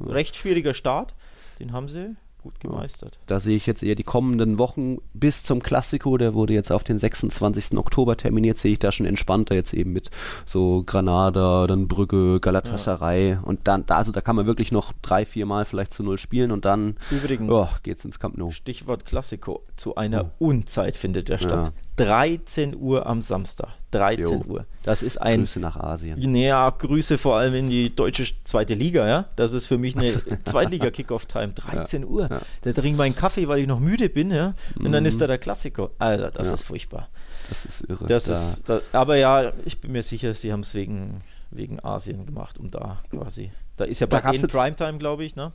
recht 0.00 0.36
schwieriger 0.36 0.74
Start. 0.74 1.14
Den 1.58 1.72
haben 1.72 1.88
sie 1.88 2.16
gut 2.46 2.60
gemeistert. 2.60 3.18
Da 3.26 3.40
sehe 3.40 3.56
ich 3.56 3.66
jetzt 3.66 3.82
eher 3.82 3.96
die 3.96 4.04
kommenden 4.04 4.58
Wochen 4.58 4.98
bis 5.14 5.42
zum 5.42 5.60
Klassiko, 5.62 6.16
der 6.16 6.32
wurde 6.34 6.54
jetzt 6.54 6.70
auf 6.70 6.84
den 6.84 6.96
26. 6.96 7.76
Oktober 7.76 8.16
terminiert, 8.16 8.56
sehe 8.56 8.72
ich 8.72 8.78
da 8.78 8.92
schon 8.92 9.04
entspannter 9.04 9.56
jetzt 9.56 9.74
eben 9.74 9.92
mit 9.92 10.10
so 10.44 10.84
Granada, 10.86 11.66
dann 11.66 11.88
Brügge, 11.88 12.38
Galatasaray 12.38 13.38
und 13.42 13.66
dann, 13.66 13.84
da, 13.86 13.96
also 13.96 14.12
da 14.12 14.20
kann 14.20 14.36
man 14.36 14.46
wirklich 14.46 14.70
noch 14.70 14.92
drei, 15.02 15.24
vier 15.24 15.44
Mal 15.44 15.64
vielleicht 15.64 15.92
zu 15.92 16.04
null 16.04 16.18
spielen 16.18 16.52
und 16.52 16.64
dann 16.64 16.96
Übrigens, 17.10 17.52
oh, 17.52 17.68
geht's 17.82 18.04
ins 18.04 18.20
Camp 18.20 18.38
Nou. 18.38 18.50
Stichwort 18.50 19.06
Klassiko. 19.06 19.64
Zu 19.74 19.96
einer 19.96 20.30
Unzeit 20.38 20.94
findet 20.94 21.28
der 21.28 21.38
statt. 21.38 21.72
Ja. 21.98 22.04
13 22.04 22.76
Uhr 22.76 23.06
am 23.06 23.22
Samstag. 23.22 23.70
13 23.92 24.24
Jo. 24.24 24.44
Uhr. 24.46 24.66
Das 24.82 25.02
ist 25.02 25.18
ein. 25.18 25.40
Grüße 25.40 25.60
nach 25.60 25.76
Asien. 25.76 26.18
Naja, 26.30 26.70
Grüße 26.70 27.18
vor 27.18 27.36
allem 27.36 27.54
in 27.54 27.68
die 27.70 27.94
deutsche 27.94 28.24
zweite 28.44 28.74
Liga, 28.74 29.06
ja. 29.06 29.24
Das 29.36 29.52
ist 29.52 29.66
für 29.66 29.78
mich 29.78 29.96
eine 29.96 30.10
Zweitliga-Kickoff-Time. 30.44 31.52
13 31.54 32.04
Uhr. 32.04 32.28
Ja. 32.30 32.40
Da 32.62 32.72
trinke 32.72 32.98
meinen 32.98 33.14
Kaffee, 33.14 33.48
weil 33.48 33.60
ich 33.60 33.66
noch 33.66 33.80
müde 33.80 34.08
bin, 34.08 34.30
ja. 34.30 34.54
Und 34.78 34.92
dann 34.92 35.04
ist 35.06 35.20
da 35.20 35.26
der 35.26 35.38
Klassiker. 35.38 35.90
Alter, 35.98 36.30
das 36.30 36.48
Ja. 36.48 36.54
ist 36.54 36.62
furchtbar. 36.64 37.08
Das 37.48 37.64
ist 37.64 37.80
irre. 37.88 38.06
Das 38.06 38.24
da, 38.24 38.32
ist, 38.32 38.68
da, 38.68 38.80
aber 38.92 39.16
ja, 39.16 39.52
ich 39.64 39.80
bin 39.80 39.92
mir 39.92 40.02
sicher, 40.02 40.34
sie 40.34 40.52
haben 40.52 40.60
es 40.60 40.74
wegen, 40.74 41.22
wegen 41.50 41.82
Asien 41.84 42.26
gemacht, 42.26 42.58
um 42.58 42.70
da 42.70 42.98
quasi. 43.10 43.50
Da 43.76 43.84
ist 43.84 44.00
ja 44.00 44.06
bei 44.06 44.20
denen 44.20 44.48
Primetime, 44.48 44.98
glaube 44.98 45.24
ich, 45.24 45.36
ne? 45.36 45.52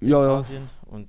ja, 0.00 0.22
ja. 0.22 0.36
Asien 0.38 0.68
und 0.90 1.08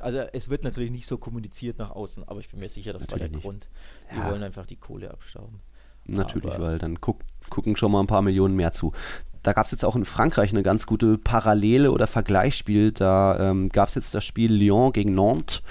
also 0.00 0.18
es 0.32 0.48
wird 0.48 0.64
natürlich 0.64 0.90
nicht 0.90 1.06
so 1.06 1.18
kommuniziert 1.18 1.78
nach 1.78 1.90
außen, 1.90 2.26
aber 2.26 2.40
ich 2.40 2.48
bin 2.48 2.60
mir 2.60 2.68
sicher, 2.68 2.92
das 2.92 3.02
war 3.10 3.18
der 3.18 3.28
Natürlich 3.28 3.34
nicht. 3.36 3.42
Grund. 3.42 3.68
Die 4.12 4.16
Ja. 4.18 4.30
wollen 4.30 4.42
einfach 4.42 4.66
die 4.66 4.76
Kohle 4.76 5.10
abstauben. 5.10 5.60
Natürlich, 6.06 6.52
Aber- 6.52 6.64
weil 6.66 6.78
dann 6.78 7.00
guck, 7.00 7.20
gucken 7.50 7.76
schon 7.76 7.92
mal 7.92 8.00
ein 8.00 8.06
paar 8.06 8.22
Millionen 8.22 8.56
mehr 8.56 8.72
zu. 8.72 8.92
Da 9.42 9.52
gab 9.52 9.66
es 9.66 9.72
jetzt 9.72 9.84
auch 9.84 9.94
in 9.96 10.06
Frankreich 10.06 10.50
eine 10.52 10.62
ganz 10.62 10.86
gute 10.86 11.18
Parallele 11.18 11.92
oder 11.92 12.06
Vergleichsspiel. 12.06 12.92
Da 12.92 13.50
ähm, 13.50 13.68
gab 13.68 13.90
es 13.90 13.94
jetzt 13.94 14.14
das 14.14 14.24
Spiel 14.24 14.50
Lyon 14.52 14.92
gegen 14.92 15.14
Nantes. 15.14 15.62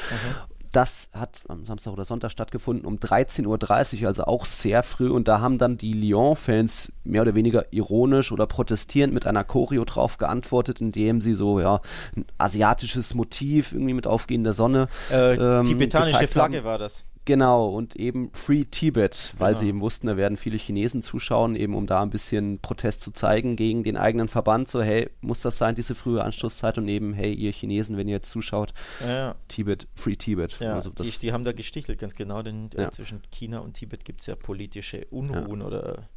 Das 0.73 1.09
hat 1.13 1.29
am 1.49 1.67
Samstag 1.67 1.93
oder 1.93 2.03
Sonntag 2.03 2.31
stattgefunden 2.31 2.87
um 2.87 2.97
13.30 2.97 4.01
Uhr, 4.01 4.07
also 4.07 4.23
auch 4.23 4.43
sehr 4.45 4.81
früh. 4.81 5.07
Und 5.07 5.27
da 5.27 5.39
haben 5.39 5.59
dann 5.59 5.77
die 5.77 5.93
Lyon-Fans 5.93 6.91
mehr 7.03 7.21
oder 7.21 7.35
weniger 7.35 7.71
ironisch 7.71 8.31
oder 8.31 8.47
protestierend 8.47 9.13
mit 9.13 9.27
einer 9.27 9.43
Choreo 9.43 9.85
drauf 9.85 10.17
geantwortet, 10.17 10.81
indem 10.81 11.21
sie 11.21 11.35
so, 11.35 11.59
ja, 11.59 11.79
ein 12.15 12.25
asiatisches 12.39 13.13
Motiv 13.13 13.71
irgendwie 13.71 13.93
mit 13.93 14.07
aufgehender 14.07 14.53
Sonne. 14.53 14.87
Äh, 15.11 15.35
ähm, 15.35 15.65
tibetanische 15.65 16.27
Flagge 16.27 16.57
haben. 16.57 16.65
war 16.65 16.79
das. 16.79 17.05
Genau, 17.25 17.69
und 17.69 17.95
eben 17.95 18.31
Free 18.33 18.65
Tibet, 18.65 19.33
weil 19.37 19.53
Genau. 19.53 19.59
sie 19.61 19.67
eben 19.69 19.79
wussten, 19.81 20.07
da 20.07 20.17
werden 20.17 20.35
viele 20.35 20.57
Chinesen 20.57 21.01
zuschauen, 21.01 21.55
eben 21.55 21.73
um 21.73 21.87
da 21.87 22.01
ein 22.01 22.09
bisschen 22.09 22.59
Protest 22.59 22.99
zu 23.01 23.11
zeigen 23.11 23.55
gegen 23.55 23.83
den 23.85 23.95
eigenen 23.95 24.27
Verband. 24.27 24.67
So, 24.67 24.81
hey, 24.81 25.09
muss 25.21 25.39
das 25.39 25.57
sein, 25.57 25.75
diese 25.75 25.95
frühe 25.95 26.21
Anstoßzeit? 26.21 26.77
Und 26.77 26.89
eben, 26.89 27.13
hey, 27.13 27.33
ihr 27.33 27.51
Chinesen, 27.53 27.95
wenn 27.95 28.09
ihr 28.09 28.15
jetzt 28.15 28.29
zuschaut, 28.29 28.73
Ja. 29.07 29.35
Tibet, 29.47 29.87
Free 29.95 30.17
Tibet. 30.17 30.59
Ja, 30.59 30.73
also 30.75 30.89
die, 30.89 31.11
die 31.11 31.31
haben 31.31 31.45
da 31.45 31.53
gestichelt, 31.53 31.97
ganz 31.97 32.13
genau, 32.15 32.41
denn 32.41 32.69
äh, 32.75 32.81
Ja. 32.83 32.91
zwischen 32.91 33.21
China 33.31 33.59
und 33.59 33.75
Tibet 33.75 34.03
gibt 34.03 34.19
es 34.19 34.27
ja 34.27 34.35
politische 34.35 35.05
Unruhen 35.09 35.61
oder 35.61 36.09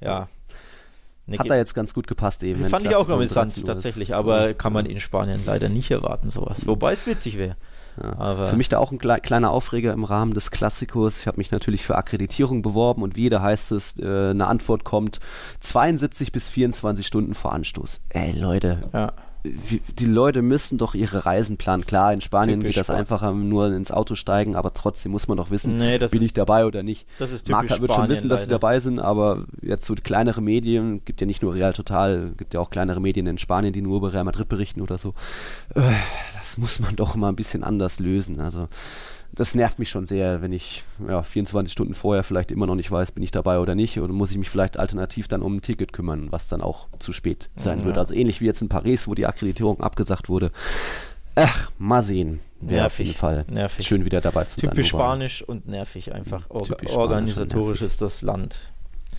ja. 0.00 0.28
Eine 1.26 1.38
hat 1.38 1.48
da 1.50 1.56
jetzt 1.56 1.74
ganz 1.74 1.94
gut 1.94 2.08
gepasst 2.08 2.42
eben. 2.42 2.64
Fand 2.66 2.84
ich 2.84 2.94
auch 2.96 3.08
amüsant 3.08 3.52
13 3.52 3.62
Uhr 3.62 3.68
ist. 3.68 3.74
tatsächlich, 3.74 4.14
aber 4.14 4.54
kann 4.54 4.72
man 4.72 4.86
in 4.86 4.98
Spanien 5.00 5.40
leider 5.46 5.68
nicht 5.68 5.90
erwarten, 5.92 6.30
sowas. 6.30 6.66
Wobei 6.66 6.92
es 6.92 7.06
witzig 7.06 7.38
wäre. 7.38 7.56
Ja. 8.00 8.46
Für 8.48 8.56
mich 8.56 8.68
da 8.68 8.78
auch 8.78 8.92
ein 8.92 8.98
klei- 8.98 9.20
kleiner 9.20 9.50
Aufreger 9.50 9.92
im 9.92 10.04
Rahmen 10.04 10.34
des 10.34 10.50
Klassikos. 10.50 11.20
Ich 11.20 11.26
habe 11.26 11.36
mich 11.38 11.50
natürlich 11.50 11.84
für 11.84 11.96
Akkreditierung 11.96 12.62
beworben 12.62 13.02
und 13.02 13.16
wieder 13.16 13.42
heißt 13.42 13.72
es, 13.72 13.98
äh, 13.98 14.30
eine 14.30 14.46
Antwort 14.46 14.84
kommt 14.84 15.20
72 15.60 16.32
bis 16.32 16.48
24 16.48 17.06
Stunden 17.06 17.34
vor 17.34 17.52
Anstoß. 17.52 18.00
Ey 18.10 18.32
Leute, 18.32 18.80
ja. 18.92 19.12
Die 19.44 20.06
Leute 20.06 20.40
müssen 20.40 20.78
doch 20.78 20.94
ihre 20.94 21.26
Reisen 21.26 21.56
planen. 21.56 21.84
Klar, 21.84 22.12
in 22.12 22.20
Spanien 22.20 22.60
Typisch 22.60 22.74
geht 22.74 22.80
das 22.80 22.86
Span- 22.86 22.96
einfacher, 22.98 23.32
nur 23.32 23.72
ins 23.72 23.90
Auto 23.90 24.14
steigen, 24.14 24.54
aber 24.54 24.72
trotzdem 24.72 25.10
muss 25.10 25.26
man 25.26 25.36
doch 25.36 25.50
wissen, 25.50 25.78
Nee, 25.78 25.98
das 25.98 26.12
bin 26.12 26.20
ist- 26.20 26.26
ich 26.28 26.34
dabei 26.34 26.64
oder 26.64 26.82
nicht. 26.84 27.06
das 27.18 27.32
ist 27.32 27.44
typisch 27.48 27.70
wird 27.70 27.78
schon 27.80 27.86
Spanien 27.88 28.10
wissen, 28.10 28.28
dass 28.28 28.42
sie 28.44 28.50
leider. 28.50 28.58
dabei 28.60 28.78
sind, 28.80 29.00
aber 29.00 29.44
jetzt 29.60 29.84
so 29.86 29.94
kleinere 29.96 30.40
Medien, 30.40 31.04
gibt 31.04 31.20
ja 31.20 31.26
nicht 31.26 31.42
nur 31.42 31.54
Real 31.54 31.72
Total, 31.72 32.30
gibt 32.36 32.54
ja 32.54 32.60
auch 32.60 32.70
kleinere 32.70 33.00
Medien 33.00 33.26
in 33.26 33.38
Spanien, 33.38 33.72
die 33.72 33.82
nur 33.82 33.96
über 33.96 34.12
Real 34.12 34.24
Madrid 34.24 34.48
berichten 34.48 34.80
oder 34.80 34.98
so. 34.98 35.14
Äh, 35.74 35.80
Das 36.36 36.58
muss 36.58 36.80
man 36.80 36.94
doch 36.96 37.14
mal 37.16 37.30
ein 37.30 37.36
bisschen 37.36 37.64
anders 37.64 37.98
lösen. 37.98 38.38
Also 38.40 38.68
das 39.34 39.54
nervt 39.54 39.78
mich 39.78 39.88
schon 39.90 40.04
sehr, 40.06 40.42
wenn 40.42 40.52
ich 40.52 40.84
ja, 41.08 41.22
24 41.22 41.72
Stunden 41.72 41.94
vorher 41.94 42.22
vielleicht 42.22 42.50
immer 42.50 42.66
noch 42.66 42.74
nicht 42.74 42.90
weiß, 42.90 43.12
bin 43.12 43.22
ich 43.22 43.30
dabei 43.30 43.58
oder 43.58 43.74
nicht, 43.74 43.98
oder 43.98 44.12
muss 44.12 44.30
ich 44.30 44.38
mich 44.38 44.50
vielleicht 44.50 44.78
alternativ 44.78 45.26
dann 45.28 45.42
um 45.42 45.56
ein 45.56 45.62
Ticket 45.62 45.92
kümmern, 45.92 46.28
was 46.30 46.48
dann 46.48 46.60
auch 46.60 46.88
zu 46.98 47.12
spät 47.12 47.48
sein 47.56 47.80
Ja. 47.80 47.84
wird. 47.86 47.98
Also 47.98 48.14
ähnlich 48.14 48.40
wie 48.40 48.46
jetzt 48.46 48.60
in 48.62 48.68
Paris, 48.68 49.08
wo 49.08 49.14
die 49.14 49.26
Akkreditierung 49.26 49.80
abgesagt 49.80 50.28
wurde. 50.28 50.50
Ach, 51.34 51.70
mal 51.78 52.02
sehen. 52.02 52.40
Wäre 52.60 52.86
auf 52.86 52.92
Nervig, 52.92 53.06
jeden 53.06 53.18
Fall 53.18 53.44
nervig. 53.50 53.86
schön 53.86 54.04
wieder 54.04 54.20
dabei 54.20 54.44
zu 54.44 54.60
sein. 54.60 54.70
Typisch 54.70 54.88
Spanisch 54.88 55.42
und 55.42 55.66
nervig 55.66 56.12
einfach. 56.12 56.46
Typisch 56.62 56.90
und 56.90 56.96
organisatorisch 56.96 57.80
nervig. 57.80 57.86
ist 57.94 58.02
das 58.02 58.22
Land. 58.22 58.56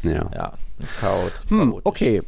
Ja. 0.03 0.29
Ja, 0.33 0.53
Chaot. 1.01 1.43
Hm, 1.49 1.79
okay. 1.83 2.21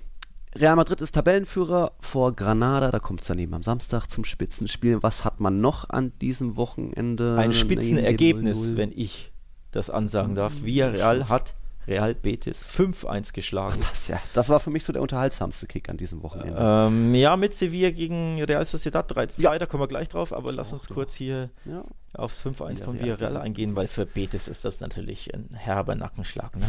Real 0.58 0.76
Madrid 0.78 1.02
ist 1.02 1.12
Tabellenführer 1.14 1.92
vor 2.00 2.34
Granada, 2.34 2.90
da 2.90 3.00
kommt 3.00 3.22
es 3.22 3.28
dann 3.28 3.40
eben 3.40 3.54
am 3.54 3.64
Samstag 3.64 4.08
zum 4.08 4.24
Spitzenspiel. 4.24 5.04
Was 5.04 5.26
hat 5.26 5.42
man 5.42 5.60
noch 5.60 5.90
an 5.90 6.14
diesem 6.22 6.56
Wochenende? 6.56 7.36
Ein 7.38 7.52
Spitzenergebnis, 7.52 8.60
0-0? 8.60 8.78
wenn 8.78 8.92
ich 8.94 9.34
das 9.72 9.90
ansagen 9.90 10.34
darf. 10.34 10.64
Villarreal 10.64 11.28
hat 11.28 11.56
Real 11.88 12.16
Betis 12.16 12.66
5-1 12.66 13.34
geschlagen. 13.34 13.80
Das, 13.82 14.08
ja, 14.08 14.18
das 14.34 14.48
war 14.48 14.62
für 14.62 14.70
mich 14.70 14.86
so 14.86 14.94
der 14.94 15.02
unterhaltsamste 15.02 15.68
Kick 15.68 15.90
an 15.90 15.98
diesem 15.98 16.24
Wochenende. 16.24 16.58
Ähm, 16.58 17.14
ja, 17.14 17.36
mit 17.36 17.54
Sevilla 17.54 17.92
gegen 17.92 18.42
Real 18.42 18.64
Sociedad 18.64 19.12
3-2, 19.12 19.42
Ja. 19.42 19.60
da 19.60 19.66
kommen 19.66 19.84
wir 19.84 19.88
gleich 19.88 20.08
drauf, 20.08 20.32
aber 20.32 20.54
lass 20.54 20.72
uns 20.72 20.88
kurz 20.88 21.16
hier 21.16 21.50
ja. 21.66 21.84
aufs 22.14 22.44
5-1 22.46 22.84
von 22.84 22.98
Villarreal 22.98 23.36
eingehen, 23.38 23.76
weil 23.76 23.88
für 23.88 24.06
Betis 24.06 24.48
ist 24.48 24.64
das 24.64 24.80
natürlich 24.80 25.34
ein 25.34 25.50
herber 25.54 25.96
Nackenschlag. 25.96 26.56
Ne? 26.56 26.66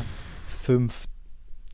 Fünf 0.48 1.04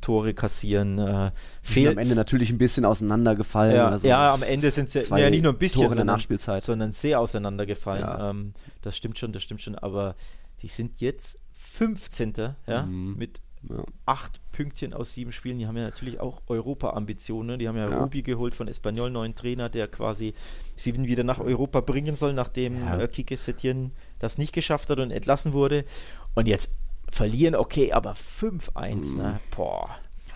Tore 0.02 0.34
kassieren, 0.34 0.98
äh, 0.98 1.30
fehl, 1.62 1.88
am 1.88 1.96
Ende 1.98 2.14
natürlich 2.14 2.50
ein 2.50 2.58
bisschen 2.58 2.84
auseinandergefallen. 2.84 3.74
ja, 3.74 3.88
also 3.88 4.06
ja, 4.06 4.34
am 4.34 4.42
Ende 4.42 4.70
sind 4.70 4.90
sie 4.90 5.00
zwei 5.00 5.20
ja, 5.22 5.30
nicht 5.30 5.42
nur 5.42 5.52
ein 5.52 5.58
bisschen, 5.58 5.80
Tore 5.82 5.92
in 5.94 5.96
der 5.96 6.04
Nachspielzeit. 6.04 6.62
sondern 6.62 6.92
sehr 6.92 7.18
auseinandergefallen. 7.20 8.02
Ja. 8.02 8.30
Ähm, 8.30 8.52
das 8.82 8.96
stimmt 8.96 9.18
schon, 9.18 9.32
das 9.32 9.42
stimmt 9.42 9.62
schon, 9.62 9.76
aber 9.76 10.14
die 10.60 10.68
sind 10.68 11.00
jetzt 11.00 11.38
15. 11.52 12.34
Ja, 12.66 12.82
Mhm. 12.82 13.16
mit 13.16 13.40
Ja. 13.70 13.84
acht 14.06 14.40
Pünktchen 14.50 14.92
aus 14.92 15.12
sieben 15.14 15.30
Spielen. 15.30 15.58
Die 15.58 15.66
haben 15.68 15.76
ja 15.76 15.84
natürlich 15.84 16.18
auch 16.18 16.42
Europa-Ambitionen. 16.48 17.46
ne? 17.46 17.58
Die 17.58 17.68
haben 17.68 17.76
ja, 17.76 17.88
Ja. 17.88 17.98
Rubi 18.02 18.22
geholt 18.22 18.54
von 18.56 18.66
Espanyol, 18.68 19.10
neuen 19.10 19.34
Trainer, 19.36 19.68
der 19.68 19.86
quasi 19.88 20.34
sie 20.76 20.96
wieder 21.06 21.22
nach 21.24 21.38
Europa 21.38 21.80
bringen 21.80 22.16
soll, 22.16 22.32
nachdem 22.34 22.80
Ja. 22.80 22.98
äh, 22.98 23.08
Kike 23.08 23.36
Setien 23.36 23.92
das 24.18 24.36
nicht 24.36 24.52
geschafft 24.52 24.90
hat 24.90 24.98
und 24.98 25.12
entlassen 25.12 25.52
wurde. 25.52 25.84
Und 26.34 26.48
jetzt 26.48 26.70
verlieren, 27.12 27.54
okay, 27.54 27.92
aber 27.92 28.14
5-1, 28.14 29.12
Mhm. 29.12 29.16
ne? 29.18 29.40
Boah. 29.56 29.88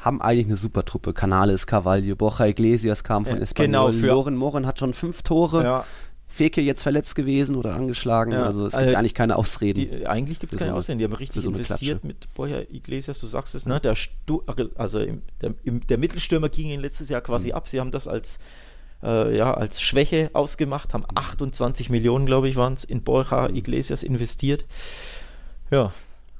haben 0.02 0.22
eigentlich 0.22 0.46
eine 0.46 0.56
super 0.56 0.84
Truppe. 0.84 1.12
Canales, 1.12 1.66
Carvalho, 1.66 2.14
Borja 2.14 2.46
Iglesias 2.46 3.02
kam 3.02 3.26
von 3.26 3.38
Ja, 3.38 3.42
Espanyol. 3.42 3.66
genau, 3.90 3.92
für- 3.92 4.06
Loren 4.06 4.36
Moren 4.36 4.64
hat 4.64 4.78
schon 4.78 4.94
fünf 4.94 5.22
Tore. 5.22 5.64
Ja, 5.64 5.84
Feke 6.28 6.60
jetzt 6.60 6.82
verletzt 6.82 7.16
gewesen 7.16 7.56
oder 7.56 7.74
angeschlagen. 7.74 8.30
Ja, 8.30 8.44
also 8.44 8.66
es 8.66 8.74
also 8.74 8.86
gibt 8.86 8.98
eigentlich 8.98 9.14
keine 9.14 9.34
Ausreden. 9.36 9.80
die, 9.90 10.06
eigentlich 10.06 10.38
gibt 10.38 10.52
es 10.52 10.58
keine 10.60 10.72
so 10.72 10.76
Aussehen. 10.76 10.98
Die 10.98 11.04
haben 11.04 11.12
richtig 11.14 11.42
so 11.42 11.48
investiert 11.48 12.02
Klatsche. 12.02 12.06
mit 12.06 12.32
Borja 12.34 12.60
Iglesias, 12.70 13.18
du 13.20 13.26
sagst 13.26 13.54
es, 13.56 13.66
ne? 13.66 13.80
Der, 13.80 13.96
Stu 13.96 14.42
also 14.76 15.00
im, 15.00 15.22
der, 15.40 15.54
im, 15.64 15.80
der 15.86 15.98
Mittelstürmer 15.98 16.50
ging 16.50 16.68
ihnen 16.70 16.82
letztes 16.82 17.08
Jahr 17.08 17.20
quasi 17.22 17.48
Mhm. 17.48 17.54
ab. 17.54 17.66
Sie 17.66 17.80
haben 17.80 17.90
das 17.90 18.06
als 18.06 18.38
äh, 19.02 19.36
ja, 19.36 19.52
als 19.54 19.80
Schwäche 19.82 20.30
ausgemacht, 20.34 20.94
haben 20.94 21.04
28 21.14 21.90
Millionen, 21.90 22.26
glaube 22.26 22.48
ich, 22.48 22.54
waren 22.56 22.74
es, 22.74 22.84
in 22.84 23.02
Borja 23.02 23.48
Mhm. 23.48 23.56
Iglesias 23.56 24.02
investiert. 24.04 24.64
Ja, 25.70 25.92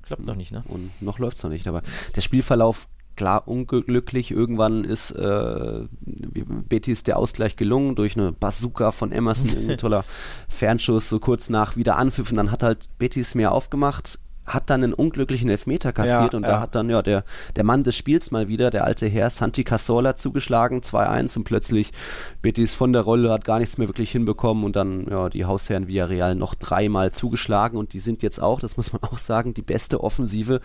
klappt 0.07 0.25
noch 0.25 0.37
nicht, 0.37 0.53
ne? 0.53 0.65
Und 0.69 0.91
noch 1.01 1.19
läuft 1.19 1.37
es 1.37 1.43
noch 1.43 1.51
nicht. 1.51 1.67
Aber 1.69 1.83
der 2.15 2.21
Spielverlauf, 2.21 2.89
klar, 3.17 3.47
unglücklich. 3.47 4.31
Irgendwann 4.31 4.85
ist 4.85 5.11
äh, 5.11 5.81
Betis 6.69 7.03
der 7.03 7.19
Ausgleich 7.19 7.57
gelungen 7.57 7.97
durch 7.97 8.17
eine 8.17 8.33
Bazooka 8.33 8.93
von 8.93 9.13
Emerson, 9.13 9.51
ein 9.71 9.79
toller 9.79 10.05
Fernschuss, 10.49 11.09
so 11.09 11.19
kurz 11.19 11.51
nach 11.51 11.77
wieder 11.77 11.97
Anpfiff. 11.97 12.31
Und 12.31 12.37
dann 12.37 12.51
hat 12.51 12.63
halt 12.63 12.89
Betis 12.99 13.35
mehr 13.35 13.53
aufgemacht. 13.53 14.19
Hat 14.47 14.71
dann 14.71 14.85
einen 14.85 14.95
unglücklichen 14.95 15.49
Elfmeter 15.51 15.93
kassiert 15.93 16.33
Ja, 16.33 16.37
und 16.37 16.43
ja. 16.45 16.49
da 16.51 16.61
hat 16.61 16.75
dann 16.75 16.89
ja 16.89 17.03
der, 17.03 17.25
der 17.57 17.65
Mann 17.65 17.83
des 17.85 17.97
Spiels 17.97 18.31
mal 18.31 18.49
wieder, 18.49 18.71
der 18.71 18.85
alte 18.85 19.07
Herr 19.07 19.31
Santi 19.31 19.65
Cazorla 19.65 20.17
zugeschlagen, 20.17 20.81
2-1 20.81 21.37
und 21.39 21.45
plötzlich 21.45 21.93
Betis 22.43 22.75
von 22.75 22.93
der 22.93 23.03
Rolle 23.03 23.31
hat 23.31 23.45
gar 23.45 23.59
nichts 23.59 23.79
mehr 23.79 23.89
wirklich 23.89 24.11
hinbekommen 24.13 24.65
und 24.65 24.77
dann 24.77 25.07
ja 25.11 25.29
die 25.29 25.45
Hausherren 25.45 25.89
Villarreal 25.89 26.35
noch 26.35 26.55
dreimal 26.55 27.11
zugeschlagen 27.13 27.77
und 27.79 27.93
die 27.93 27.99
sind 28.01 28.23
jetzt 28.23 28.41
auch, 28.41 28.61
das 28.61 28.77
muss 28.77 28.93
man 28.93 29.03
auch 29.03 29.19
sagen, 29.19 29.55
die 29.55 29.63
beste 29.63 30.03
Offensive 30.03 30.61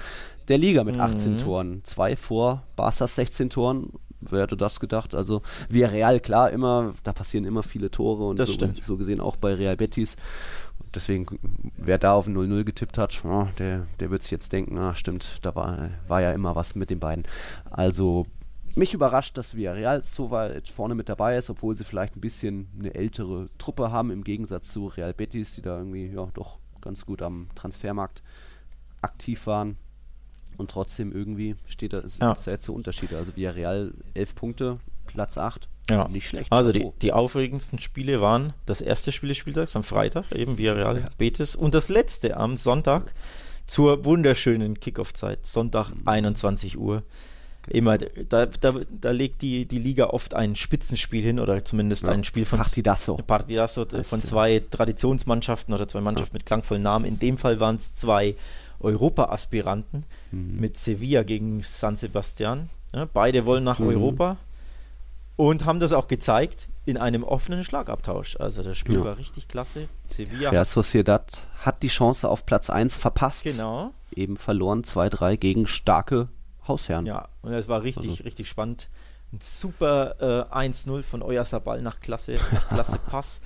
der 0.48 0.58
Liga 0.58 0.84
mit 0.84 1.00
18 1.00 1.34
Mhm. 1.34 1.38
Toren. 1.38 1.82
Zwei 1.84 2.16
vor 2.16 2.64
Barca's 2.76 3.16
16 3.16 3.50
Toren. 3.50 3.90
Wer 4.24 4.42
hätte 4.44 4.56
das 4.56 4.80
gedacht? 4.80 5.16
Also 5.16 5.42
Villarreal, 5.70 6.20
klar, 6.20 6.52
immer, 6.52 6.94
da 7.04 7.12
passieren 7.12 7.44
immer 7.46 7.64
viele 7.64 7.90
Tore 7.90 8.26
und 8.28 8.38
Das 8.38 8.50
so, 8.50 8.68
so 8.80 8.96
gesehen 8.98 9.20
auch 9.20 9.36
bei 9.36 9.56
Real 9.56 9.76
Betis. 9.76 10.16
Deswegen, 10.94 11.26
wer 11.78 11.98
da 11.98 12.14
auf 12.14 12.28
ein 12.28 12.36
0-0 12.36 12.64
getippt 12.66 12.98
hat, 12.98 13.24
ja, 13.24 13.46
der, 13.58 13.88
der 14.00 14.12
wird 14.12 14.24
sich 14.24 14.32
jetzt 14.32 14.52
denken, 14.52 14.78
ah, 14.78 14.94
stimmt, 14.96 15.40
da 15.42 15.56
war, 15.56 15.90
war 16.08 16.22
ja 16.22 16.32
immer 16.34 16.56
was 16.56 16.76
mit 16.76 16.90
den 16.90 17.00
beiden. 17.00 17.24
Also 17.70 18.26
mich 18.76 18.94
überrascht, 18.94 19.38
dass 19.38 19.56
Villarreal 19.56 20.04
so 20.04 20.32
weit 20.32 20.68
vorne 20.70 20.96
mit 20.96 21.08
dabei 21.10 21.38
ist, 21.38 21.50
obwohl 21.50 21.76
sie 21.76 21.84
vielleicht 21.86 22.16
ein 22.16 22.22
bisschen 22.22 22.68
eine 22.78 22.94
ältere 22.94 23.50
Truppe 23.58 23.92
haben, 23.92 24.12
im 24.12 24.24
Gegensatz 24.24 24.72
zu 24.74 24.88
Real 24.88 25.14
Betis, 25.14 25.54
die 25.56 25.62
da 25.62 25.78
irgendwie 25.78 26.08
ja 26.08 26.28
doch 26.34 26.60
ganz 26.82 27.06
gut 27.06 27.22
am 27.22 27.48
Transfermarkt 27.56 28.22
aktiv 29.02 29.48
waren. 29.48 29.78
Und 30.58 30.70
trotzdem 30.72 31.12
irgendwie 31.12 31.56
steht 31.66 31.94
da, 31.94 32.00
es 32.00 32.18
Ja. 32.20 32.34
da 32.34 32.52
jetzt 32.52 32.66
so 32.66 32.74
Unterschiede. 32.74 33.18
Also 33.18 33.36
Villarreal 33.36 33.94
11 34.14 34.36
Punkte, 34.36 34.80
Platz 35.14 35.38
8. 35.38 35.68
Ja. 35.90 36.08
Nicht 36.08 36.28
schlecht. 36.30 36.52
Also 36.52 36.72
die, 36.72 36.90
die 37.02 37.12
aufregendsten 37.12 37.80
Spiele 37.80 38.22
waren 38.22 38.54
das 38.66 38.82
erste 38.82 39.12
Spiel 39.12 39.30
des 39.30 39.38
Spieltags 39.38 39.76
am 39.76 39.84
Freitag, 39.84 40.32
eben 40.34 40.58
Villarreal 40.58 41.06
Betis, 41.18 41.56
und 41.56 41.74
das 41.74 41.90
letzte 41.90 42.38
am 42.38 42.56
Sonntag 42.56 43.14
zur 43.68 44.06
wunderschönen 44.06 44.80
Kickoff-Zeit, 44.80 45.46
Sonntag 45.46 45.90
Mhm. 45.90 46.08
21 46.08 46.78
Uhr. 46.78 47.04
Immer, 47.68 48.00
da, 48.00 48.48
da, 48.48 48.74
da 48.90 49.12
legt 49.12 49.44
die, 49.44 49.68
die 49.68 49.78
Liga 49.78 50.06
oft 50.08 50.34
ein 50.34 50.56
Spitzenspiel 50.56 51.22
hin 51.22 51.40
oder 51.40 51.64
zumindest 51.64 52.04
Ja, 52.04 52.10
ein 52.10 52.24
Spiel 52.24 52.44
von. 52.46 52.58
Partidazo 52.58 53.86
Heißt 53.94 54.10
von 54.10 54.20
ja. 54.20 54.26
zwei 54.26 54.64
Traditionsmannschaften 54.72 55.72
oder 55.74 55.88
zwei 55.88 56.02
Mannschaften 56.02 56.36
mit 56.38 56.46
klangvollen 56.48 56.82
Namen. 56.82 57.06
In 57.06 57.20
dem 57.20 57.38
Fall 57.38 57.60
waren 57.60 57.76
es 57.76 57.94
zwei 57.94 58.36
Europa-Aspiranten 58.80 60.06
Mhm. 60.32 60.60
mit 60.60 60.78
Sevilla 60.78 61.24
gegen 61.24 61.62
San 61.64 61.98
Sebastian. 61.98 62.70
Ja, 62.94 63.08
beide 63.12 63.46
wollen 63.46 63.64
nach 63.64 63.80
Mhm. 63.80 63.88
Europa 63.90 64.38
und 65.50 65.66
haben 65.66 65.80
das 65.80 65.92
auch 65.92 66.08
gezeigt 66.08 66.68
in 66.86 66.98
einem 66.98 67.24
offenen 67.24 67.64
Schlagabtausch. 67.64 68.38
Also 68.40 68.62
das 68.64 68.78
Spiel 68.78 68.96
Ja. 69.00 69.04
war 69.06 69.18
richtig 69.18 69.48
klasse. 69.48 69.88
Sevilla 70.08 70.52
Real 70.52 70.66
Sociedad 70.66 71.48
hat 71.60 71.82
die 71.84 71.88
Chance 71.88 72.30
auf 72.30 72.46
Platz 72.46 72.70
1 72.70 72.98
verpasst. 72.98 73.44
genau. 73.46 73.92
Eben 74.16 74.38
verloren 74.38 74.84
2-3 74.84 75.38
gegen 75.38 75.66
starke 75.68 76.28
Hausherren. 76.68 77.06
Ja, 77.06 77.28
und 77.42 77.54
es 77.54 77.68
war 77.68 77.82
richtig, 77.82 78.12
Also- 78.12 78.24
richtig 78.24 78.48
spannend. 78.50 78.90
Ein 79.34 79.40
super 79.42 80.48
äh, 80.52 80.54
1-0 80.54 81.02
von 81.04 81.22
Oyarzabal 81.24 81.82
nach 81.82 82.02
Klasse, 82.02 82.36
nach 82.52 82.68
Klasse 82.70 83.00
Pass. 83.10 83.42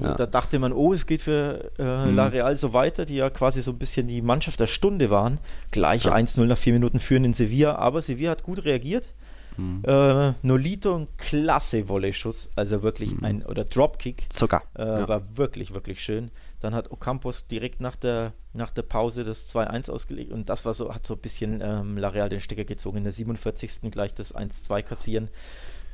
Ja. 0.00 0.14
Da 0.14 0.24
dachte 0.24 0.58
man, 0.58 0.72
oh, 0.72 0.94
es 0.94 1.04
geht 1.04 1.20
für 1.20 1.70
äh, 1.78 2.06
Mhm. 2.06 2.16
La 2.16 2.28
Real 2.28 2.56
so 2.56 2.72
weiter, 2.72 3.04
die 3.04 3.16
ja 3.16 3.28
quasi 3.28 3.60
so 3.60 3.72
ein 3.72 3.78
bisschen 3.78 4.06
die 4.08 4.22
Mannschaft 4.22 4.58
der 4.60 4.68
Stunde 4.68 5.10
waren. 5.10 5.38
Gleich 5.70 6.04
Ja. 6.04 6.14
1-0 6.14 6.46
nach 6.46 6.56
vier 6.56 6.72
Minuten 6.72 6.98
führen 6.98 7.24
in 7.24 7.34
Sevilla, 7.34 7.74
aber 7.76 8.00
Sevilla 8.00 8.30
hat 8.30 8.42
gut 8.42 8.64
reagiert. 8.64 9.08
Mhm. 9.56 9.82
Äh, 9.86 10.32
Nolito, 10.42 10.96
ein 10.96 11.08
klasse 11.16 11.88
Volley-Schuss, 11.88 12.50
also 12.56 12.82
wirklich 12.82 13.12
Mhm. 13.12 13.24
ein, 13.24 13.42
oder 13.46 13.64
Dropkick, 13.64 14.26
Zucker. 14.30 14.62
äh, 14.78 14.82
ja. 14.84 15.08
war 15.08 15.22
wirklich, 15.36 15.74
wirklich 15.74 16.02
schön. 16.02 16.30
Dann 16.60 16.74
hat 16.74 16.90
Ocampos 16.90 17.46
direkt 17.46 17.80
nach 17.80 17.96
der, 17.96 18.32
nach 18.54 18.70
der 18.70 18.82
Pause 18.82 19.24
das 19.24 19.46
2-1 19.54 19.90
ausgelegt 19.90 20.32
und 20.32 20.48
das 20.48 20.64
war 20.64 20.72
so, 20.74 20.94
hat 20.94 21.06
so 21.06 21.14
ein 21.14 21.20
bisschen 21.20 21.60
ähm, 21.62 21.98
La 21.98 22.08
Real 22.08 22.28
den 22.28 22.40
Stecker 22.40 22.64
gezogen. 22.64 22.98
In 22.98 23.04
der 23.04 23.12
47. 23.12 23.90
gleich 23.90 24.14
das 24.14 24.34
1-2 24.34 24.82
kassieren. 24.82 25.28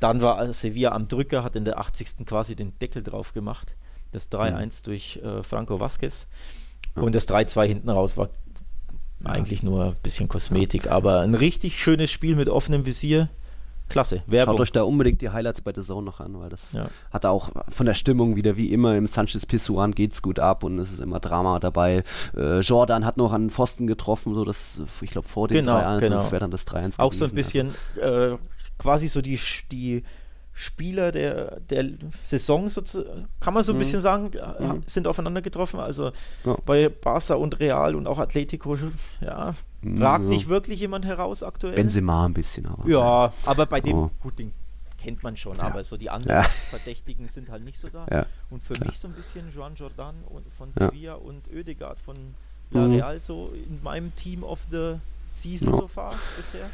Dann 0.00 0.20
war 0.20 0.52
Sevilla 0.52 0.92
am 0.92 1.08
Drücker, 1.08 1.42
hat 1.44 1.56
in 1.56 1.64
der 1.64 1.78
80. 1.78 2.26
quasi 2.26 2.56
den 2.56 2.78
Deckel 2.78 3.02
drauf 3.02 3.32
gemacht. 3.32 3.76
Das 4.12 4.30
3-1 4.30 4.84
durch 4.84 5.20
äh, 5.22 5.42
Franco 5.42 5.80
Vasquez. 5.80 6.26
Ja. 6.96 7.02
Und 7.02 7.14
das 7.14 7.28
3-2 7.28 7.66
hinten 7.66 7.88
raus 7.88 8.16
war 8.16 8.28
eigentlich 9.24 9.62
nur 9.62 9.84
ein 9.86 9.96
bisschen 10.02 10.28
Kosmetik, 10.28 10.90
aber 10.90 11.20
ein 11.20 11.34
richtig 11.34 11.80
schönes 11.80 12.10
Spiel 12.10 12.34
mit 12.36 12.48
offenem 12.48 12.84
Visier. 12.86 13.28
Klasse. 13.92 14.22
Werbung. 14.26 14.54
Schaut 14.56 14.60
euch 14.62 14.72
da 14.72 14.82
unbedingt 14.82 15.20
die 15.22 15.30
Highlights 15.30 15.60
bei 15.60 15.72
The 15.74 15.82
Zone 15.82 16.04
noch 16.04 16.20
an, 16.20 16.38
weil 16.40 16.48
das 16.50 16.72
Ja. 16.72 16.88
hat 17.12 17.24
auch 17.26 17.50
von 17.68 17.86
der 17.86 17.94
Stimmung 17.94 18.34
wieder 18.36 18.56
wie 18.56 18.72
immer 18.72 18.96
im 18.96 19.06
Sanchez 19.06 19.46
Pizjuan 19.46 19.92
geht's 19.92 20.22
gut 20.22 20.38
ab 20.38 20.64
und 20.64 20.78
es 20.78 20.90
ist 20.92 21.00
immer 21.00 21.20
Drama 21.20 21.58
dabei. 21.60 22.02
Äh, 22.36 22.60
Jordan 22.60 23.04
hat 23.04 23.16
noch 23.16 23.32
an 23.32 23.50
Pfosten 23.50 23.86
getroffen, 23.86 24.34
so 24.34 24.44
das, 24.44 24.82
ich 25.00 25.10
glaube 25.10 25.28
vor 25.28 25.48
dem 25.48 25.58
Genau, 25.58 25.76
3-1, 25.78 26.00
genau. 26.00 26.16
das 26.16 26.32
wäre 26.32 26.40
dann 26.40 26.50
das 26.50 26.66
3-1 26.66 26.98
auch 26.98 27.12
so 27.12 27.24
ein 27.24 27.30
gewesen, 27.30 27.72
bisschen 27.96 28.02
äh, 28.02 28.36
quasi 28.78 29.08
so 29.08 29.20
die, 29.22 29.38
die 29.70 30.02
Spieler 30.54 31.12
der, 31.12 31.60
der 31.60 31.88
Saison, 32.22 32.68
kann 33.40 33.54
man 33.54 33.62
so 33.62 33.72
ein 33.72 33.76
Mhm. 33.76 33.78
bisschen 33.78 34.00
sagen, 34.00 34.30
äh, 34.34 34.62
Mhm. 34.64 34.82
sind 34.86 35.06
aufeinander 35.06 35.40
getroffen. 35.40 35.80
Also 35.80 36.12
Ja. 36.44 36.56
bei 36.66 36.88
Barca 36.90 37.34
und 37.34 37.58
Real 37.58 37.94
und 37.94 38.06
auch 38.06 38.18
Atletico, 38.18 38.76
ja, 39.22 39.54
ragt 39.84 40.24
ja. 40.24 40.30
nicht 40.30 40.48
wirklich 40.48 40.80
jemand 40.80 41.04
heraus 41.04 41.42
aktuell. 41.42 41.74
Benzema 41.74 42.26
ein 42.26 42.34
bisschen, 42.34 42.66
aber 42.66 42.88
ja, 42.88 43.32
aber 43.44 43.66
bei 43.66 43.80
dem, 43.80 43.94
Oh. 43.96 44.10
gut, 44.22 44.38
den 44.38 44.52
kennt 44.98 45.22
man 45.24 45.36
schon, 45.36 45.56
Ja. 45.56 45.64
aber 45.64 45.82
so 45.82 45.96
die 45.96 46.10
anderen 46.10 46.42
Ja. 46.42 46.48
Verdächtigen 46.70 47.28
sind 47.28 47.50
halt 47.50 47.64
nicht 47.64 47.78
so 47.78 47.88
da. 47.88 48.06
Ja, 48.10 48.26
Und 48.50 48.62
für 48.62 48.78
mich 48.78 48.98
so 48.98 49.08
ein 49.08 49.14
bisschen 49.14 49.50
Joan 49.52 49.74
Jordan 49.74 50.14
und 50.28 50.44
von. 50.52 50.70
Sevilla 50.72 51.14
und 51.14 51.48
Oedegaard 51.52 51.98
von 51.98 52.16
La 52.70 52.86
Mhm. 52.86 52.94
Real 52.94 53.18
so 53.18 53.50
in 53.54 53.82
meinem 53.82 54.14
Team 54.14 54.44
of 54.44 54.60
the 54.70 54.94
Season 55.32 55.72
so 55.72 55.88
far 55.88 56.14
bisher. 56.36 56.70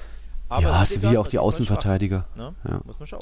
Ja, 0.50 0.56
Oedegaard 0.56 0.88
Sevilla 0.88 1.20
auch 1.20 1.28
die 1.28 1.38
Außenverteidiger. 1.38 2.26
Schwach, 2.34 2.36
ne? 2.36 2.54
Ja. 2.68 2.80
Muss 2.84 2.98
man 2.98 3.06
schon. 3.06 3.18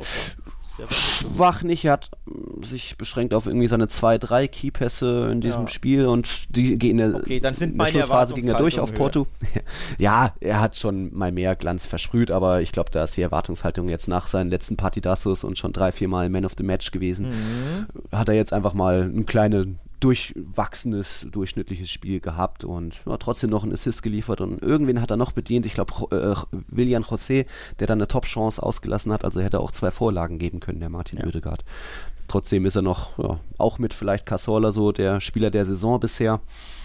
Schwach 0.91 1.63
nicht, 1.63 1.85
er 1.85 1.93
hat 1.93 2.11
mm, 2.27 2.63
sich 2.63 2.99
beschränkt 2.99 3.33
auf 3.33 3.47
irgendwie 3.47 3.67
seine 3.67 3.89
zwei, 3.89 4.19
drei 4.19 4.47
Keypässe 4.47 5.31
in 5.33 5.41
diesem 5.41 5.63
Ja. 5.63 5.69
Spiel 5.69 6.07
und 6.07 6.55
die 6.55 6.79
gehen 6.79 6.99
in 6.99 7.13
der, 7.13 7.21
Okay, 7.21 7.41
dann 7.41 7.55
sind 7.55 7.73
in 7.73 7.79
der 7.79 7.87
Schlussphase 7.87 8.35
ging 8.35 8.47
er 8.47 8.59
durch 8.59 8.79
auf 8.79 8.93
Porto. 8.95 9.27
ja, 9.99 10.35
er 10.41 10.61
hat 10.61 10.77
schon 10.77 11.15
mal 11.17 11.33
mehr 11.33 11.57
Glanz 11.57 11.87
versprüht, 11.87 12.31
aber 12.31 12.61
ich 12.61 12.73
glaube, 12.73 12.91
da 12.91 13.05
ist 13.05 13.17
die 13.17 13.23
Erwartungshaltung 13.23 13.89
jetzt 13.89 14.07
nach 14.07 14.27
seinen 14.27 14.51
letzten 14.51 14.77
Partidassos 14.77 15.45
und 15.45 15.59
schon 15.59 15.73
drei, 15.73 15.93
vier 15.93 16.09
Mal 16.09 16.29
Man 16.29 16.45
of 16.45 16.53
the 16.59 16.65
Match 16.65 16.91
gewesen. 16.91 17.31
Mhm. 17.31 17.87
Hat 18.13 18.29
er 18.29 18.35
jetzt 18.35 18.53
einfach 18.53 18.75
mal 18.75 19.03
eine 19.03 19.25
kleine 19.25 19.77
durchwachsenes, 20.01 21.27
durchschnittliches 21.31 21.91
Spiel 21.91 22.21
gehabt 22.21 22.65
und 22.65 23.01
ja, 23.07 23.17
trotzdem 23.17 23.51
noch 23.51 23.63
einen 23.63 23.73
Assist 23.73 24.03
geliefert 24.03 24.41
und 24.41 24.63
irgendwen 24.63 25.01
hat 25.01 25.11
er 25.11 25.17
noch 25.17 25.33
bedient. 25.33 25.65
Ich 25.67 25.75
glaube, 25.75 25.93
äh, 26.11 26.57
William 26.69 27.03
José, 27.03 27.47
der 27.81 27.87
dann 27.87 27.99
eine 27.99 28.09
Top-Chance 28.09 28.63
ausgelassen 28.63 29.13
hat, 29.13 29.25
also 29.25 29.41
hätte 29.41 29.61
auch 29.61 29.71
zwei 29.71 29.91
Vorlagen 29.91 30.39
geben 30.39 30.61
können, 30.61 30.81
der 30.81 30.91
Martin 30.91 31.19
ja. 31.19 31.27
Oedegaard. 31.27 31.65
Trotzdem 32.29 32.67
ist 32.67 32.77
er 32.77 32.83
noch, 32.83 33.19
ja, 33.19 33.39
auch 33.57 33.79
mit 33.79 33.95
vielleicht 33.95 34.27
Casola 34.27 34.73
so 34.73 34.93
der 34.93 35.21
Spieler 35.21 35.51
der 35.51 35.65
Saison 35.65 35.99
bisher. 36.01 36.41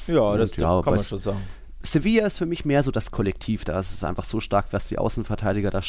Ja, 0.08 0.38
das, 0.38 0.54
und, 0.54 0.62
ja, 0.62 0.82
kann 0.82 0.96
man 0.96 1.04
schon 1.04 1.18
sagen. 1.18 1.42
Sevilla 1.84 2.28
ist 2.28 2.38
für 2.38 2.46
mich 2.46 2.64
mehr 2.64 2.84
so 2.84 2.92
das 2.92 3.12
Kollektiv, 3.12 3.66
da 3.66 3.80
ist 3.80 3.92
es 3.92 4.04
einfach 4.04 4.24
so 4.24 4.40
stark, 4.40 4.68
was 4.72 4.88
die 4.88 5.00
Außenverteidiger 5.00 5.72
da 5.72 5.82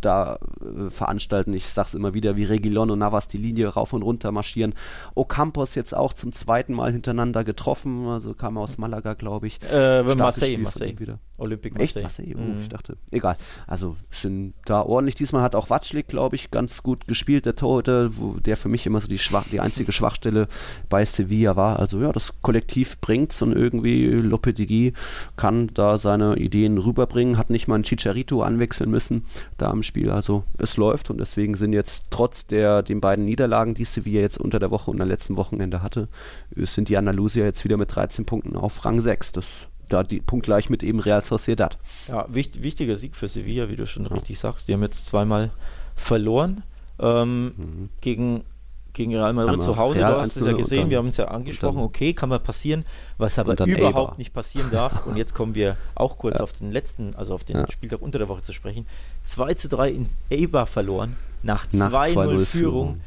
da 0.00 0.38
äh, 0.60 0.90
veranstalten. 0.90 1.52
Ich 1.54 1.68
sag's 1.68 1.94
immer 1.94 2.14
wieder, 2.14 2.36
wie 2.36 2.44
Regilon 2.44 2.90
und 2.90 2.98
Navas 2.98 3.28
die 3.28 3.38
Linie 3.38 3.68
rauf 3.68 3.92
und 3.92 4.02
runter 4.02 4.32
marschieren. 4.32 4.74
Ocampos 5.14 5.74
jetzt 5.74 5.94
auch 5.94 6.12
zum 6.12 6.32
zweiten 6.32 6.74
Mal 6.74 6.92
hintereinander 6.92 7.44
getroffen, 7.44 8.06
also 8.06 8.34
kam 8.34 8.58
aus 8.58 8.78
Malaga, 8.78 9.14
glaube 9.14 9.46
ich. 9.46 9.60
Äh, 9.62 10.02
Marseille, 10.02 10.58
Marseille. 10.58 10.98
Wieder. 10.98 11.18
Olympique 11.38 11.76
Marseille. 11.76 12.04
Echt? 12.04 12.18
Marseille? 12.18 12.34
Oh, 12.36 12.40
mhm. 12.40 12.60
ich 12.60 12.68
dachte, 12.68 12.96
egal. 13.10 13.36
Also 13.66 13.96
sind 14.10 14.54
da 14.64 14.82
ordentlich. 14.82 15.16
Diesmal 15.16 15.42
hat 15.42 15.56
auch 15.56 15.70
Watschlik, 15.70 16.06
glaube 16.08 16.36
ich, 16.36 16.50
ganz 16.50 16.82
gut 16.82 17.08
gespielt, 17.08 17.46
der 17.46 17.56
Torhüter, 17.56 18.10
der 18.44 18.56
für 18.56 18.68
mich 18.68 18.86
immer 18.86 19.00
so 19.00 19.08
die, 19.08 19.18
Schwach 19.18 19.46
die 19.50 19.60
einzige 19.60 19.92
Schwachstelle 19.92 20.48
bei 20.88 21.04
Sevilla 21.04 21.56
war. 21.56 21.78
Also 21.78 22.00
ja, 22.00 22.12
das 22.12 22.32
Kollektiv 22.42 23.00
bringt's 23.00 23.42
und 23.42 23.52
irgendwie 23.52 24.06
Lopetegui 24.06 24.92
kann 25.36 25.70
da 25.74 25.98
seine 25.98 26.36
Ideen 26.36 26.78
rüberbringen, 26.78 27.36
hat 27.36 27.50
nicht 27.50 27.66
mal 27.66 27.76
einen 27.76 27.84
Chicharito 27.84 28.42
anwechseln 28.42 28.90
müssen 28.90 29.24
da 29.58 29.70
am 29.70 29.82
Spiel. 29.82 30.10
Also 30.10 30.44
es 30.58 30.76
läuft 30.76 31.10
und 31.10 31.18
deswegen 31.18 31.54
sind 31.56 31.72
jetzt 31.72 32.06
trotz 32.10 32.46
der 32.46 32.82
den 32.82 33.00
beiden 33.00 33.24
Niederlagen, 33.24 33.74
die 33.74 33.84
Sevilla 33.84 34.20
jetzt 34.20 34.38
unter 34.38 34.60
der 34.60 34.70
Woche 34.70 34.90
und 34.90 35.00
am 35.00 35.08
letzten 35.08 35.36
Wochenende 35.36 35.82
hatte, 35.82 36.08
sind 36.54 36.88
die 36.88 36.96
Andalusier 36.96 37.44
jetzt 37.44 37.64
wieder 37.64 37.76
mit 37.76 37.94
13 37.94 38.24
Punkten 38.24 38.56
auf 38.56 38.84
Rang 38.84 39.00
6. 39.00 39.32
Das 39.32 39.68
da 39.88 40.02
die 40.02 40.20
punktgleich 40.20 40.70
mit 40.70 40.82
eben 40.82 41.00
Real 41.00 41.22
Sociedad. 41.22 41.78
Ja, 42.08 42.26
wichtig, 42.28 42.62
wichtiger 42.62 42.96
Sieg 42.96 43.16
für 43.16 43.28
Sevilla, 43.28 43.68
wie 43.68 43.76
du 43.76 43.86
schon 43.86 44.04
ja. 44.04 44.12
richtig 44.12 44.38
sagst. 44.38 44.68
Die 44.68 44.74
haben 44.74 44.82
jetzt 44.82 45.06
zweimal 45.06 45.50
verloren 45.94 46.62
ähm, 46.98 47.54
mhm. 47.56 47.88
gegen, 48.00 48.44
gegen 48.92 49.14
Real 49.14 49.32
Madrid 49.32 49.62
zu 49.62 49.76
Hause. 49.76 50.00
Real 50.00 50.14
du 50.14 50.20
hast 50.20 50.36
es 50.36 50.46
ja 50.46 50.52
gesehen, 50.52 50.90
wir 50.90 50.98
haben 50.98 51.08
es 51.08 51.16
ja 51.16 51.26
angesprochen. 51.26 51.76
Dann, 51.76 51.84
okay, 51.84 52.12
kann 52.12 52.28
mal 52.28 52.40
passieren, 52.40 52.84
was 53.18 53.38
aber 53.38 53.52
überhaupt 53.52 54.12
Eber. 54.12 54.14
nicht 54.18 54.32
passieren 54.32 54.70
darf. 54.70 55.06
Und 55.06 55.16
jetzt 55.16 55.34
kommen 55.34 55.54
wir 55.54 55.76
auch 55.94 56.18
kurz 56.18 56.38
ja. 56.38 56.44
auf 56.44 56.52
den 56.52 56.72
letzten, 56.72 57.14
also 57.14 57.34
auf 57.34 57.44
den 57.44 57.56
ja. 57.56 57.70
Spieltag 57.70 58.00
unter 58.00 58.18
der 58.18 58.28
Woche 58.28 58.42
zu 58.42 58.52
sprechen. 58.52 58.86
2 59.22 59.54
zu 59.54 59.68
3 59.68 59.90
in 59.90 60.08
Eber 60.30 60.66
verloren, 60.66 61.16
nach 61.42 61.66
2-0 61.66 62.44
Führung. 62.44 63.00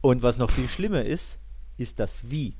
Und 0.00 0.22
was 0.22 0.38
noch 0.38 0.50
viel 0.50 0.68
schlimmer 0.68 1.04
ist, 1.04 1.38
ist 1.76 1.98
das 1.98 2.30
Wie. 2.30 2.54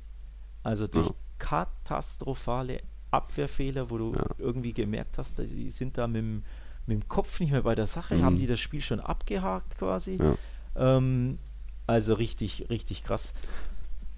Also 0.61 0.87
durch 0.87 1.09
katastrophale 1.39 2.81
Abwehrfehler, 3.11 3.89
wo 3.89 3.97
du 3.97 4.13
ja. 4.13 4.25
irgendwie 4.37 4.73
gemerkt 4.73 5.17
hast, 5.17 5.39
die 5.39 5.71
sind 5.71 5.97
da 5.97 6.07
mit 6.07 6.17
dem, 6.17 6.43
mit 6.85 7.01
dem 7.01 7.07
Kopf 7.07 7.39
nicht 7.39 7.51
mehr 7.51 7.63
bei 7.63 7.75
der 7.75 7.87
Sache, 7.87 8.15
mhm. 8.15 8.23
haben 8.23 8.37
die 8.37 8.47
das 8.47 8.59
Spiel 8.59 8.81
schon 8.81 8.99
abgehakt 8.99 9.77
quasi. 9.77 10.17
Ja. 10.17 10.35
Ähm, 10.75 11.39
also 11.87 12.13
richtig, 12.13 12.67
richtig 12.69 13.03
krass. 13.03 13.33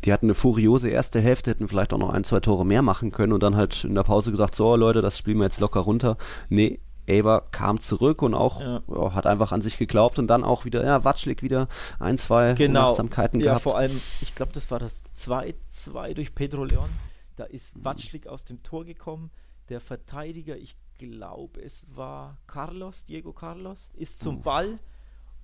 Die 0.03 0.11
hatten 0.11 0.25
eine 0.25 0.33
furiose 0.33 0.89
erste 0.89 1.21
Hälfte, 1.21 1.51
hätten 1.51 1.67
vielleicht 1.67 1.93
auch 1.93 1.97
noch 1.97 2.09
ein, 2.09 2.23
zwei 2.23 2.39
Tore 2.39 2.65
mehr 2.65 2.81
machen 2.81 3.11
können 3.11 3.33
und 3.33 3.43
dann 3.43 3.55
halt 3.55 3.83
in 3.83 3.95
der 3.95 4.03
Pause 4.03 4.31
gesagt, 4.31 4.55
so 4.55 4.75
Leute, 4.75 5.01
das 5.01 5.17
spielen 5.17 5.37
wir 5.37 5.43
jetzt 5.43 5.59
locker 5.59 5.81
runter. 5.81 6.17
Nee, 6.49 6.79
Eber 7.07 7.43
kam 7.51 7.79
zurück 7.79 8.21
und 8.21 8.33
auch 8.33 8.61
ja. 8.61 8.81
Ja, 8.87 9.13
hat 9.13 9.27
einfach 9.27 9.51
an 9.51 9.61
sich 9.61 9.77
geglaubt 9.77 10.17
und 10.19 10.27
dann 10.27 10.43
auch 10.43 10.65
wieder, 10.65 10.83
ja, 10.83 11.03
Watschlik 11.03 11.43
wieder 11.43 11.67
ein, 11.99 12.17
zwei 12.17 12.53
genau. 12.53 12.87
Unachtsamkeiten 12.87 13.39
ja, 13.39 13.45
gehabt. 13.45 13.65
Ja, 13.65 13.71
vor 13.71 13.77
allem, 13.77 14.01
ich 14.21 14.33
glaube, 14.35 14.53
das 14.53 14.71
war 14.71 14.79
das 14.79 15.01
2-2 15.17 16.13
durch 16.13 16.33
Pedro 16.33 16.63
Leon. 16.63 16.89
Da 17.35 17.45
ist 17.45 17.73
Watschlik 17.83 18.27
aus 18.27 18.43
dem 18.43 18.63
Tor 18.63 18.85
gekommen. 18.85 19.31
Der 19.69 19.79
Verteidiger, 19.79 20.57
ich 20.57 20.75
glaube, 20.97 21.61
es 21.61 21.87
war 21.95 22.37
Carlos, 22.47 23.05
Diego 23.05 23.33
Carlos, 23.33 23.91
ist 23.95 24.19
zum. 24.19 24.41
Ball. 24.41 24.79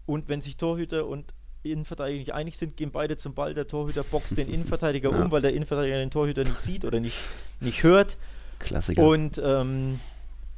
Und 0.05 0.29
wenn 0.29 0.41
sich 0.41 0.57
Torhüter 0.57 1.05
und 1.05 1.33
Innenverteidiger 1.63 2.19
nicht 2.19 2.33
einig 2.33 2.57
sind, 2.57 2.77
gehen 2.77 2.91
beide 2.91 3.17
zum 3.17 3.33
Ball. 3.33 3.53
Der 3.53 3.67
Torhüter 3.67 4.03
boxt 4.03 4.37
den 4.37 4.47
Innenverteidiger 4.53 5.11
ja. 5.11 5.23
um, 5.23 5.31
weil 5.31 5.41
der 5.41 5.53
Innenverteidiger 5.53 5.97
den 5.97 6.11
Torhüter 6.11 6.43
nicht 6.43 6.57
sieht 6.57 6.85
oder 6.85 6.99
nicht, 6.99 7.17
nicht 7.59 7.83
hört. 7.83 8.17
Klassiker. 8.59 9.05
Und 9.05 9.41
ähm, 9.43 9.99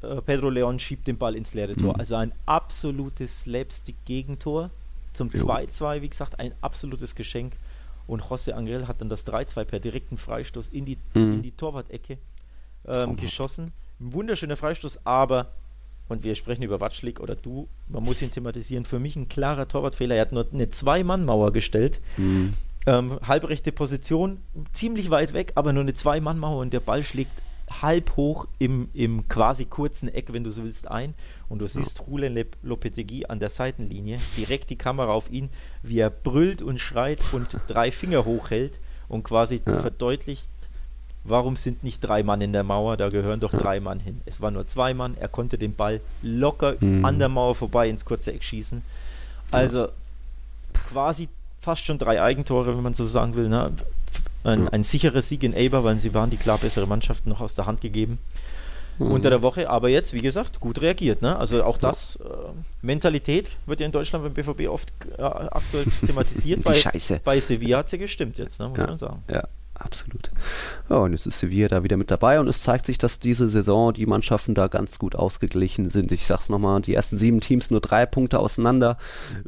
äh, 0.02 0.22
Pedro 0.22 0.50
Leon 0.50 0.80
schiebt 0.80 1.08
den 1.08 1.18
Ball 1.18 1.36
ins 1.36 1.54
leere 1.54 1.76
Tor. 1.76 1.94
Mhm. 1.94 2.00
Also 2.00 2.16
ein 2.16 2.32
absolutes 2.46 3.42
Slapstick-Gegentor. 3.42 4.70
Zum 5.14 5.30
2-2, 5.30 6.02
wie 6.04 6.10
gesagt, 6.10 6.40
ein 6.40 6.54
absolutes 6.62 7.16
Geschenk. 7.16 7.54
Und 8.10 8.24
José 8.24 8.54
Angel 8.54 8.88
hat 8.88 9.02
dann 9.02 9.10
das 9.10 9.26
3-2 9.28 9.66
per 9.66 9.80
direkten 9.80 10.18
Freistoß 10.18 10.70
in 10.70 10.86
die, 10.86 10.98
mhm. 11.14 11.34
in 11.34 11.42
die 11.44 11.52
Torwart-Ecke 11.52 12.18
ähm, 12.88 13.16
geschossen. 13.16 13.72
Ein 14.00 14.14
wunderschöner 14.14 14.56
Freistoß, 14.56 15.06
aber, 15.06 15.52
und 16.08 16.24
wir 16.24 16.34
sprechen 16.34 16.64
über 16.64 16.82
Watschlik 16.82 17.20
oder 17.20 17.36
du, 17.36 17.68
man 17.88 18.04
muss 18.04 18.24
ihn 18.24 18.32
thematisieren, 18.32 18.86
für 18.86 18.98
mich 18.98 19.16
ein 19.16 19.30
klarer 19.30 19.68
Torwartfehler. 19.68 20.16
Er 20.16 20.22
hat 20.22 20.32
nur 20.32 20.48
eine 20.52 20.70
Zwei-Mann-Mauer 20.70 21.54
gestellt. 21.54 22.02
Mhm. 22.18 22.56
Ähm, 22.88 23.20
halbrechte 23.28 23.72
Position, 23.72 24.40
ziemlich 24.74 25.12
weit 25.12 25.34
weg, 25.34 25.52
aber 25.54 25.72
nur 25.72 25.84
eine 25.84 25.94
Zwei-Mann-Mauer 25.94 26.62
und 26.62 26.74
der 26.74 26.80
Ball 26.80 27.04
schlägt 27.04 27.44
halb 27.70 28.16
hoch 28.16 28.48
im, 28.58 28.90
im 28.94 29.28
quasi 29.28 29.66
kurzen 29.66 30.10
Eck, 30.10 30.34
wenn 30.34 30.44
du 30.44 30.50
so 30.50 30.64
willst, 30.64 30.90
ein. 30.90 31.14
Und 31.48 31.60
du 31.60 31.68
siehst 31.68 32.00
ja. 32.00 32.06
Julen 32.08 32.46
Lopetegui 32.64 33.26
an 33.26 33.40
der 33.40 33.50
Seitenlinie, 33.50 34.20
direkt 34.38 34.70
die 34.70 34.78
Kamera 34.78 35.12
auf 35.12 35.32
ihn, 35.32 35.50
wie 35.84 36.00
er 36.00 36.10
brüllt 36.10 36.62
und 36.62 36.80
schreit 36.80 37.22
und 37.32 37.48
drei 37.68 37.92
Finger 37.92 38.26
hochhält 38.26 38.80
und 39.08 39.24
quasi 39.24 39.62
ja. 39.66 39.80
verdeutlicht, 39.80 40.50
warum 41.24 41.56
sind 41.56 41.84
nicht 41.84 42.02
drei 42.02 42.24
Mann 42.24 42.42
in 42.42 42.54
der 42.54 42.64
Mauer, 42.64 42.98
da 42.98 43.10
gehören 43.10 43.40
doch 43.40 43.54
ja. 43.54 43.60
drei 43.60 43.80
Mann 43.80 44.00
hin. 44.00 44.22
Es 44.26 44.42
war 44.42 44.52
nur 44.52 44.68
zwei 44.68 44.94
Mann, 44.94 45.16
er 45.18 45.28
konnte 45.28 45.58
den 45.58 45.76
Ball 45.76 46.02
locker 46.22 46.76
mhm. 46.80 47.06
an 47.06 47.20
der 47.20 47.30
Mauer 47.30 47.56
vorbei 47.56 47.90
ins 47.90 48.06
kurze 48.06 48.34
Eck 48.34 48.44
schießen. 48.44 48.82
Also 49.52 49.90
quasi 50.74 51.30
fast 51.62 51.86
schon 51.86 51.98
drei 51.98 52.22
Eigentore, 52.22 52.76
wenn 52.76 52.84
man 52.84 52.94
so 52.94 53.06
sagen 53.06 53.36
will. 53.36 53.50
Ne? 53.50 53.72
Ein, 54.44 54.64
ja. 54.64 54.70
ein 54.70 54.84
sicherer 54.84 55.22
Sieg 55.22 55.44
in 55.44 55.54
Eber, 55.54 55.84
weil 55.84 56.00
sie 56.00 56.14
waren 56.14 56.30
die 56.30 56.38
klar 56.38 56.58
bessere 56.58 56.88
Mannschaft 56.88 57.26
noch 57.26 57.42
aus 57.42 57.56
der 57.56 57.66
Hand 57.66 57.82
gegeben 57.82 58.20
mhm. 58.98 59.12
unter 59.12 59.30
der 59.30 59.42
Woche. 59.42 59.70
Aber 59.70 59.90
jetzt, 59.90 60.14
wie 60.14 60.22
gesagt, 60.22 60.60
gut 60.60 60.82
reagiert. 60.82 61.22
Ne? 61.22 61.38
Also 61.38 61.64
auch 61.64 61.78
das, 61.78 62.18
äh, 62.18 62.28
Mentalität 62.82 63.58
wird 63.66 63.80
ja 63.80 63.86
in 63.86 63.92
Deutschland 63.92 64.24
beim 64.24 64.34
BVB 64.34 64.70
oft 64.70 64.94
äh, 65.18 65.22
aktuell 65.22 65.86
thematisiert. 66.06 66.64
bei, 66.64 66.76
Scheiße. 66.76 67.22
bei 67.24 67.40
Sevilla 67.40 67.80
hat 67.80 67.90
sie 67.90 67.98
gestimmt 67.98 68.38
jetzt, 68.38 68.60
ne? 68.60 68.70
muss 68.70 68.80
ja. 68.80 68.88
man 68.88 68.98
sagen. 68.98 69.24
Ja 69.30 69.44
absolut. 69.80 70.30
Ja, 70.90 70.98
und 70.98 71.12
jetzt 71.12 71.26
ist 71.26 71.40
Sevilla 71.40 71.68
da 71.68 71.84
wieder 71.84 71.98
mit 71.98 72.12
dabei 72.12 72.40
und 72.40 72.48
es 72.48 72.64
zeigt 72.64 72.86
sich, 72.86 72.98
dass 72.98 73.20
diese 73.20 73.50
Saison 73.50 73.94
die 73.94 74.06
Mannschaften 74.06 74.56
da 74.56 74.68
ganz 74.68 75.00
gut 75.00 75.16
ausgeglichen 75.16 75.90
sind. 75.90 76.12
Ich 76.12 76.26
sag's 76.26 76.50
nochmal, 76.50 76.82
die 76.82 76.94
ersten 76.94 77.18
sieben 77.18 77.42
Teams 77.42 77.72
nur 77.72 77.82
drei 77.82 78.06
Punkte 78.06 78.40
auseinander. 78.40 78.98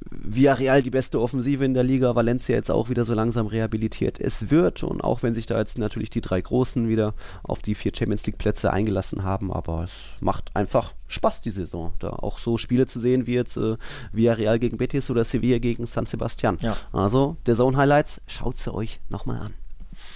Villarreal 0.09 0.81
die 0.83 0.89
beste 0.89 1.19
Offensive 1.19 1.63
in 1.65 1.73
der 1.73 1.83
Liga, 1.83 2.15
Valencia 2.15 2.55
jetzt 2.55 2.71
auch 2.71 2.89
wieder 2.89 3.05
so 3.05 3.13
langsam 3.13 3.47
rehabilitiert. 3.47 4.19
Es 4.19 4.49
wird 4.49 4.83
und 4.83 5.01
auch 5.01 5.23
wenn 5.23 5.33
sich 5.33 5.45
da 5.45 5.57
jetzt 5.57 5.77
natürlich 5.77 6.09
die 6.09 6.21
drei 6.21 6.41
Großen 6.41 6.87
wieder 6.87 7.13
auf 7.43 7.59
die 7.59 7.75
vier 7.75 7.91
Champions 7.95 8.25
League 8.25 8.37
Plätze 8.37 8.71
eingelassen 8.71 9.23
haben, 9.23 9.51
aber 9.51 9.83
es 9.83 9.93
macht 10.19 10.55
einfach 10.55 10.93
Spaß 11.07 11.41
die 11.41 11.51
Saison, 11.51 11.93
da 11.99 12.09
auch 12.09 12.39
so 12.39 12.57
Spiele 12.57 12.87
zu 12.87 12.99
sehen 12.99 13.27
wie 13.27 13.33
jetzt 13.33 13.57
äh, 13.57 13.77
Villarreal 14.13 14.59
gegen 14.59 14.77
Betis 14.77 15.09
oder 15.09 15.23
Sevilla 15.23 15.59
gegen 15.59 15.85
San 15.85 16.05
Sebastian. 16.05 16.57
Ja. 16.61 16.77
Also 16.93 17.37
der 17.45 17.55
Zone 17.55 17.77
Highlights, 17.77 18.21
schaut 18.27 18.57
sie 18.57 18.73
euch 18.73 19.01
nochmal 19.09 19.39
an. 19.39 19.53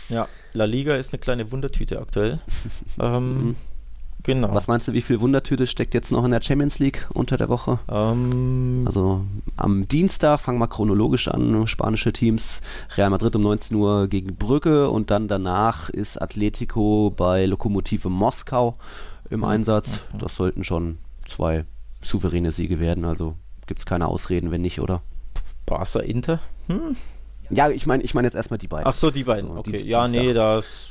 Ja, 0.10 0.28
La 0.53 0.66
Liga 0.66 0.95
ist 0.95 1.14
eine 1.14 1.20
kleine 1.20 1.51
Wundertüte 1.51 1.99
aktuell. 1.99 2.39
ähm, 2.99 3.47
mhm. 3.47 3.56
Genau. 4.26 4.56
Was 4.56 4.68
meinst 4.68 4.88
du, 4.88 4.93
wie 4.93 5.03
viel 5.03 5.22
Wundertüte 5.22 5.68
steckt 5.68 5.93
jetzt 5.93 6.12
noch 6.12 6.26
in 6.26 6.32
der 6.32 6.41
Champions 6.41 6.80
League 6.80 7.08
unter 7.14 7.38
der 7.38 7.47
Woche? 7.47 7.78
Ähm, 7.88 8.82
also 8.88 9.24
am 9.56 9.88
Dienstag, 9.88 10.39
fangen 10.39 10.58
wir 10.58 10.68
chronologisch 10.68 11.28
an, 11.28 11.68
spanische 11.68 12.12
Teams, 12.12 12.62
Real 12.97 13.12
Madrid 13.12 13.36
um 13.36 13.43
19 13.43 13.78
Uhr 13.78 14.08
gegen 14.08 14.36
Brügge 14.36 14.89
und 14.89 15.12
dann 15.12 15.28
danach 15.28 15.89
ist 15.89 16.20
Atletico 16.20 17.14
bei 17.16 17.45
Lokomotive 17.45 18.10
Moskau 18.10 18.76
im 19.30 19.41
mhm. 19.41 19.45
Einsatz. 19.45 19.99
Mhm. 20.12 20.18
Das 20.18 20.36
sollten 20.36 20.64
schon 20.64 20.97
zwei 21.28 21.66
souveräne 22.01 22.51
Siege 22.51 22.80
werden, 22.80 23.06
also 23.06 23.36
gibt 23.68 23.80
es 23.80 23.86
keine 23.86 24.08
Ausreden, 24.08 24.49
wenn 24.49 24.62
nicht, 24.62 24.80
oder? 24.80 25.03
Barca 25.68 25.99
Inter? 25.99 26.39
Hm, 26.66 26.95
ja, 27.50 27.70
ich 27.70 27.86
meine 27.86 28.04
ich 28.04 28.14
mein 28.14 28.26
jetzt 28.26 28.36
erstmal 28.36 28.58
die 28.58 28.68
beiden. 28.68 28.88
Ach 28.88 28.96
so, 28.96 29.12
die 29.12 29.24
beiden. 29.24 29.50
So, 29.50 29.58
okay. 29.58 29.72
Dienst, 29.72 29.86
ja, 29.86 30.06
Dienstag. 30.06 30.24
nee, 30.24 30.34
das. 30.34 30.89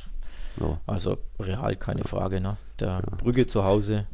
So. 0.57 0.77
Also 0.87 1.17
real 1.39 1.75
keine 1.75 2.03
Frage, 2.03 2.39
ne? 2.39 2.57
Der. 2.79 3.01
Brügge 3.17 3.47
zu 3.47 3.63
Hause. 3.63 4.07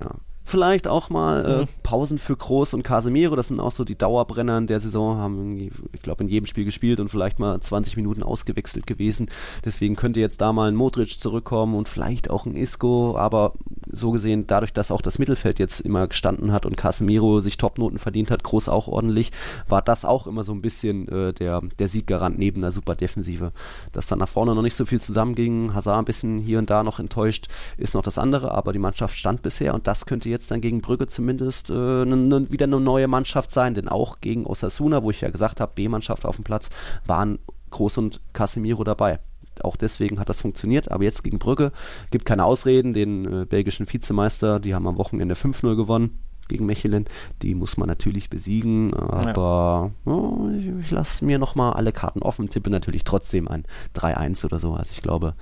Ja. 0.00 0.10
Vielleicht 0.50 0.88
auch 0.88 1.10
mal 1.10 1.44
äh, 1.44 1.58
mhm. 1.58 1.68
Pausen 1.84 2.18
für 2.18 2.34
Groß 2.34 2.74
und 2.74 2.82
Casemiro, 2.82 3.36
das 3.36 3.46
sind 3.48 3.60
auch 3.60 3.70
so 3.70 3.84
die 3.84 3.96
Dauerbrenner 3.96 4.58
in 4.58 4.66
der 4.66 4.80
Saison, 4.80 5.16
haben, 5.16 5.70
ich 5.92 6.02
glaube, 6.02 6.24
in 6.24 6.28
jedem 6.28 6.46
Spiel 6.46 6.64
gespielt 6.64 6.98
und 6.98 7.08
vielleicht 7.08 7.38
mal 7.38 7.60
20 7.60 7.94
Minuten 7.94 8.24
ausgewechselt 8.24 8.84
gewesen. 8.84 9.30
Deswegen 9.64 9.94
könnte 9.94 10.18
jetzt 10.18 10.40
da 10.40 10.52
mal 10.52 10.66
ein 10.66 10.74
Modric 10.74 11.20
zurückkommen 11.20 11.76
und 11.76 11.88
vielleicht 11.88 12.30
auch 12.30 12.46
ein 12.46 12.56
Isco, 12.56 13.16
aber 13.16 13.52
so 13.92 14.10
gesehen, 14.10 14.48
dadurch, 14.48 14.72
dass 14.72 14.90
auch 14.90 15.02
das 15.02 15.20
Mittelfeld 15.20 15.60
jetzt 15.60 15.78
immer 15.82 16.08
gestanden 16.08 16.50
hat 16.50 16.66
und 16.66 16.76
Casemiro 16.76 17.38
sich 17.38 17.56
Topnoten 17.56 17.98
verdient 17.98 18.32
hat, 18.32 18.42
Groß 18.42 18.68
auch 18.68 18.88
ordentlich, 18.88 19.30
war 19.68 19.82
das 19.82 20.04
auch 20.04 20.26
immer 20.26 20.42
so 20.42 20.50
ein 20.50 20.62
bisschen 20.62 21.06
äh, 21.06 21.32
der, 21.32 21.60
der 21.78 21.86
Sieggarant 21.86 22.40
neben 22.40 22.60
der 22.60 22.72
super 22.72 22.96
Defensive. 22.96 23.52
Dass 23.92 24.08
dann 24.08 24.18
nach 24.18 24.28
vorne 24.28 24.56
noch 24.56 24.62
nicht 24.62 24.76
so 24.76 24.84
viel 24.84 25.00
zusammenging, 25.00 25.74
Hazard 25.74 26.00
ein 26.00 26.04
bisschen 26.04 26.38
hier 26.38 26.58
und 26.58 26.70
da 26.70 26.82
noch 26.82 26.98
enttäuscht, 26.98 27.46
ist 27.76 27.94
noch 27.94 28.02
das 28.02 28.18
andere, 28.18 28.50
aber 28.50 28.72
die 28.72 28.80
Mannschaft 28.80 29.16
stand 29.16 29.42
bisher 29.42 29.74
und 29.74 29.86
das 29.86 30.06
könnte 30.06 30.28
jetzt 30.28 30.39
dann 30.46 30.60
gegen 30.60 30.80
Brügge 30.80 31.06
zumindest 31.06 31.70
äh, 31.70 31.72
ne, 31.72 32.16
ne, 32.16 32.50
wieder 32.50 32.64
eine 32.64 32.80
neue 32.80 33.08
Mannschaft 33.08 33.50
sein, 33.50 33.74
denn 33.74 33.88
auch 33.88 34.20
gegen 34.20 34.46
Osasuna, 34.46 35.02
wo 35.02 35.10
ich 35.10 35.20
ja 35.20 35.30
gesagt 35.30 35.60
habe, 35.60 35.72
B-Mannschaft 35.74 36.24
auf 36.26 36.36
dem 36.36 36.44
Platz, 36.44 36.70
waren 37.06 37.38
Groß 37.70 37.98
und 37.98 38.20
Casemiro 38.32 38.84
dabei 38.84 39.20
auch 39.62 39.76
deswegen 39.76 40.18
hat 40.20 40.28
das 40.28 40.40
funktioniert. 40.40 40.90
Aber 40.90 41.04
jetzt 41.04 41.22
gegen 41.22 41.38
Brügge 41.38 41.72
gibt 42.10 42.24
keine 42.24 42.44
Ausreden. 42.44 42.92
Den 42.92 43.42
äh, 43.42 43.44
belgischen 43.44 43.90
Vizemeister, 43.90 44.60
die 44.60 44.74
haben 44.74 44.86
am 44.86 44.96
Wochenende 44.96 45.34
5-0 45.34 45.76
gewonnen 45.76 46.18
gegen 46.48 46.66
Mechelen. 46.66 47.06
Die 47.42 47.54
muss 47.54 47.76
man 47.76 47.88
natürlich 47.88 48.28
besiegen, 48.28 48.92
aber 48.94 49.92
ja. 50.04 50.12
oh, 50.12 50.50
ich, 50.58 50.66
ich 50.84 50.90
lasse 50.90 51.24
mir 51.24 51.38
nochmal 51.38 51.74
alle 51.74 51.92
Karten 51.92 52.22
offen, 52.22 52.50
tippe 52.50 52.70
natürlich 52.70 53.04
trotzdem 53.04 53.48
ein 53.48 53.64
3-1 53.94 54.44
oder 54.44 54.58
so. 54.58 54.74
Also 54.74 54.92
ich 54.92 55.02
glaube, 55.02 55.34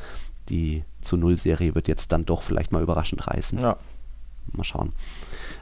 die 0.48 0.84
zu 1.00 1.16
Null-Serie 1.16 1.74
wird 1.74 1.88
jetzt 1.88 2.12
dann 2.12 2.26
doch 2.26 2.42
vielleicht 2.42 2.72
mal 2.72 2.82
überraschend 2.82 3.26
reißen. 3.26 3.60
Ja. 3.60 3.78
Mal 4.52 4.64
schauen. 4.64 4.92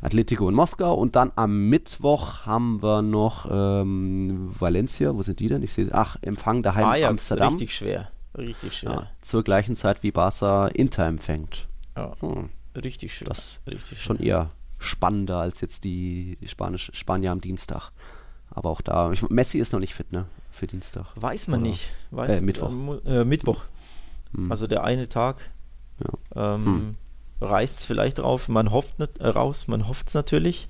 Atletico 0.03 0.49
in 0.49 0.55
Moskau 0.55 0.95
und 0.95 1.17
dann 1.17 1.33
am 1.37 1.69
Mittwoch 1.69 2.47
haben 2.47 2.83
wir 2.83 3.03
noch 3.03 3.47
ähm, 3.51 4.51
Valencia. 4.59 5.15
Wo 5.15 5.23
sind 5.23 5.41
die 5.41 5.49
denn? 5.49 5.63
Ich 5.63 5.73
sehe, 5.73 5.89
ach, 5.93 6.17
Empfang 6.23 6.63
daheim 6.63 6.85
Ajax, 6.85 7.11
Amsterdam. 7.11 7.53
Richtig 7.53 7.75
schwer. 7.75 8.11
Richtig 8.37 8.79
schwer. 8.79 8.91
Ja, 8.91 9.11
zur 9.23 9.43
gleichen 9.43 9.77
Zeit 9.77 10.03
wie 10.03 10.11
Barca 10.11 10.67
Inter 10.69 11.07
empfängt. 11.07 11.69
Ja, 11.97 12.13
hm. 12.21 12.51
richtig 12.77 13.15
schwer. 13.15 13.29
Das 13.29 13.61
richtig 13.67 14.03
schon 14.03 14.19
schwer. 14.19 14.27
eher 14.27 14.49
spannender 14.79 15.39
als 15.39 15.61
jetzt 15.63 15.85
die 15.85 16.37
Spanisch, 16.45 16.91
Spanier 16.95 17.33
am 17.33 17.41
Dienstag. 17.41 17.91
Aber 18.51 18.71
auch 18.71 18.83
da, 18.83 19.11
ich, 19.11 19.29
Messi 19.31 19.59
ist 19.59 19.73
noch 19.73 19.81
nicht 19.81 19.95
fit, 19.95 20.13
ne? 20.13 20.27
Für 20.51 20.67
Dienstag. 20.67 21.07
Weiß 21.17 21.49
man 21.49 21.61
Oder? 21.61 21.71
nicht. 21.71 21.95
Weiß, 22.11 22.39
äh, 22.39 22.41
Mittwoch. 22.41 22.73
Äh, 23.05 23.25
Mittwoch. 23.25 23.65
Hm. 24.35 24.51
Also 24.51 24.67
der 24.67 24.85
eine 24.85 25.09
Tag. 25.09 25.51
Ja. 26.35 26.55
Ähm, 26.55 26.65
Hm. 26.67 26.97
Reißt 27.41 27.81
es 27.81 27.87
vielleicht 27.87 28.19
drauf. 28.19 28.49
Man 28.49 28.71
hofft 28.71 28.99
nicht, 28.99 29.19
äh, 29.19 29.29
raus, 29.29 29.69
man 29.69 29.89
hofft 29.89 30.09
es 30.09 30.15
natürlich. 30.15 30.69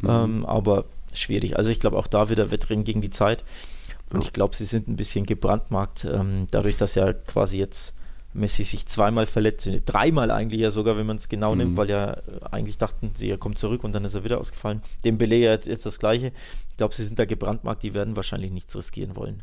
Mhm. 0.00 0.08
Ähm, 0.10 0.46
aber 0.46 0.84
schwierig. 1.12 1.56
Also 1.56 1.70
ich 1.70 1.80
glaube 1.80 1.96
auch 1.96 2.06
da 2.06 2.28
wieder 2.28 2.50
Wettrennen 2.50 2.84
gegen 2.84 3.00
die 3.00 3.10
Zeit. 3.10 3.44
Und 4.10 4.20
Ja. 4.20 4.26
ich 4.26 4.32
glaube, 4.32 4.56
sie 4.56 4.64
sind 4.64 4.88
ein 4.88 4.96
bisschen 4.96 5.26
gebrandmarkt, 5.26 6.04
ähm, 6.10 6.46
dadurch, 6.50 6.76
dass 6.76 6.94
ja 6.94 7.12
quasi 7.12 7.58
jetzt 7.58 7.94
Messi 8.34 8.62
sich 8.64 8.86
zweimal 8.86 9.26
verletzt, 9.26 9.68
dreimal 9.86 10.30
eigentlich 10.30 10.60
ja 10.60 10.70
sogar, 10.70 10.96
wenn 10.96 11.06
man 11.06 11.16
es 11.16 11.28
genau 11.28 11.52
Mhm. 11.52 11.58
nimmt, 11.58 11.76
weil 11.76 11.90
ja 11.90 12.12
äh, 12.12 12.20
eigentlich 12.50 12.78
dachten 12.78 13.12
sie, 13.14 13.30
er 13.30 13.38
kommt 13.38 13.58
zurück 13.58 13.84
und 13.84 13.92
dann 13.92 14.04
ist 14.04 14.14
er 14.14 14.22
wieder 14.24 14.38
ausgefallen. 14.38 14.82
Dem 15.04 15.18
Belay 15.18 15.40
jetzt, 15.42 15.66
jetzt 15.66 15.86
das 15.86 15.98
Gleiche. 15.98 16.32
Ich 16.70 16.76
glaube, 16.76 16.94
sie 16.94 17.04
sind 17.04 17.18
da 17.18 17.24
gebrandmarkt, 17.24 17.82
die 17.82 17.94
werden 17.94 18.16
wahrscheinlich 18.16 18.52
nichts 18.52 18.76
riskieren 18.76 19.16
wollen, 19.16 19.42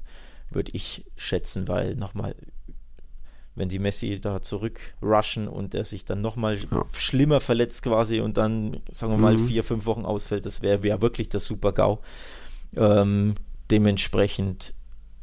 würde 0.51 0.71
ich 0.73 1.03
schätzen, 1.17 1.67
weil 1.67 1.95
nochmal, 1.95 2.35
wenn 3.55 3.69
die 3.69 3.79
Messi 3.79 4.19
da 4.19 4.41
zurück 4.41 4.79
rushen 5.01 5.47
und 5.47 5.73
er 5.75 5.85
sich 5.85 6.03
dann 6.05 6.21
nochmal 6.21 6.57
Ja. 6.57 6.85
schlimmer 6.93 7.39
verletzt 7.39 7.83
quasi 7.83 8.19
und 8.19 8.37
dann, 8.37 8.81
sagen 8.91 9.13
wir 9.13 9.17
mal, 9.17 9.35
Mhm. 9.35 9.47
vier, 9.47 9.63
fünf 9.63 9.85
Wochen 9.85 10.05
ausfällt, 10.05 10.45
das 10.45 10.61
wäre 10.61 10.83
wär 10.83 11.01
wirklich 11.01 11.29
der 11.29 11.39
Super-GAU. 11.39 11.99
Ähm, 12.75 13.33
dementsprechend 13.71 14.73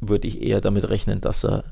würde 0.01 0.27
ich 0.29 0.43
eher 0.43 0.61
damit 0.61 0.89
rechnen, 0.89 1.21
dass 1.21 1.45
er 1.45 1.65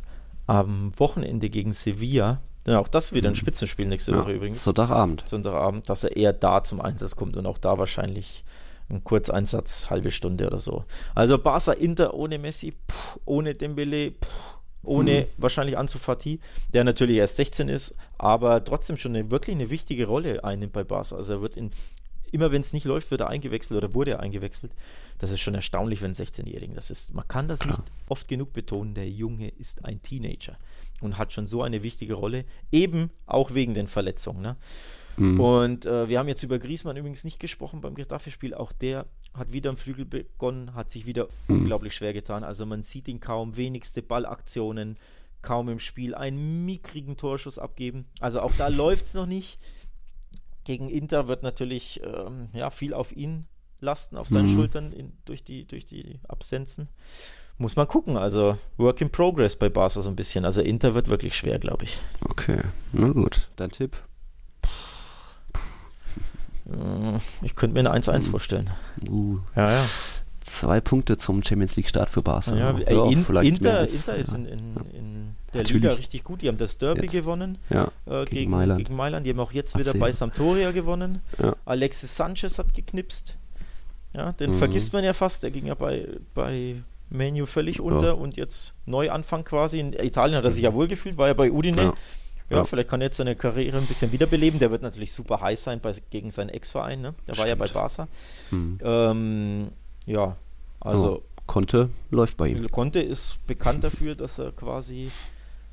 am 0.46 0.92
Wochenende 0.98 1.48
gegen 1.50 1.72
Sevilla, 1.72 2.40
ja, 2.66 2.78
auch 2.78 2.88
das 2.88 3.12
wieder 3.14 3.28
ein 3.30 3.34
Spitzenspiel 3.36 3.86
nächste 3.86 4.16
Woche 4.16 4.30
Ja, 4.30 4.36
übrigens, 4.36 4.62
Sonntagabend. 4.64 5.22
Sonntagabend, 5.26 5.88
dass 5.88 6.04
er 6.04 6.16
eher 6.16 6.32
da 6.32 6.62
zum 6.62 6.80
Einsatz 6.80 7.16
kommt 7.16 7.36
und 7.36 7.46
auch 7.46 7.58
da 7.58 7.78
wahrscheinlich 7.78 8.44
ein 8.90 9.02
Kurzeinsatz, 9.04 9.88
halbe 9.88 10.10
Stunde 10.10 10.46
oder 10.48 10.58
so. 10.58 10.84
Also 11.14 11.38
Barca 11.38 11.72
Inter 11.72 12.12
ohne 12.14 12.38
Messi, 12.38 12.72
pff, 12.72 13.18
ohne 13.24 13.54
Dembele, 13.54 14.10
pff, 14.10 14.28
ohne 14.82 15.26
wahrscheinlich 15.36 15.76
Ansu 15.76 15.98
Fati, 15.98 16.40
der 16.72 16.84
natürlich 16.84 17.16
erst 17.16 17.36
16 17.36 17.68
ist, 17.68 17.94
aber 18.18 18.64
trotzdem 18.64 18.96
schon 18.96 19.14
eine, 19.14 19.30
wirklich 19.30 19.54
eine 19.54 19.70
wichtige 19.70 20.06
Rolle 20.06 20.42
einnimmt 20.44 20.72
bei 20.72 20.84
Barca. 20.84 21.16
Also 21.16 21.32
er 21.32 21.40
wird 21.40 21.56
in 21.56 21.70
immer 22.32 22.52
wenn 22.52 22.60
es 22.60 22.72
nicht 22.72 22.84
läuft, 22.84 23.10
wird 23.10 23.22
er 23.22 23.28
eingewechselt 23.28 23.76
oder 23.76 23.94
wurde 23.94 24.12
er 24.12 24.20
eingewechselt. 24.20 24.72
Das 25.18 25.30
ist 25.30 25.40
schon 25.40 25.54
erstaunlich 25.54 25.98
für 25.98 26.04
einen 26.04 26.14
16-Jährigen. 26.14 26.74
Das 26.74 26.90
ist, 26.90 27.14
man 27.14 27.26
kann 27.26 27.48
das 27.48 27.64
nicht 27.64 27.80
oft 28.08 28.28
genug 28.28 28.52
betonen. 28.52 28.94
Der 28.94 29.08
Junge 29.08 29.48
ist 29.48 29.84
ein 29.84 30.00
Teenager 30.02 30.56
und 31.00 31.18
hat 31.18 31.32
schon 31.32 31.46
so 31.46 31.62
eine 31.62 31.82
wichtige 31.82 32.14
Rolle, 32.14 32.44
eben 32.70 33.10
auch 33.26 33.54
wegen 33.54 33.74
den 33.74 33.88
Verletzungen. 33.88 34.42
Ne? 34.42 34.56
Und 35.38 35.86
äh, 35.86 36.08
wir 36.08 36.18
haben 36.18 36.28
jetzt 36.28 36.42
über 36.42 36.58
Griesmann 36.58 36.96
übrigens 36.96 37.24
nicht 37.24 37.40
gesprochen 37.40 37.80
beim 37.80 37.94
Getafe-Spiel. 37.94 38.54
Auch 38.54 38.72
der 38.72 39.06
hat 39.34 39.52
wieder 39.52 39.70
am 39.70 39.76
Flügel 39.76 40.04
begonnen, 40.04 40.74
hat 40.74 40.90
sich 40.90 41.06
wieder 41.06 41.28
unglaublich 41.48 41.94
schwer 41.94 42.12
getan. 42.12 42.44
Also 42.44 42.66
man 42.66 42.82
sieht 42.82 43.08
ihn 43.08 43.20
kaum, 43.20 43.56
wenigste 43.56 44.02
Ballaktionen, 44.02 44.96
kaum 45.42 45.68
im 45.68 45.78
Spiel 45.78 46.14
einen 46.14 46.64
mickrigen 46.66 47.16
Torschuss 47.16 47.58
abgeben. 47.58 48.06
Also 48.20 48.40
auch 48.40 48.52
da 48.58 48.68
läuft 48.68 49.06
es 49.06 49.14
noch 49.14 49.26
nicht. 49.26 49.58
Gegen 50.64 50.88
Inter 50.88 51.26
wird 51.28 51.42
natürlich 51.42 52.00
ähm, 52.04 52.48
ja, 52.52 52.70
viel 52.70 52.92
auf 52.92 53.12
ihn 53.16 53.46
lasten, 53.80 54.16
auf 54.16 54.28
seinen 54.28 54.46
Mhm. 54.50 54.54
Schultern 54.54 54.92
in, 54.92 55.12
durch, 55.24 55.42
die, 55.42 55.64
durch 55.66 55.86
die 55.86 56.20
Absenzen. 56.28 56.88
Muss 57.56 57.76
man 57.76 57.88
gucken. 57.88 58.16
Also 58.16 58.58
Work 58.76 59.00
in 59.00 59.10
Progress 59.10 59.56
bei 59.56 59.68
Barca 59.68 60.00
so 60.02 60.08
ein 60.08 60.16
bisschen. 60.16 60.44
Also 60.44 60.60
Inter 60.60 60.94
wird 60.94 61.08
wirklich 61.08 61.36
schwer, 61.36 61.58
glaube 61.58 61.84
ich. 61.84 61.98
Okay, 62.28 62.60
na 62.92 63.08
gut. 63.08 63.48
Dein 63.56 63.70
Tipp? 63.70 63.96
Äh, 66.70 67.18
Ich 67.42 67.56
könnte 67.56 67.74
mir 67.74 67.90
eine 67.90 68.00
1-1 68.02 68.28
vorstellen. 68.30 68.70
Uh, 69.08 69.38
Ja, 69.56 69.72
ja. 69.72 69.84
zwei 70.44 70.80
Punkte 70.80 71.16
zum 71.16 71.42
Champions 71.42 71.76
League 71.76 71.88
Start 71.88 72.08
für 72.10 72.22
Barca. 72.22 72.54
ja, 72.56 72.72
Ja, 72.72 72.78
ey, 72.86 73.12
in, 73.12 73.24
Inter, 73.44 73.78
als- 73.78 73.94
Inter 73.94 74.16
ist 74.16 74.30
ja. 74.30 74.36
in, 74.36 74.44
in, 74.46 74.58
in 74.92 75.34
der 75.52 75.62
Natürlich. 75.62 75.82
Liga 75.82 75.92
richtig 75.94 76.24
gut. 76.24 76.42
Die 76.42 76.48
haben 76.48 76.58
das 76.58 76.78
Derby 76.78 77.02
Jetzt. 77.02 77.12
gewonnen 77.12 77.58
Ja, 77.70 77.84
äh, 78.06 78.24
gegen 78.24 78.30
gegen, 78.30 78.50
Mailand. 78.52 78.78
gegen 78.78 78.96
Mailand. 78.96 79.26
Die 79.26 79.30
haben 79.30 79.40
auch 79.40 79.52
jetzt 79.52 79.78
wieder 79.78 79.90
AC. 79.92 79.98
bei 79.98 80.12
Sampdoria 80.12 80.70
gewonnen. 80.70 81.20
Ja. 81.42 81.56
Alexis 81.64 82.16
Sanchez 82.16 82.58
hat 82.58 82.72
geknipst. 82.74 83.36
Ja, 84.12 84.32
den 84.32 84.50
Mhm. 84.50 84.54
vergisst 84.54 84.92
man 84.92 85.04
ja 85.04 85.12
fast. 85.12 85.42
Der 85.42 85.50
ging 85.50 85.66
ja 85.66 85.74
bei, 85.74 86.06
bei 86.34 86.76
Menu 87.10 87.46
völlig 87.46 87.80
unter 87.80 88.18
und 88.18 88.36
jetzt 88.36 88.74
Neuanfang 88.86 89.44
quasi. 89.44 89.80
In 89.80 89.92
Italien 89.92 90.36
hat 90.36 90.44
er 90.44 90.50
sich 90.52 90.62
ja 90.62 90.72
wohl 90.74 90.86
gefühlt, 90.88 91.16
war 91.18 91.26
ja 91.28 91.34
bei 91.34 91.50
Udine. 91.50 91.92
Ja. 92.50 92.56
Ja, 92.56 92.62
Ja. 92.62 92.64
vielleicht 92.64 92.88
kann 92.88 93.00
er 93.00 93.06
jetzt 93.06 93.16
seine 93.16 93.36
Karriere 93.36 93.78
ein 93.78 93.86
bisschen 93.86 94.12
wiederbeleben. 94.12 94.58
Der 94.58 94.70
wird 94.70 94.82
natürlich 94.82 95.12
super 95.12 95.40
heiß 95.40 95.64
sein 95.64 95.80
bei, 95.80 95.92
gegen 96.10 96.30
seinen 96.30 96.48
Ex-Verein. 96.50 97.00
Ne? 97.00 97.14
Der 97.28 97.38
war 97.38 97.46
ja 97.48 97.54
bei 97.54 97.66
Stimmt. 97.66 97.80
Barca. 97.82 98.08
Hm. 98.50 98.78
Ähm, 98.82 99.68
ja, 100.06 100.36
also 100.80 101.22
Conte 101.46 101.90
läuft 102.10 102.36
bei 102.36 102.48
ihm. 102.48 102.66
Conte 102.68 103.00
ist 103.00 103.38
bekannt 103.46 103.84
dafür, 103.84 104.14
dass 104.14 104.38
er 104.38 104.52
quasi 104.52 105.10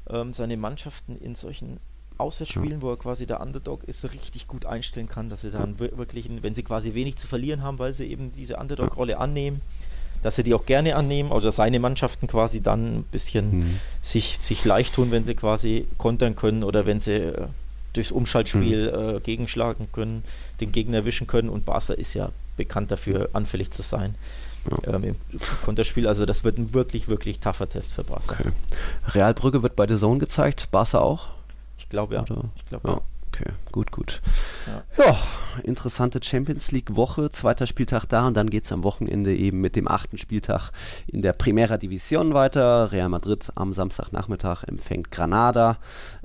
ähm, 0.09 0.33
seine 0.33 0.55
Mannschaften 0.57 1.17
in 1.17 1.35
solchen 1.35 1.79
Auswärtsspielen, 2.19 2.81
wo 2.81 2.89
er 2.91 2.97
quasi 2.97 3.27
der 3.27 3.41
Underdog 3.41 3.83
ist, 3.83 4.03
richtig 4.11 4.47
gut 4.47 4.65
einstellen 4.65 5.07
kann, 5.07 5.29
dass 5.29 5.41
sie 5.41 5.51
dann 5.51 5.79
wir- 5.79 5.95
wirklich, 5.97 6.27
wenn 6.41 6.55
sie 6.55 6.63
quasi 6.63 6.93
wenig 6.95 7.15
zu 7.15 7.27
verlieren 7.27 7.61
haben, 7.61 7.77
weil 7.77 7.93
sie 7.93 8.05
eben 8.07 8.31
diese 8.31 8.57
Underdog-Rolle 8.57 9.19
annehmen, 9.19 9.61
dass 10.23 10.35
sie 10.35 10.43
die 10.43 10.53
auch 10.53 10.65
gerne 10.65 10.95
annehmen 10.95 11.31
oder 11.31 11.51
seine 11.51 11.79
Mannschaften 11.79 12.27
quasi 12.27 12.61
dann 12.61 12.97
ein 12.99 13.03
bisschen 13.03 13.51
Hm. 13.51 13.79
sich, 14.01 14.37
sich 14.39 14.63
leicht 14.65 14.93
tun, 14.95 15.11
wenn 15.11 15.23
sie 15.23 15.35
quasi 15.35 15.87
kontern 15.97 16.35
können 16.35 16.63
oder 16.63 16.85
wenn 16.85 16.99
sie 16.99 17.13
äh, 17.15 17.47
durchs 17.93 18.11
Umschaltspiel 18.11 18.91
Hm. 18.91 19.15
äh, 19.17 19.19
gegenschlagen 19.21 19.87
können, 19.91 20.23
den 20.61 20.71
Gegner 20.71 20.97
erwischen 20.97 21.27
können 21.27 21.49
und 21.49 21.65
Barca 21.65 21.93
ist 21.93 22.13
ja 22.13 22.29
bekannt 22.57 22.91
dafür, 22.91 23.29
anfällig 23.33 23.71
zu 23.71 23.81
sein 23.83 24.15
ähm, 24.85 25.03
im 25.03 25.15
Konterspiel. 25.63 26.07
Also 26.07 26.25
das 26.25 26.43
wird 26.43 26.57
ein 26.57 26.73
wirklich, 26.73 27.07
wirklich 27.07 27.39
tougher 27.39 27.69
Test 27.69 27.93
für 27.93 28.03
Barca. 28.03 28.35
Okay. 28.39 28.51
Real 29.09 29.33
Brügge 29.33 29.63
wird 29.63 29.75
bei 29.75 29.87
The 29.87 29.95
Zone 29.97 30.19
gezeigt, 30.19 30.69
Barca 30.71 30.99
auch? 30.99 31.27
Ich 31.77 31.87
glaube 31.89 32.15
ja. 32.15 32.21
Oder? 32.23 32.45
Ich 32.57 32.65
glaube 32.65 32.87
Ja, 32.87 32.93
ja. 32.95 33.01
okay, 33.31 33.51
gut, 33.71 33.91
gut. 33.91 34.21
Ja. 34.67 35.05
Ja, 35.05 35.17
interessante 35.63 36.19
Champions 36.21 36.71
League 36.71 36.95
Woche, 36.95 37.29
zweiter 37.31 37.67
Spieltag 37.67 38.05
da 38.05 38.27
und 38.27 38.35
dann 38.35 38.49
geht 38.49 38.65
es 38.65 38.71
am 38.71 38.83
Wochenende 38.83 39.35
eben 39.35 39.61
mit 39.61 39.75
dem 39.75 39.87
achten 39.87 40.17
Spieltag 40.17 40.71
in 41.07 41.21
der 41.21 41.33
Primera 41.33 41.75
División 41.75 42.33
weiter. 42.33 42.91
Real 42.91 43.09
Madrid 43.09 43.51
am 43.55 43.73
Samstagnachmittag 43.73 44.63
empfängt 44.63 45.11
Granada. 45.11 45.77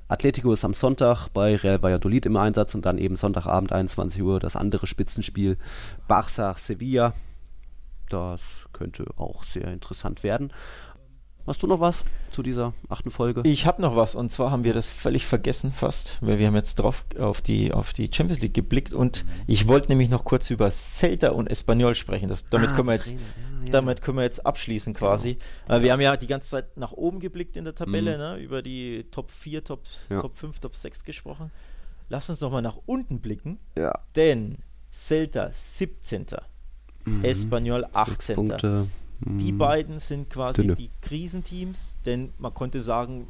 Atletico 0.09 0.53
ist 0.53 0.64
am 0.64 0.74
Sonntag 0.74 1.28
bei 1.28 1.57
Real 1.57 1.82
Valladolid 1.82 2.26
im 2.26 2.36
Einsatz 2.36 2.74
und 2.74 2.84
dann 2.84 2.99
eben 2.99 3.16
Sonntagabend 3.16 3.72
21 3.72 4.22
Uhr 4.22 4.40
das 4.40 4.57
andere 4.57 4.86
Spitzenspiel 4.86 5.57
Barça 6.09 6.59
Sevilla. 6.59 7.14
Das 8.11 8.43
könnte 8.74 9.07
auch 9.16 9.43
sehr 9.45 9.68
interessant 9.68 10.22
werden. 10.22 10.53
Hast 11.47 11.61
du 11.62 11.66
noch 11.66 11.80
was 11.80 12.05
zu 12.30 12.43
dieser 12.43 12.72
achten 12.88 13.11
Folge? 13.11 13.43
Ich 13.45 13.66
habe 13.66 13.82
noch 13.82 13.97
was 13.97 14.14
und 14.14 14.30
zwar 14.30 14.51
haben 14.53 14.62
wir 14.62 14.72
das 14.74 14.88
völlig 14.88 15.26
vergessen 15.26 15.72
fast, 15.72 16.18
weil 16.20 16.38
wir 16.38 16.47
haben 16.47 16.55
jetzt 16.55 16.76
drauf 16.76 17.05
auf 17.18 17.40
die, 17.43 17.72
auf 17.72 17.93
die 17.93 18.09
Champions 18.12 18.40
League 18.40 18.55
geblickt 18.55 18.93
und 18.95 19.24
ich 19.49 19.66
wollte 19.66 19.88
nämlich 19.88 20.09
noch 20.09 20.24
kurz 20.24 20.51
über 20.51 20.70
Celta 20.70 21.30
und 21.30 21.49
Espanyol 21.51 21.97
sprechen. 21.97 22.28
Das, 22.28 22.49
damit, 22.49 22.70
Ah, 22.70 22.74
können 22.76 22.88
wir 22.88 22.95
jetzt, 22.95 23.11
ja, 23.11 23.16
ja. 23.64 23.70
damit 23.72 24.03
können 24.03 24.18
wir 24.18 24.24
jetzt 24.24 24.47
abschließen 24.47 24.95
quasi. 24.95 25.36
Äh, 25.68 25.82
wir 25.82 25.93
haben 25.93 26.01
ja 26.01 26.16
die 26.16 26.28
ganze 26.28 26.49
Zeit 26.51 26.76
nach 26.76 26.93
oben 26.93 27.18
geblickt 27.18 27.57
in 27.57 27.64
der 27.64 27.74
Tabelle, 27.74 28.12
Mhm. 28.12 28.18
ne, 28.18 28.36
über 28.45 28.62
die 28.62 29.07
Top 29.11 29.32
4, 29.32 29.64
Top, 29.64 29.82
Ja. 30.11 30.20
Top 30.20 30.36
5, 30.36 30.61
Top 30.61 30.76
6 30.76 31.03
gesprochen. 31.05 31.51
lass 32.09 32.28
uns 32.30 32.40
noch 32.40 32.53
mal 32.53 32.62
nach 32.62 32.78
unten 32.86 33.20
blicken, 33.20 33.59
Ja. 33.76 33.99
denn 34.16 34.59
Celta 34.93 35.51
17. 35.53 36.26
Espanyol 37.24 37.84
18. 37.95 38.86
Die 39.25 39.53
Mhm. 39.53 39.59
beiden 39.59 39.99
sind 39.99 40.31
quasi 40.31 40.62
Dünne. 40.62 40.75
die 40.75 40.91
Krisenteams, 41.01 41.97
denn 42.05 42.33
man 42.39 42.53
konnte 42.55 42.83
sagen, 42.83 43.27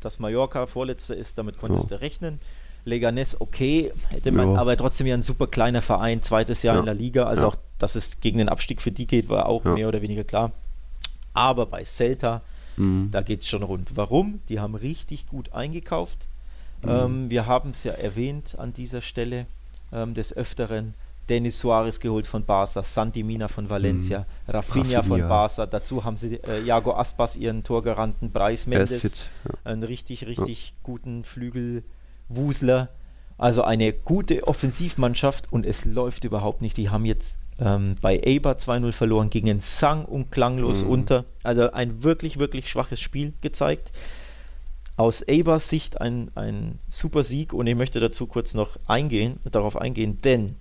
dass 0.00 0.18
Mallorca 0.18 0.66
Vorletzter 0.66 1.16
ist, 1.16 1.38
damit 1.38 1.58
konntest 1.58 1.90
Ja. 1.90 1.96
du 1.98 2.02
rechnen. 2.02 2.40
Leganes 2.84 3.40
okay, 3.40 3.92
hätte 4.08 4.32
man, 4.32 4.52
Ja. 4.54 4.58
aber 4.60 4.76
trotzdem 4.76 5.06
ja 5.06 5.14
ein 5.14 5.22
super 5.22 5.46
kleiner 5.46 5.82
Verein, 5.82 6.22
zweites 6.22 6.62
Jahr 6.62 6.74
Ja. 6.76 6.80
in 6.80 6.86
der 6.86 6.94
Liga, 6.94 7.24
also 7.26 7.48
auch, 7.48 7.56
dass 7.78 7.94
es 7.94 8.20
gegen 8.20 8.38
den 8.38 8.48
Abstieg 8.48 8.80
für 8.80 8.90
die 8.90 9.06
geht, 9.06 9.28
war 9.28 9.46
auch 9.46 9.64
mehr 9.64 9.86
oder 9.88 10.00
weniger 10.02 10.24
klar. 10.24 10.52
Aber 11.34 11.66
bei 11.66 11.84
Celta, 11.84 12.40
Mhm. 12.76 13.10
da 13.12 13.20
geht 13.20 13.42
es 13.42 13.48
schon 13.48 13.62
rund. 13.62 13.96
Warum? 13.96 14.40
Die 14.48 14.58
haben 14.58 14.74
richtig 14.74 15.28
gut 15.28 15.52
eingekauft. 15.52 16.26
Mhm. 16.82 16.88
Ähm, 16.88 17.30
wir 17.30 17.46
haben 17.46 17.70
es 17.70 17.84
ja 17.84 17.92
erwähnt 17.92 18.56
an 18.58 18.72
dieser 18.72 19.00
Stelle 19.02 19.46
ähm, 19.92 20.14
des 20.14 20.32
Öfteren. 20.36 20.94
Denis 21.28 21.58
Suarez 21.60 22.00
geholt 22.00 22.26
von 22.26 22.44
Barca, 22.44 22.82
Santi 22.82 23.22
Mina 23.22 23.46
von 23.48 23.70
Valencia, 23.70 24.26
Rafinha, 24.48 25.02
von 25.02 25.18
Mhm. 25.18 25.24
Rafinha. 25.24 25.28
Barca. 25.28 25.66
Dazu 25.66 26.04
haben 26.04 26.16
sie 26.16 26.36
äh, 26.36 26.60
Iago 26.64 26.92
Aspas, 26.94 27.36
ihren 27.36 27.62
Torgaranten, 27.62 28.30
Bryce 28.32 28.66
Mendes, 28.66 29.00
fit. 29.00 29.30
Ja. 29.44 29.70
einen 29.70 29.82
richtig, 29.84 30.26
richtig 30.26 30.74
guten 30.82 31.22
Flügelwusler. 31.24 32.88
Also 33.38 33.62
eine 33.62 33.92
gute 33.92 34.46
Offensivmannschaft 34.46 35.50
und 35.52 35.64
es 35.66 35.84
läuft 35.84 36.24
überhaupt 36.24 36.60
nicht. 36.62 36.76
Die 36.76 36.90
haben 36.90 37.04
jetzt 37.06 37.38
ähm, 37.58 37.94
bei 38.00 38.20
Eibar 38.24 38.54
2-0 38.56 38.92
verloren, 38.92 39.30
gingen 39.30 39.60
sang- 39.60 40.04
und 40.04 40.30
klanglos 40.30 40.82
Mhm. 40.84 40.90
unter. 40.90 41.24
Also 41.42 41.70
ein 41.72 42.02
wirklich, 42.02 42.38
wirklich 42.38 42.68
schwaches 42.70 43.00
Spiel 43.00 43.32
gezeigt. 43.40 43.92
Aus 44.96 45.24
Eibers 45.28 45.68
Sicht 45.70 46.00
ein, 46.00 46.30
ein 46.34 46.78
super 46.90 47.22
Sieg 47.24 47.52
und 47.54 47.66
ich 47.66 47.74
möchte 47.76 48.00
dazu 48.00 48.26
kurz 48.26 48.52
noch 48.54 48.76
eingehen, 48.86 49.38
darauf 49.50 49.76
eingehen, 49.80 50.20
denn 50.22 50.56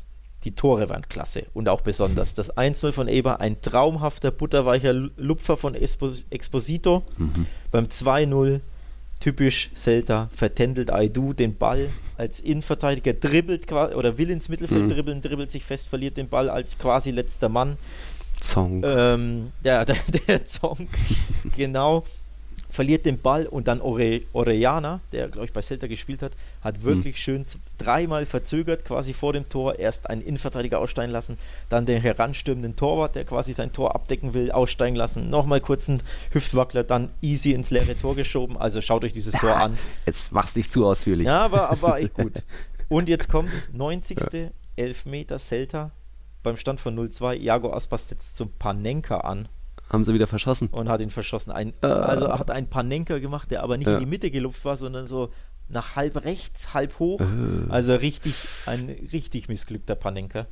die 0.46 0.56
Tore 0.56 0.90
waren 0.90 1.08
klasse 1.10 1.46
und 1.54 1.68
auch 1.68 1.82
besonders. 1.82 2.34
Das 2.34 2.56
1-0 2.56 2.92
von 2.94 3.08
Eber, 3.08 3.42
ein 3.42 3.62
traumhafter, 3.62 4.32
butterweicher 4.32 4.94
Lu- 4.94 5.10
Lupfer 5.18 5.58
von 5.58 5.76
Espos 5.76 6.26
Exposito. 6.30 7.04
Beim 7.72 7.86
2-0 7.86 8.62
typisch 9.20 9.70
Celta, 9.76 10.30
vertändelt 10.34 10.92
Aidu 10.94 11.34
den 11.34 11.58
Ball 11.58 11.90
als 12.18 12.40
Innenverteidiger, 12.40 13.12
dribbelt 13.14 13.70
oder 13.70 14.18
will 14.18 14.30
ins 14.30 14.48
Mittelfeld 14.48 14.84
Mhm. 14.86 14.90
dribbeln, 14.90 15.22
dribbelt 15.22 15.52
sich 15.52 15.66
fest, 15.66 15.90
verliert 15.90 16.16
den 16.16 16.30
Ball 16.30 16.50
als 16.50 16.78
quasi 16.78 17.12
letzter 17.12 17.50
Mann. 17.50 17.76
Zong. 18.40 18.82
Ähm, 18.86 19.52
der, 19.66 19.84
der, 19.84 19.98
der 20.28 20.46
Song, 20.46 20.88
genau, 21.58 22.06
verliert 22.72 23.06
den 23.06 23.20
Ball 23.20 23.48
und 23.48 23.68
dann 23.68 23.82
Ore, 23.82 24.22
Orellana, 24.32 25.02
der, 25.12 25.28
glaube 25.30 25.46
ich, 25.46 25.54
bei 25.54 25.62
Celta 25.62 25.88
gespielt 25.88 26.22
hat, 26.22 26.34
hat 26.62 26.84
wirklich 26.84 27.18
schön 27.22 27.46
z- 27.46 27.60
dreimal 27.80 28.26
verzögert, 28.28 28.86
quasi 28.86 29.14
vor 29.14 29.34
dem 29.34 29.50
Tor, 29.50 29.80
erst 29.80 30.08
einen 30.10 30.22
Innenverteidiger 30.22 30.80
aussteigen 30.80 31.12
lassen, 31.12 31.38
dann 31.70 31.86
den 31.88 32.00
heranstürmenden 32.02 32.76
Torwart, 32.76 33.16
der 33.16 33.26
quasi 33.26 33.54
sein 33.54 33.74
Tor 33.74 33.96
abdecken 33.96 34.34
will, 34.36 34.52
aussteigen 34.52 34.96
lassen, 34.96 35.30
nochmal 35.32 35.62
kurz 35.62 35.90
einen 35.90 36.02
Hüftwackler, 36.32 36.84
dann 36.84 37.10
easy 37.22 37.54
ins 37.54 37.72
leere 37.72 37.98
Tor 37.98 38.16
geschoben. 38.16 38.56
Also 38.58 38.82
schaut 38.82 39.04
euch 39.04 39.14
dieses 39.14 39.34
Tor 39.34 39.56
an. 39.56 39.78
Jetzt 40.06 40.32
mach's 40.32 40.56
nicht 40.56 40.72
zu 40.72 40.86
ausführlich. 40.86 41.26
Ja, 41.26 41.40
aber, 41.46 41.70
aber 41.72 42.00
echt 42.00 42.14
gut. 42.14 42.44
Und 42.88 43.10
jetzt 43.10 43.30
kommt 43.30 43.52
90. 43.74 44.18
Elfmeter 44.76 45.40
Celta 45.40 45.92
beim 46.44 46.56
Stand 46.58 46.80
von 46.80 46.98
0-2. 46.98 47.36
Iago 47.38 47.74
Aspas 47.74 48.08
setzt 48.08 48.36
zum 48.36 48.52
Panenka 48.54 49.18
an 49.22 49.48
Haben 49.90 50.04
sie 50.04 50.14
wieder 50.14 50.28
verschossen. 50.28 50.68
und 50.68 50.88
hat 50.90 51.02
ihn 51.02 51.10
verschossen. 51.10 51.52
Ein, 51.52 51.74
Äh. 51.82 51.88
Also 51.88 52.30
hat 52.32 52.52
einen 52.52 52.68
Panenka 52.68 53.18
gemacht, 53.20 53.50
der 53.52 53.64
aber 53.64 53.78
nicht 53.78 53.88
Ja. 53.88 53.96
in 53.96 54.00
die 54.02 54.06
Mitte 54.06 54.30
gelupft 54.32 54.64
war, 54.66 54.78
sondern 54.78 55.08
so 55.08 55.32
nach 55.68 55.96
halb 55.96 56.24
rechts, 56.26 56.74
halb 56.74 56.98
hoch. 57.00 57.20
Äh. 57.22 57.26
Also 57.70 57.96
richtig, 57.96 58.34
ein 58.66 58.90
richtig 59.12 59.50
missglückter 59.50 59.96
Panenka. 59.96 60.46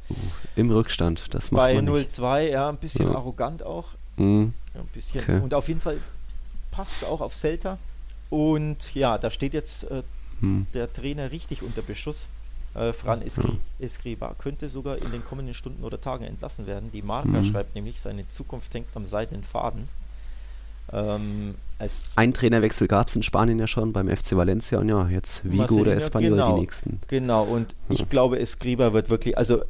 Im 0.55 0.71
Rückstand. 0.71 1.33
Das 1.33 1.51
macht 1.51 1.59
Bei 1.59 1.73
man 1.75 1.85
nicht. 1.85 2.09
0-2, 2.09 2.49
ja, 2.49 2.69
ein 2.69 2.77
bisschen 2.77 3.09
Ja. 3.11 3.15
arrogant 3.15 3.63
auch. 3.63 3.89
Mhm. 4.17 4.53
Ein 4.73 4.87
bisschen. 4.93 5.21
Okay. 5.21 5.39
Und 5.41 5.53
auf 5.53 5.67
jeden 5.67 5.81
Fall 5.81 5.97
passt 6.71 7.01
es 7.01 7.03
auch 7.07 7.21
auf 7.21 7.33
Celta. 7.35 7.77
Und 8.29 8.93
ja, 8.93 9.17
da 9.17 9.29
steht 9.31 9.53
jetzt 9.53 9.89
äh, 9.89 10.03
Mhm. 10.39 10.67
der 10.75 10.91
Trainer 10.93 11.31
richtig 11.31 11.63
unter 11.63 11.81
Beschuss. 11.81 12.27
Äh, 12.77 12.93
Fran 12.93 13.21
Escri 13.21 13.57
Escriba 13.79 14.35
könnte 14.37 14.69
sogar 14.69 14.97
in 14.97 15.11
den 15.11 15.25
kommenden 15.25 15.53
Stunden 15.55 15.83
oder 15.83 15.99
Tagen 15.99 16.23
entlassen 16.25 16.67
werden. 16.67 16.91
Die 16.93 17.01
Marca 17.01 17.29
Mhm. 17.29 17.43
schreibt 17.45 17.75
nämlich, 17.75 17.99
seine 17.99 18.27
Zukunft 18.29 18.73
hängt 18.73 18.87
am 18.95 19.05
seidenen 19.05 19.43
Faden. 19.43 19.89
Ähm, 20.93 21.55
Ein 22.15 22.33
Trainerwechsel 22.33 22.87
gab 22.87 23.09
es 23.09 23.15
in 23.15 23.21
Spanien 23.23 23.59
ja 23.59 23.67
schon 23.67 23.91
beim 23.93 24.07
FC 24.07 24.35
Valencia 24.37 24.79
und 24.79 24.87
ja, 24.89 25.07
jetzt 25.09 25.43
Vigo 25.43 25.57
Marcelino, 25.57 25.81
oder 25.81 25.95
Espanyol 25.97 26.31
genau. 26.31 26.55
die 26.55 26.61
nächsten. 26.61 27.01
Genau, 27.07 27.43
und 27.43 27.75
Ja. 27.89 27.95
ich 27.95 28.09
glaube, 28.09 28.39
Escriba 28.39 28.93
wird 28.93 29.09
wirklich, 29.09 29.37
also 29.37 29.63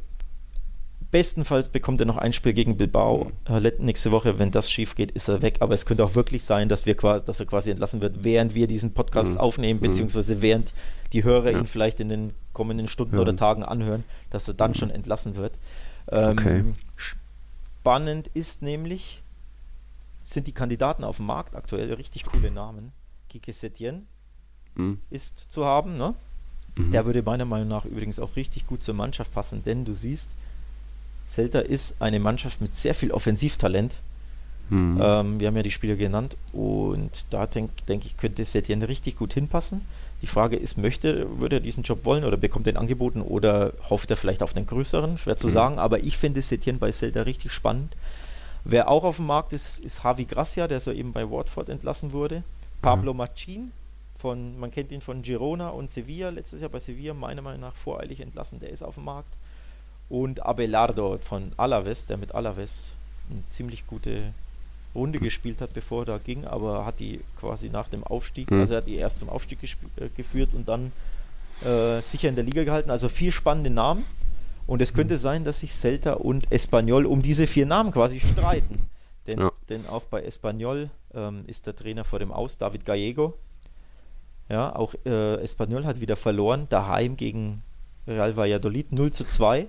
bestenfalls 1.11 1.69
bekommt 1.69 1.99
er 2.01 2.05
noch 2.05 2.17
ein 2.17 2.33
Spiel 2.33 2.53
gegen 2.53 2.77
Bilbao 2.77 3.31
äh, 3.49 3.59
let- 3.59 3.79
nächste 3.79 4.11
Woche. 4.11 4.39
Wenn 4.39 4.51
das 4.51 4.69
schief 4.69 4.95
geht, 4.95 5.11
ist 5.11 5.27
er 5.27 5.41
weg. 5.41 5.57
Aber 5.61 5.73
es 5.73 5.85
könnte 5.85 6.03
auch 6.03 6.15
wirklich 6.15 6.43
sein, 6.43 6.67
dass, 6.69 6.85
wir 6.85 6.95
qua- 6.95 7.19
dass 7.19 7.39
er 7.39 7.45
quasi 7.45 7.69
entlassen 7.71 8.01
wird, 8.01 8.23
während 8.23 8.55
wir 8.55 8.67
diesen 8.67 8.93
Podcast 8.93 9.33
Mhm. 9.33 9.37
aufnehmen, 9.37 9.79
Mhm. 9.79 9.83
beziehungsweise 9.87 10.41
während 10.41 10.73
die 11.13 11.23
Hörer 11.23 11.51
Ja. 11.51 11.59
ihn 11.59 11.67
vielleicht 11.67 11.99
in 11.99 12.09
den 12.09 12.33
kommenden 12.53 12.87
Stunden 12.87 13.13
Hören. 13.13 13.21
oder 13.29 13.35
Tagen 13.35 13.63
anhören, 13.63 14.03
dass 14.31 14.47
er 14.47 14.53
dann 14.53 14.75
schon 14.75 14.89
entlassen 14.89 15.35
wird. 15.37 15.53
Ähm, 16.11 16.31
Okay. 16.31 16.63
Spannend 16.95 18.27
ist 18.33 18.61
nämlich, 18.61 19.21
sind 20.21 20.47
die 20.47 20.51
Kandidaten 20.51 21.03
auf 21.03 21.17
dem 21.17 21.25
Markt 21.27 21.55
aktuell 21.55 21.93
richtig 21.93 22.25
coole 22.25 22.51
Namen. 22.51 22.91
Kike 23.29 23.53
Setien 23.53 24.07
Mhm. 24.75 24.99
ist 25.09 25.45
zu 25.49 25.63
haben, 25.65 25.93
ne? 25.93 26.13
Mhm. 26.75 26.91
Der 26.91 27.05
würde 27.05 27.21
meiner 27.23 27.45
Meinung 27.45 27.69
nach 27.69 27.85
übrigens 27.85 28.19
auch 28.19 28.35
richtig 28.35 28.67
gut 28.67 28.83
zur 28.83 28.93
Mannschaft 28.93 29.33
passen, 29.33 29.63
denn 29.63 29.85
du 29.85 29.93
siehst, 29.93 30.31
Celta 31.27 31.59
ist 31.59 32.01
eine 32.01 32.19
Mannschaft 32.19 32.61
mit 32.61 32.75
sehr 32.75 32.95
viel 32.95 33.11
Offensivtalent. 33.11 33.95
Mhm. 34.69 34.99
Ähm, 35.01 35.39
wir 35.39 35.47
haben 35.47 35.55
ja 35.55 35.63
die 35.63 35.71
Spieler 35.71 35.95
genannt 35.95 36.35
und 36.53 37.25
da 37.29 37.47
denke 37.47 37.71
denk 37.87 38.05
ich, 38.05 38.17
könnte 38.17 38.43
Setien 38.45 38.83
richtig 38.83 39.17
gut 39.17 39.33
hinpassen. 39.33 39.81
Die 40.21 40.27
Frage 40.27 40.55
ist, 40.57 40.77
möchte, 40.77 41.39
würde 41.39 41.57
er 41.57 41.59
diesen 41.59 41.83
Job 41.83 42.03
wollen 42.03 42.23
oder 42.23 42.37
bekommt 42.37 42.67
er 42.67 42.73
ihn 42.73 42.77
angeboten 42.77 43.21
oder 43.21 43.73
hofft 43.89 44.09
er 44.09 44.17
vielleicht 44.17 44.41
auf 44.41 44.55
einen 44.55 44.65
größeren? 44.65 45.17
Schwer 45.17 45.37
zu 45.37 45.47
Mhm. 45.47 45.51
sagen, 45.51 45.79
aber 45.79 45.99
ich 45.99 46.17
finde 46.17 46.41
Setien 46.41 46.79
bei 46.79 46.91
Celta 46.91 47.21
richtig 47.21 47.51
spannend. 47.53 47.95
Wer 48.63 48.89
auch 48.89 49.03
auf 49.03 49.17
dem 49.17 49.27
Markt 49.27 49.53
ist, 49.53 49.79
ist 49.79 50.03
Javi 50.03 50.25
Gracia, 50.25 50.67
der 50.67 50.79
soeben 50.79 51.13
bei 51.13 51.29
Watford 51.29 51.69
entlassen 51.69 52.11
wurde. 52.11 52.43
Pablo 52.81 53.13
Machin, 53.13 53.71
von, 54.17 54.59
man 54.59 54.71
kennt 54.71 54.91
ihn 54.91 55.01
von 55.01 55.21
Girona 55.21 55.69
und 55.69 55.89
Sevilla, 55.89 56.29
letztes 56.29 56.59
Jahr 56.61 56.69
bei 56.69 56.79
Sevilla, 56.79 57.13
meiner 57.13 57.41
Meinung 57.41 57.61
nach 57.61 57.75
voreilig 57.75 58.19
entlassen, 58.19 58.59
der 58.59 58.69
ist 58.71 58.83
auf 58.83 58.95
dem 58.95 59.05
Markt. 59.05 59.33
Und 60.09 60.45
Abelardo 60.45 61.17
von 61.17 61.51
Alaves, 61.57 62.05
der 62.05 62.17
mit 62.17 62.33
Alaves 62.33 62.93
eine 63.29 63.41
ziemlich 63.49 63.85
gute 63.87 64.33
Runde 64.95 65.19
gespielt 65.19 65.59
hat, 65.61 65.73
bevor 65.73 66.03
er 66.03 66.05
da 66.05 66.17
ging, 66.17 66.45
aber 66.45 66.85
hat 66.85 66.99
die 66.99 67.19
quasi 67.39 67.69
nach 67.69 67.89
dem 67.89 68.03
Aufstieg, 68.03 68.49
Mhm. 68.49 68.61
also 68.61 68.73
er 68.73 68.77
hat 68.77 68.87
die 68.87 68.95
erst 68.95 69.19
zum 69.19 69.29
Aufstieg 69.29 69.59
äh, 69.63 70.07
geführt 70.15 70.49
und 70.53 70.67
dann 70.69 70.91
äh, 71.65 72.01
sicher 72.01 72.29
in 72.29 72.35
der 72.35 72.43
Liga 72.45 72.63
gehalten. 72.63 72.89
Also 72.89 73.09
vier 73.09 73.31
spannende 73.31 73.69
Namen. 73.69 74.05
Und 74.65 74.81
es 74.81 74.93
könnte 74.93 75.17
sein, 75.17 75.43
dass 75.43 75.59
sich 75.61 75.73
Celta 75.73 76.13
und 76.13 76.51
Espanyol 76.51 77.05
um 77.05 77.21
diese 77.21 77.47
vier 77.47 77.65
Namen 77.65 77.91
quasi 77.91 78.19
streiten. 78.19 78.89
Denn, 79.27 79.39
Ja. 79.39 79.51
denn 79.69 79.85
auch 79.87 80.03
bei 80.03 80.23
Espanyol 80.23 80.89
ähm, 81.13 81.43
ist 81.47 81.65
der 81.67 81.75
Trainer 81.75 82.03
vor 82.05 82.19
dem 82.19 82.31
Aus, 82.31 82.57
David 82.57 82.85
Gallego. 82.85 83.33
Ja, 84.49 84.73
auch 84.73 84.93
äh, 85.05 85.35
Espanyol 85.41 85.85
hat 85.85 85.99
wieder 85.99 86.15
verloren, 86.15 86.67
daheim 86.69 87.17
gegen 87.17 87.61
Real 88.07 88.37
Valladolid 88.37 88.93
0 88.93 89.11
zu 89.11 89.25
2. 89.25 89.67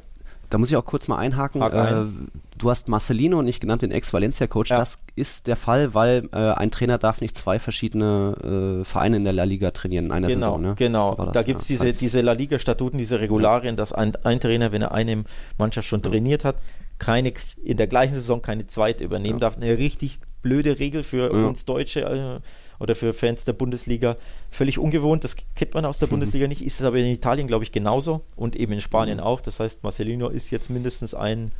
Da 0.50 0.56
muss 0.58 0.70
ich 0.70 0.76
auch 0.76 0.84
kurz 0.84 1.08
mal 1.08 1.16
einhaken. 1.18 1.62
Hak 1.62 1.74
Äh, 1.74 1.78
ein. 1.78 2.28
du 2.56 2.70
hast 2.70 2.88
Marcelino 2.88 3.42
nicht 3.42 3.60
genannt, 3.60 3.82
den 3.82 3.90
Ex-Valencia-Coach. 3.90 4.70
Ja. 4.70 4.78
Das 4.78 4.98
ist 5.14 5.46
der 5.46 5.56
Fall, 5.56 5.92
weil 5.94 6.28
äh, 6.32 6.36
ein 6.36 6.70
Trainer 6.70 6.96
darf 6.98 7.20
nicht 7.20 7.36
zwei 7.36 7.58
verschiedene 7.58 8.80
äh, 8.80 8.84
Vereine 8.84 9.18
in 9.18 9.24
der 9.24 9.32
La 9.34 9.44
Liga 9.44 9.70
trainieren 9.72 10.06
in 10.06 10.12
einer 10.12 10.28
Genau, 10.28 10.46
Saison. 10.46 10.62
Ne? 10.62 10.74
genau. 10.76 11.16
So 11.16 11.24
das, 11.24 11.32
da 11.32 11.42
gibt 11.42 11.60
es 11.60 11.68
ja. 11.68 11.84
diese, 11.84 11.98
diese 11.98 12.20
La 12.22 12.32
Liga-Statuten, 12.32 12.96
diese 12.98 13.20
Regularien, 13.20 13.76
dass 13.76 13.92
ein, 13.92 14.16
ein 14.24 14.40
Trainer, 14.40 14.72
wenn 14.72 14.82
er 14.82 14.92
eine 14.92 15.24
Mannschaft 15.58 15.86
schon 15.88 16.02
trainiert 16.02 16.44
hat, 16.44 16.56
keine 16.98 17.32
in 17.62 17.76
der 17.76 17.86
gleichen 17.86 18.14
Saison 18.14 18.42
keine 18.42 18.66
zweite 18.66 19.04
übernehmen 19.04 19.38
Ja. 19.38 19.40
darf. 19.50 19.56
Eine 19.56 19.76
richtig 19.78 20.18
blöde 20.42 20.78
Regel 20.78 21.02
für 21.04 21.32
Ja. 21.32 21.46
uns 21.46 21.64
Deutsche 21.64 22.00
äh, 22.02 22.40
oder 22.78 22.94
für 22.94 23.12
Fans 23.12 23.44
der 23.44 23.52
Bundesliga. 23.54 24.16
Völlig 24.50 24.78
ungewohnt, 24.78 25.24
das 25.24 25.36
kennt 25.56 25.74
man 25.74 25.84
aus 25.84 25.98
der 25.98 26.08
Mhm. 26.08 26.12
Bundesliga 26.12 26.46
nicht, 26.48 26.62
ist 26.64 26.80
es 26.80 26.86
aber 26.86 26.98
in 26.98 27.06
Italien, 27.06 27.46
glaube 27.46 27.64
ich, 27.64 27.72
genauso 27.72 28.22
und 28.36 28.56
eben 28.56 28.72
in 28.72 28.80
Spanien 28.80 29.18
Mhm. 29.18 29.24
auch. 29.24 29.40
Das 29.40 29.60
heißt, 29.60 29.82
Marcelino 29.82 30.28
ist 30.28 30.50
jetzt 30.50 30.70
mindestens 30.70 31.14
ein 31.14 31.52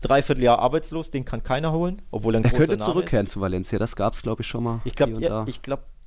Dreivierteljahr 0.00 0.58
arbeitslos, 0.58 1.10
den 1.10 1.24
kann 1.24 1.42
keiner 1.42 1.72
holen, 1.72 2.00
obwohl 2.10 2.34
er 2.34 2.40
ein 2.40 2.44
Er 2.44 2.50
großer 2.50 2.66
könnte 2.66 2.76
Name 2.78 2.92
zurückkehren 2.92 3.26
ist. 3.26 3.32
zu 3.32 3.40
Valencia. 3.40 3.78
Das 3.78 3.96
gab 3.96 4.14
es, 4.14 4.22
glaube 4.22 4.42
ich, 4.42 4.48
schon 4.48 4.64
mal. 4.64 4.80
Ich 4.84 4.94
glaube, 4.94 5.20
ja, 5.20 5.28
da. 5.28 5.44
ich 5.46 5.60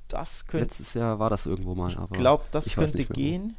das 0.08 0.46
könnte, 0.46 0.64
Letztes 0.66 0.94
Jahr 0.94 1.18
war 1.18 1.30
das 1.30 1.46
irgendwo 1.46 1.74
mal. 1.74 1.94
Aber 1.96 2.08
ich 2.12 2.18
glaube, 2.20 2.44
das 2.50 2.72
könnte 2.74 3.04
gehen. 3.04 3.56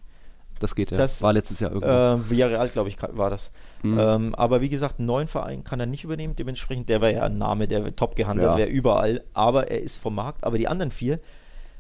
Das 0.60 0.76
geht 0.76 0.92
ja. 0.92 0.98
Das- 0.98 1.22
war 1.22 1.34
letztes 1.34 1.60
Jahr 1.60 1.72
irgendwo. 1.72 1.92
Äh, 1.92 2.30
Villarreal, 2.30 2.70
glaube 2.70 2.90
ich, 2.90 2.98
war 3.02 3.30
das. 3.30 3.52
Mhm. 3.84 4.00
Ähm, 4.00 4.36
aber 4.36 4.62
wie 4.62 4.70
gesagt, 4.70 5.00
einen 5.00 5.08
neuen 5.08 5.28
Verein 5.28 5.64
kann 5.64 5.80
er 5.80 5.86
nicht 5.86 6.04
übernehmen. 6.04 6.36
Dementsprechend, 6.36 6.90
der 6.90 7.02
wäre 7.02 7.14
ja 7.14 7.24
ein 7.24 7.38
Name, 7.38 7.68
der 7.68 7.96
top 7.96 8.16
gehandelt, 8.16 8.52
Ja. 8.52 8.58
wäre 8.58 8.70
überall. 8.70 9.24
Aber 9.34 9.70
er 9.70 9.82
ist 9.82 9.98
vom 9.98 10.16
Markt. 10.16 10.44
Aber 10.44 10.58
die 10.58 10.68
anderen 10.68 10.92
vier, 10.92 11.20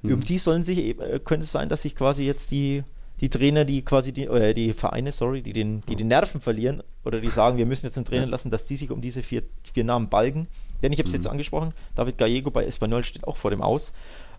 Mhm. 0.01 0.13
um 0.13 0.21
die 0.21 0.38
sollen 0.38 0.63
sich, 0.63 0.78
äh, 0.80 1.19
könnte 1.23 1.45
es 1.45 1.51
sein, 1.51 1.69
dass 1.69 1.82
sich 1.84 1.95
quasi 1.95 2.26
jetzt 2.26 2.51
die 2.51 2.84
die 3.21 3.30
Trainer, 3.30 3.63
die 3.63 3.82
quasi 3.82 4.11
die, 4.11 4.28
oder 4.28 4.53
die 4.53 4.73
Vereine, 4.73 5.13
sorry, 5.13 5.41
die 5.41 5.53
den, 5.53 5.80
die 5.88 5.95
den 5.95 6.09
Nerven 6.09 6.41
verlieren 6.41 6.84
oder 7.05 7.21
die 7.21 7.30
sagen, 7.30 7.57
wir 7.57 7.65
müssen 7.65 7.86
jetzt 7.86 7.95
einen 7.95 8.05
Trainer 8.05 8.26
lassen, 8.26 8.51
dass 8.51 8.65
die 8.65 8.76
sich 8.76 8.91
um 8.91 8.99
diese 8.99 9.23
vier, 9.23 9.43
vier 9.73 9.86
Namen 9.86 10.09
balgen. 10.09 10.47
Denn 10.84 10.91
ich 10.91 10.99
habe 10.99 11.07
es 11.07 11.13
mhm. 11.13 11.19
jetzt 11.19 11.28
angesprochen, 11.30 11.73
David 11.95 12.17
Gallego 12.17 12.51
bei 12.51 12.65
Espanyol 12.65 13.05
steht 13.05 13.26
auch 13.26 13.38
vor 13.38 13.51
dem 13.51 13.61
Aus. 13.61 13.93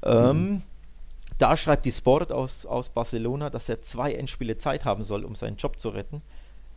Ähm, 0.04 0.38
mhm. 0.50 0.62
Da 1.38 1.56
schreibt 1.56 1.84
die 1.84 1.92
Sport 1.92 2.32
aus, 2.32 2.64
aus 2.64 2.88
Barcelona, 2.88 3.50
dass 3.50 3.68
er 3.68 3.82
zwei 3.82 4.12
Endspiele 4.14 4.56
Zeit 4.56 4.84
haben 4.84 5.04
soll, 5.04 5.24
um 5.24 5.34
seinen 5.34 5.56
Job 5.56 5.78
zu 5.78 5.90
retten. 5.90 6.22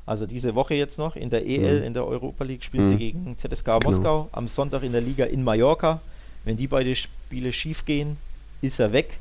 Also 0.05 0.26
diese 0.26 0.55
Woche 0.55 0.74
jetzt 0.74 0.97
noch 0.97 1.16
in 1.16 1.30
der 1.30 1.45
EL, 1.45 1.82
mhm. 1.82 1.86
in 1.86 1.93
der 1.93 2.05
Europa 2.05 2.43
League, 2.43 2.64
spielen 2.64 2.86
mhm. 2.86 2.89
sie 2.89 2.97
gegen 2.97 3.38
ZSK 3.38 3.66
genau. 3.66 3.80
Moskau. 3.84 4.30
Am 4.32 4.47
Sonntag 4.47 4.84
in 4.84 4.91
der 4.91 5.01
Liga 5.01 5.26
in 5.26 5.43
Mallorca. 5.43 6.01
Wenn 6.43 6.57
die 6.57 6.68
beiden 6.68 6.95
Spiele 6.95 7.53
schief 7.53 7.86
gehen, 7.86 8.18
ist 8.62 8.80
er 8.80 8.91
weg. 8.91 9.18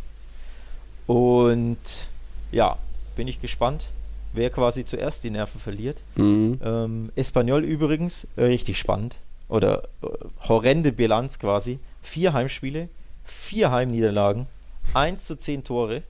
Und 1.06 1.76
ja, 2.52 2.78
bin 3.16 3.28
ich 3.28 3.40
gespannt, 3.40 3.88
wer 4.32 4.50
quasi 4.50 4.84
zuerst 4.84 5.24
die 5.24 5.30
Nerven 5.30 5.60
verliert. 5.60 6.02
Mhm. 6.16 6.58
Ähm, 6.64 7.12
Espanyol 7.16 7.64
übrigens, 7.64 8.26
äh, 8.36 8.44
richtig 8.44 8.78
spannend. 8.78 9.16
Oder 9.48 9.84
äh, 10.02 10.06
horrende 10.48 10.90
Bilanz 10.92 11.38
quasi. 11.38 11.78
Vier 12.02 12.32
Heimspiele, 12.32 12.88
vier 13.24 13.70
Heimniederlagen, 13.70 14.46
1 14.94 15.26
zu 15.26 15.36
10 15.36 15.64
Tore. 15.64 16.02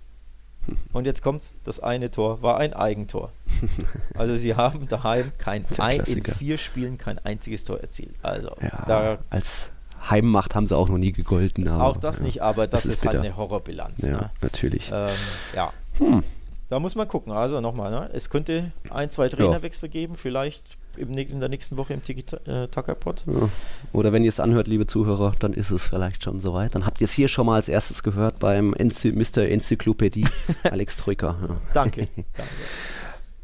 Und 0.92 1.06
jetzt 1.06 1.22
kommt 1.22 1.54
das 1.64 1.80
eine 1.80 2.10
Tor, 2.10 2.42
war 2.42 2.58
ein 2.58 2.74
Eigentor. 2.74 3.32
Also 4.14 4.34
sie 4.34 4.56
haben 4.56 4.88
daheim 4.88 5.32
kein 5.38 5.64
ein, 5.78 6.00
in 6.00 6.24
vier 6.24 6.58
Spielen 6.58 6.98
kein 6.98 7.18
einziges 7.20 7.64
Tor 7.64 7.80
erzielt. 7.80 8.16
Also 8.20 8.56
ja, 8.60 8.84
da 8.86 9.18
als 9.30 9.70
Heimmacht 10.10 10.54
haben 10.54 10.66
sie 10.66 10.76
auch 10.76 10.88
noch 10.88 10.98
nie 10.98 11.12
gegolten. 11.12 11.68
Aber, 11.68 11.84
auch 11.84 11.96
das 11.96 12.18
ja, 12.18 12.24
nicht, 12.24 12.42
aber 12.42 12.66
das, 12.66 12.82
das 12.82 12.94
ist, 12.94 13.04
ist 13.04 13.06
halt 13.06 13.18
eine 13.18 13.36
Horrorbilanz. 13.36 14.02
Ja, 14.02 14.08
ne? 14.08 14.30
natürlich. 14.40 14.90
Ähm, 14.92 15.10
ja. 15.54 15.72
Hm. 15.98 16.24
Da 16.68 16.78
muss 16.78 16.94
man 16.94 17.08
gucken. 17.08 17.32
Also 17.32 17.60
nochmal, 17.60 17.90
ne? 17.90 18.10
es 18.12 18.28
könnte 18.28 18.72
ein, 18.90 19.10
zwei 19.10 19.28
Trainerwechsel 19.28 19.88
geben, 19.88 20.16
vielleicht 20.16 20.76
im, 20.98 21.16
in 21.16 21.40
der 21.40 21.48
nächsten 21.48 21.76
Woche 21.76 21.94
im 21.94 22.02
Tiki-Taka-Pod. 22.02 23.24
Äh, 23.26 23.32
ja. 23.32 23.48
Oder 23.92 24.12
wenn 24.12 24.22
ihr 24.22 24.28
es 24.28 24.40
anhört, 24.40 24.68
liebe 24.68 24.86
Zuhörer, 24.86 25.32
dann 25.38 25.54
ist 25.54 25.70
es 25.70 25.86
vielleicht 25.86 26.24
schon 26.24 26.40
soweit. 26.40 26.74
Dann 26.74 26.84
habt 26.84 27.00
ihr 27.00 27.06
es 27.06 27.12
hier 27.12 27.28
schon 27.28 27.46
mal 27.46 27.54
als 27.54 27.68
erstes 27.68 28.02
gehört 28.02 28.38
beim 28.38 28.74
Enzy 28.74 29.12
Mr. 29.12 29.48
Enzyklopädie 29.48 30.26
Alex 30.64 30.96
Troika. 30.96 31.38
Ja. 31.40 31.56
Danke. 31.72 32.08
Danke. 32.08 32.24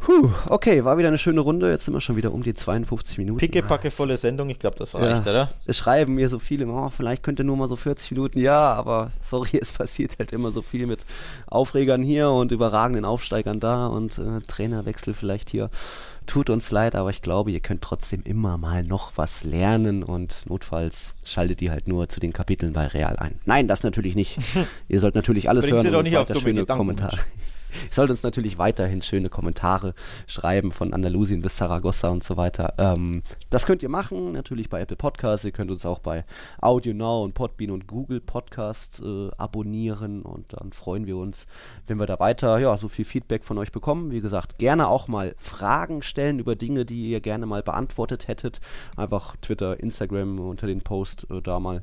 Puh, 0.05 0.29
okay, 0.51 0.85
war 0.85 0.99
wieder 0.99 1.09
eine 1.09 1.17
schöne 1.17 1.41
Runde. 1.41 1.71
Jetzt 1.71 1.87
sind 1.87 1.95
wir 1.95 2.01
schon 2.03 2.17
wieder 2.17 2.35
um 2.35 2.43
die 2.43 2.53
52 2.53 3.17
Minuten. 3.17 3.39
Pickepacke 3.39 3.91
volle 3.91 4.19
Sendung, 4.19 4.51
ich 4.51 4.59
glaube, 4.59 4.77
das 4.77 4.95
reicht, 4.95 5.25
ja, 5.25 5.33
oder? 5.33 5.51
Es 5.65 5.79
schreiben 5.79 6.15
mir 6.15 6.29
so 6.29 6.39
viele, 6.39 6.67
oh, 6.67 6.91
vielleicht 6.91 7.23
könnte 7.23 7.43
nur 7.43 7.57
mal 7.57 7.69
so 7.69 7.77
40 7.77 8.11
Minuten. 8.11 8.39
Ja, 8.39 8.75
aber 8.75 9.13
sorry, 9.23 9.57
es 9.63 9.73
passiert 9.73 10.19
halt 10.19 10.33
immer 10.33 10.53
so 10.53 10.61
viel 10.61 10.87
mit 10.87 11.07
Aufregern 11.47 12.03
hier 12.03 12.29
und 12.29 12.53
überragenden 12.53 13.07
Aufsteigern 13.07 13.61
da 13.61 13.87
und 13.87 14.19
äh, 14.19 14.43
Trainerwechsel 14.47 15.15
vielleicht 15.15 15.49
hier. 15.49 15.71
Tut 16.27 16.51
uns 16.51 16.71
leid, 16.71 16.97
aber 16.97 17.09
ich 17.09 17.23
glaube, 17.23 17.51
ihr 17.51 17.61
könnt 17.61 17.81
trotzdem 17.81 18.21
immer 18.25 18.59
mal 18.59 18.83
noch 18.83 19.13
was 19.17 19.43
lernen 19.45 20.03
und 20.03 20.45
notfalls 20.47 21.15
schaltet 21.25 21.63
ihr 21.63 21.71
halt 21.71 21.89
nur 21.89 22.11
zu 22.11 22.21
den 22.21 22.35
Kapiteln 22.35 22.75
bei 22.75 22.89
Real 22.89 23.17
ein. 23.17 23.39
Nein, 23.47 23.69
das 23.69 23.83
natürlich 23.83 24.17
nicht. 24.17 24.39
ihr 24.89 25.01
sollt 25.01 25.15
natürlich 25.15 25.49
alles 25.49 25.65
Bringst 25.65 25.87
hören 25.87 25.95
und 25.95 26.05
nicht 26.05 26.19
auf 26.19 26.29
schöne 26.39 26.67
Kommentare. 26.67 27.21
Ihr 27.85 27.93
sollt 27.93 28.11
uns 28.11 28.22
natürlich 28.22 28.59
weiterhin 28.59 29.03
schöne 29.03 29.29
Kommentare 29.29 29.95
schreiben 30.27 30.72
von 30.72 30.93
Andalusien 30.93 31.43
bis 31.43 31.57
Saragossa 31.57 32.09
und 32.09 32.25
so 32.25 32.37
weiter. 32.37 32.75
Ähm, 32.79 33.22
das 33.51 33.66
könnt 33.66 33.83
ihr 33.83 33.89
machen, 33.89 34.33
natürlich 34.33 34.68
bei 34.68 34.81
Apple 34.81 34.97
Podcasts. 34.97 35.45
Ihr 35.45 35.53
könnt 35.53 35.70
uns 35.70 35.87
auch 35.87 35.99
bei 35.99 36.25
Audio 36.61 36.95
Now 36.95 37.25
und 37.25 37.35
Podbean 37.35 37.70
und 37.70 37.87
Google 37.87 38.20
Podcasts 38.20 39.01
äh, 39.01 39.31
abonnieren 39.37 40.22
und 40.22 40.53
dann 40.53 40.72
freuen 40.72 41.07
wir 41.07 41.16
uns, 41.16 41.47
wenn 41.87 41.99
wir 41.99 42.07
da 42.07 42.18
weiter 42.18 42.59
ja, 42.59 42.77
so 42.77 42.89
viel 42.89 43.05
Feedback 43.05 43.45
von 43.45 43.59
euch 43.59 43.72
bekommen. 43.72 44.11
Wie 44.11 44.20
gesagt, 44.20 44.59
gerne 44.59 44.89
auch 44.89 45.09
mal 45.09 45.35
Fragen 45.39 46.03
stellen 46.03 46.39
über 46.39 46.57
Dinge, 46.57 46.85
die 46.85 47.11
ihr 47.11 47.20
gerne 47.20 47.47
mal 47.47 47.62
beantwortet 47.62 48.29
hättet. 48.29 48.61
Einfach 48.97 49.37
Twitter, 49.37 49.81
Instagram 49.81 50.39
unter 50.39 50.66
den 50.66 50.83
Post 50.83 51.27
äh, 51.31 51.43
da 51.43 51.61
mal 51.61 51.83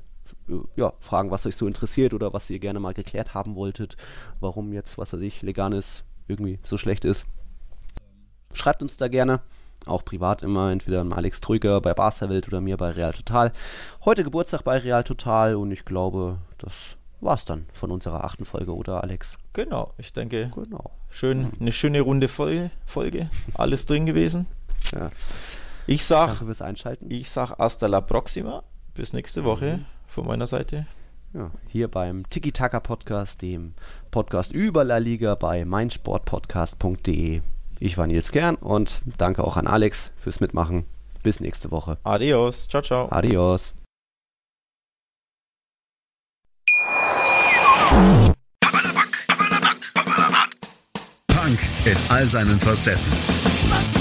ja, 0.76 0.94
fragen, 1.00 1.32
was 1.32 1.46
euch 1.46 1.56
so 1.56 1.68
interessiert 1.68 2.14
oder 2.14 2.34
was 2.34 2.50
ihr 2.50 2.60
gerne 2.60 2.80
mal 2.80 2.94
geklärt 2.94 3.34
haben 3.34 3.56
wolltet, 3.56 3.98
warum 4.40 4.74
jetzt, 4.74 4.98
was 4.98 5.14
weiß 5.14 5.22
ich, 5.22 5.42
Leganes 5.42 6.04
irgendwie 6.28 6.60
so 6.64 6.78
schlecht 6.78 7.06
ist. 7.06 7.26
Schreibt 8.54 8.82
uns 8.82 8.98
da 8.98 9.08
gerne. 9.08 9.42
Auch 9.86 10.06
privat 10.06 10.44
immer, 10.44 10.72
entweder 10.72 11.02
an 11.02 11.12
Alex 11.12 11.42
Trüger 11.42 11.82
bei 11.82 11.94
Barca 11.94 12.30
Welt 12.30 12.48
oder 12.48 12.62
mir 12.62 12.78
bei 12.78 12.92
Real 12.92 13.14
Total. 13.14 13.52
Heute 14.06 14.24
Geburtstag 14.24 14.64
bei 14.64 14.78
Real 14.78 15.04
Total 15.04 15.56
und 15.56 15.72
ich 15.72 15.86
glaube, 15.86 16.38
das 16.60 16.98
war's 17.20 17.46
dann 17.46 17.66
von 17.74 17.90
unserer 17.92 18.24
achten 18.24 18.46
Folge, 18.46 18.76
oder 18.76 19.04
Alex? 19.04 19.38
Genau, 19.54 19.94
ich 19.98 20.14
denke, 20.14 20.52
genau. 20.56 20.92
Schön, 21.10 21.44
mhm. 21.44 21.52
eine 21.60 21.72
schöne 21.72 22.02
runde 22.02 22.28
Folge, 22.28 22.70
Folge. 22.86 23.30
alles 23.56 23.86
drin 23.88 24.06
gewesen. 24.06 24.46
Ja. 24.92 25.10
Ich 25.88 26.06
sag, 26.06 26.28
Danke 26.28 26.46
fürs 26.46 26.62
Einschalten. 26.62 27.10
Ich 27.10 27.30
sag 27.30 27.58
hasta 27.58 27.88
la 27.88 28.02
próxima. 28.02 28.64
Bis 28.94 29.14
nächste 29.14 29.44
Woche. 29.44 29.78
Mhm 29.78 30.01
von 30.12 30.28
meiner 30.28 30.48
Seite. 30.48 30.86
Ja, 31.34 31.50
hier 31.70 31.88
beim 31.88 32.30
Tiki 32.30 32.52
Taka 32.52 32.82
Podcast, 32.82 33.42
dem 33.42 33.74
Podcast 34.12 34.52
über 34.52 34.84
La 34.84 34.98
Liga 34.98 35.36
bei 35.36 35.64
meinsportpodcast.de. 35.64 37.42
Ich 37.80 37.98
war 37.98 38.06
Nils 38.08 38.32
Kern 38.32 38.56
und 38.56 39.02
danke 39.18 39.44
auch 39.44 39.56
an 39.56 39.66
Alex 39.66 40.12
fürs 40.18 40.42
Mitmachen. 40.42 40.86
Bis 41.24 41.40
nächste 41.40 41.72
Woche. 41.72 41.98
Adios. 42.04 42.68
Ciao, 42.68 42.82
ciao. 42.82 43.08
Adios. 43.12 43.74
Punk 51.28 51.60
in 51.86 51.98
all 52.10 52.26
seinen 52.26 52.60
Facetten 52.60 54.01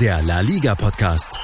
der 0.00 0.22
La 0.22 0.40
Liga 0.40 0.74
Podcast. 0.74 1.38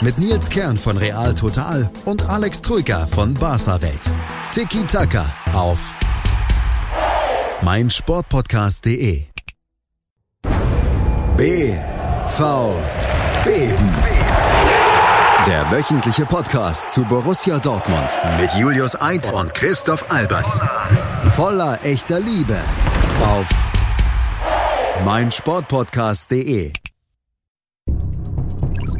Mit 0.00 0.18
Nils 0.18 0.48
Kern 0.50 0.76
von 0.76 0.96
Real 0.98 1.34
Total 1.34 1.90
und 2.04 2.28
Alex 2.28 2.60
Troika 2.60 3.06
von 3.06 3.34
Barca 3.34 3.80
Welt. 3.80 4.10
Tiki 4.52 4.84
Taka 4.84 5.24
auf 5.52 5.94
meinsportpodcast.de. 7.62 9.24
B 11.36 11.74
V 12.26 12.76
Beben. 13.44 13.94
Der 15.46 15.70
wöchentliche 15.70 16.26
Podcast 16.26 16.90
zu 16.90 17.04
Borussia 17.04 17.58
Dortmund 17.58 18.10
mit 18.40 18.52
Julius 18.54 19.00
Eid 19.00 19.32
und 19.32 19.54
Christoph 19.54 20.10
Albers. 20.10 20.60
Voller 21.30 21.78
echter 21.84 22.20
Liebe 22.20 22.58
auf 23.22 23.46
meinsportpodcast.de 25.04 26.72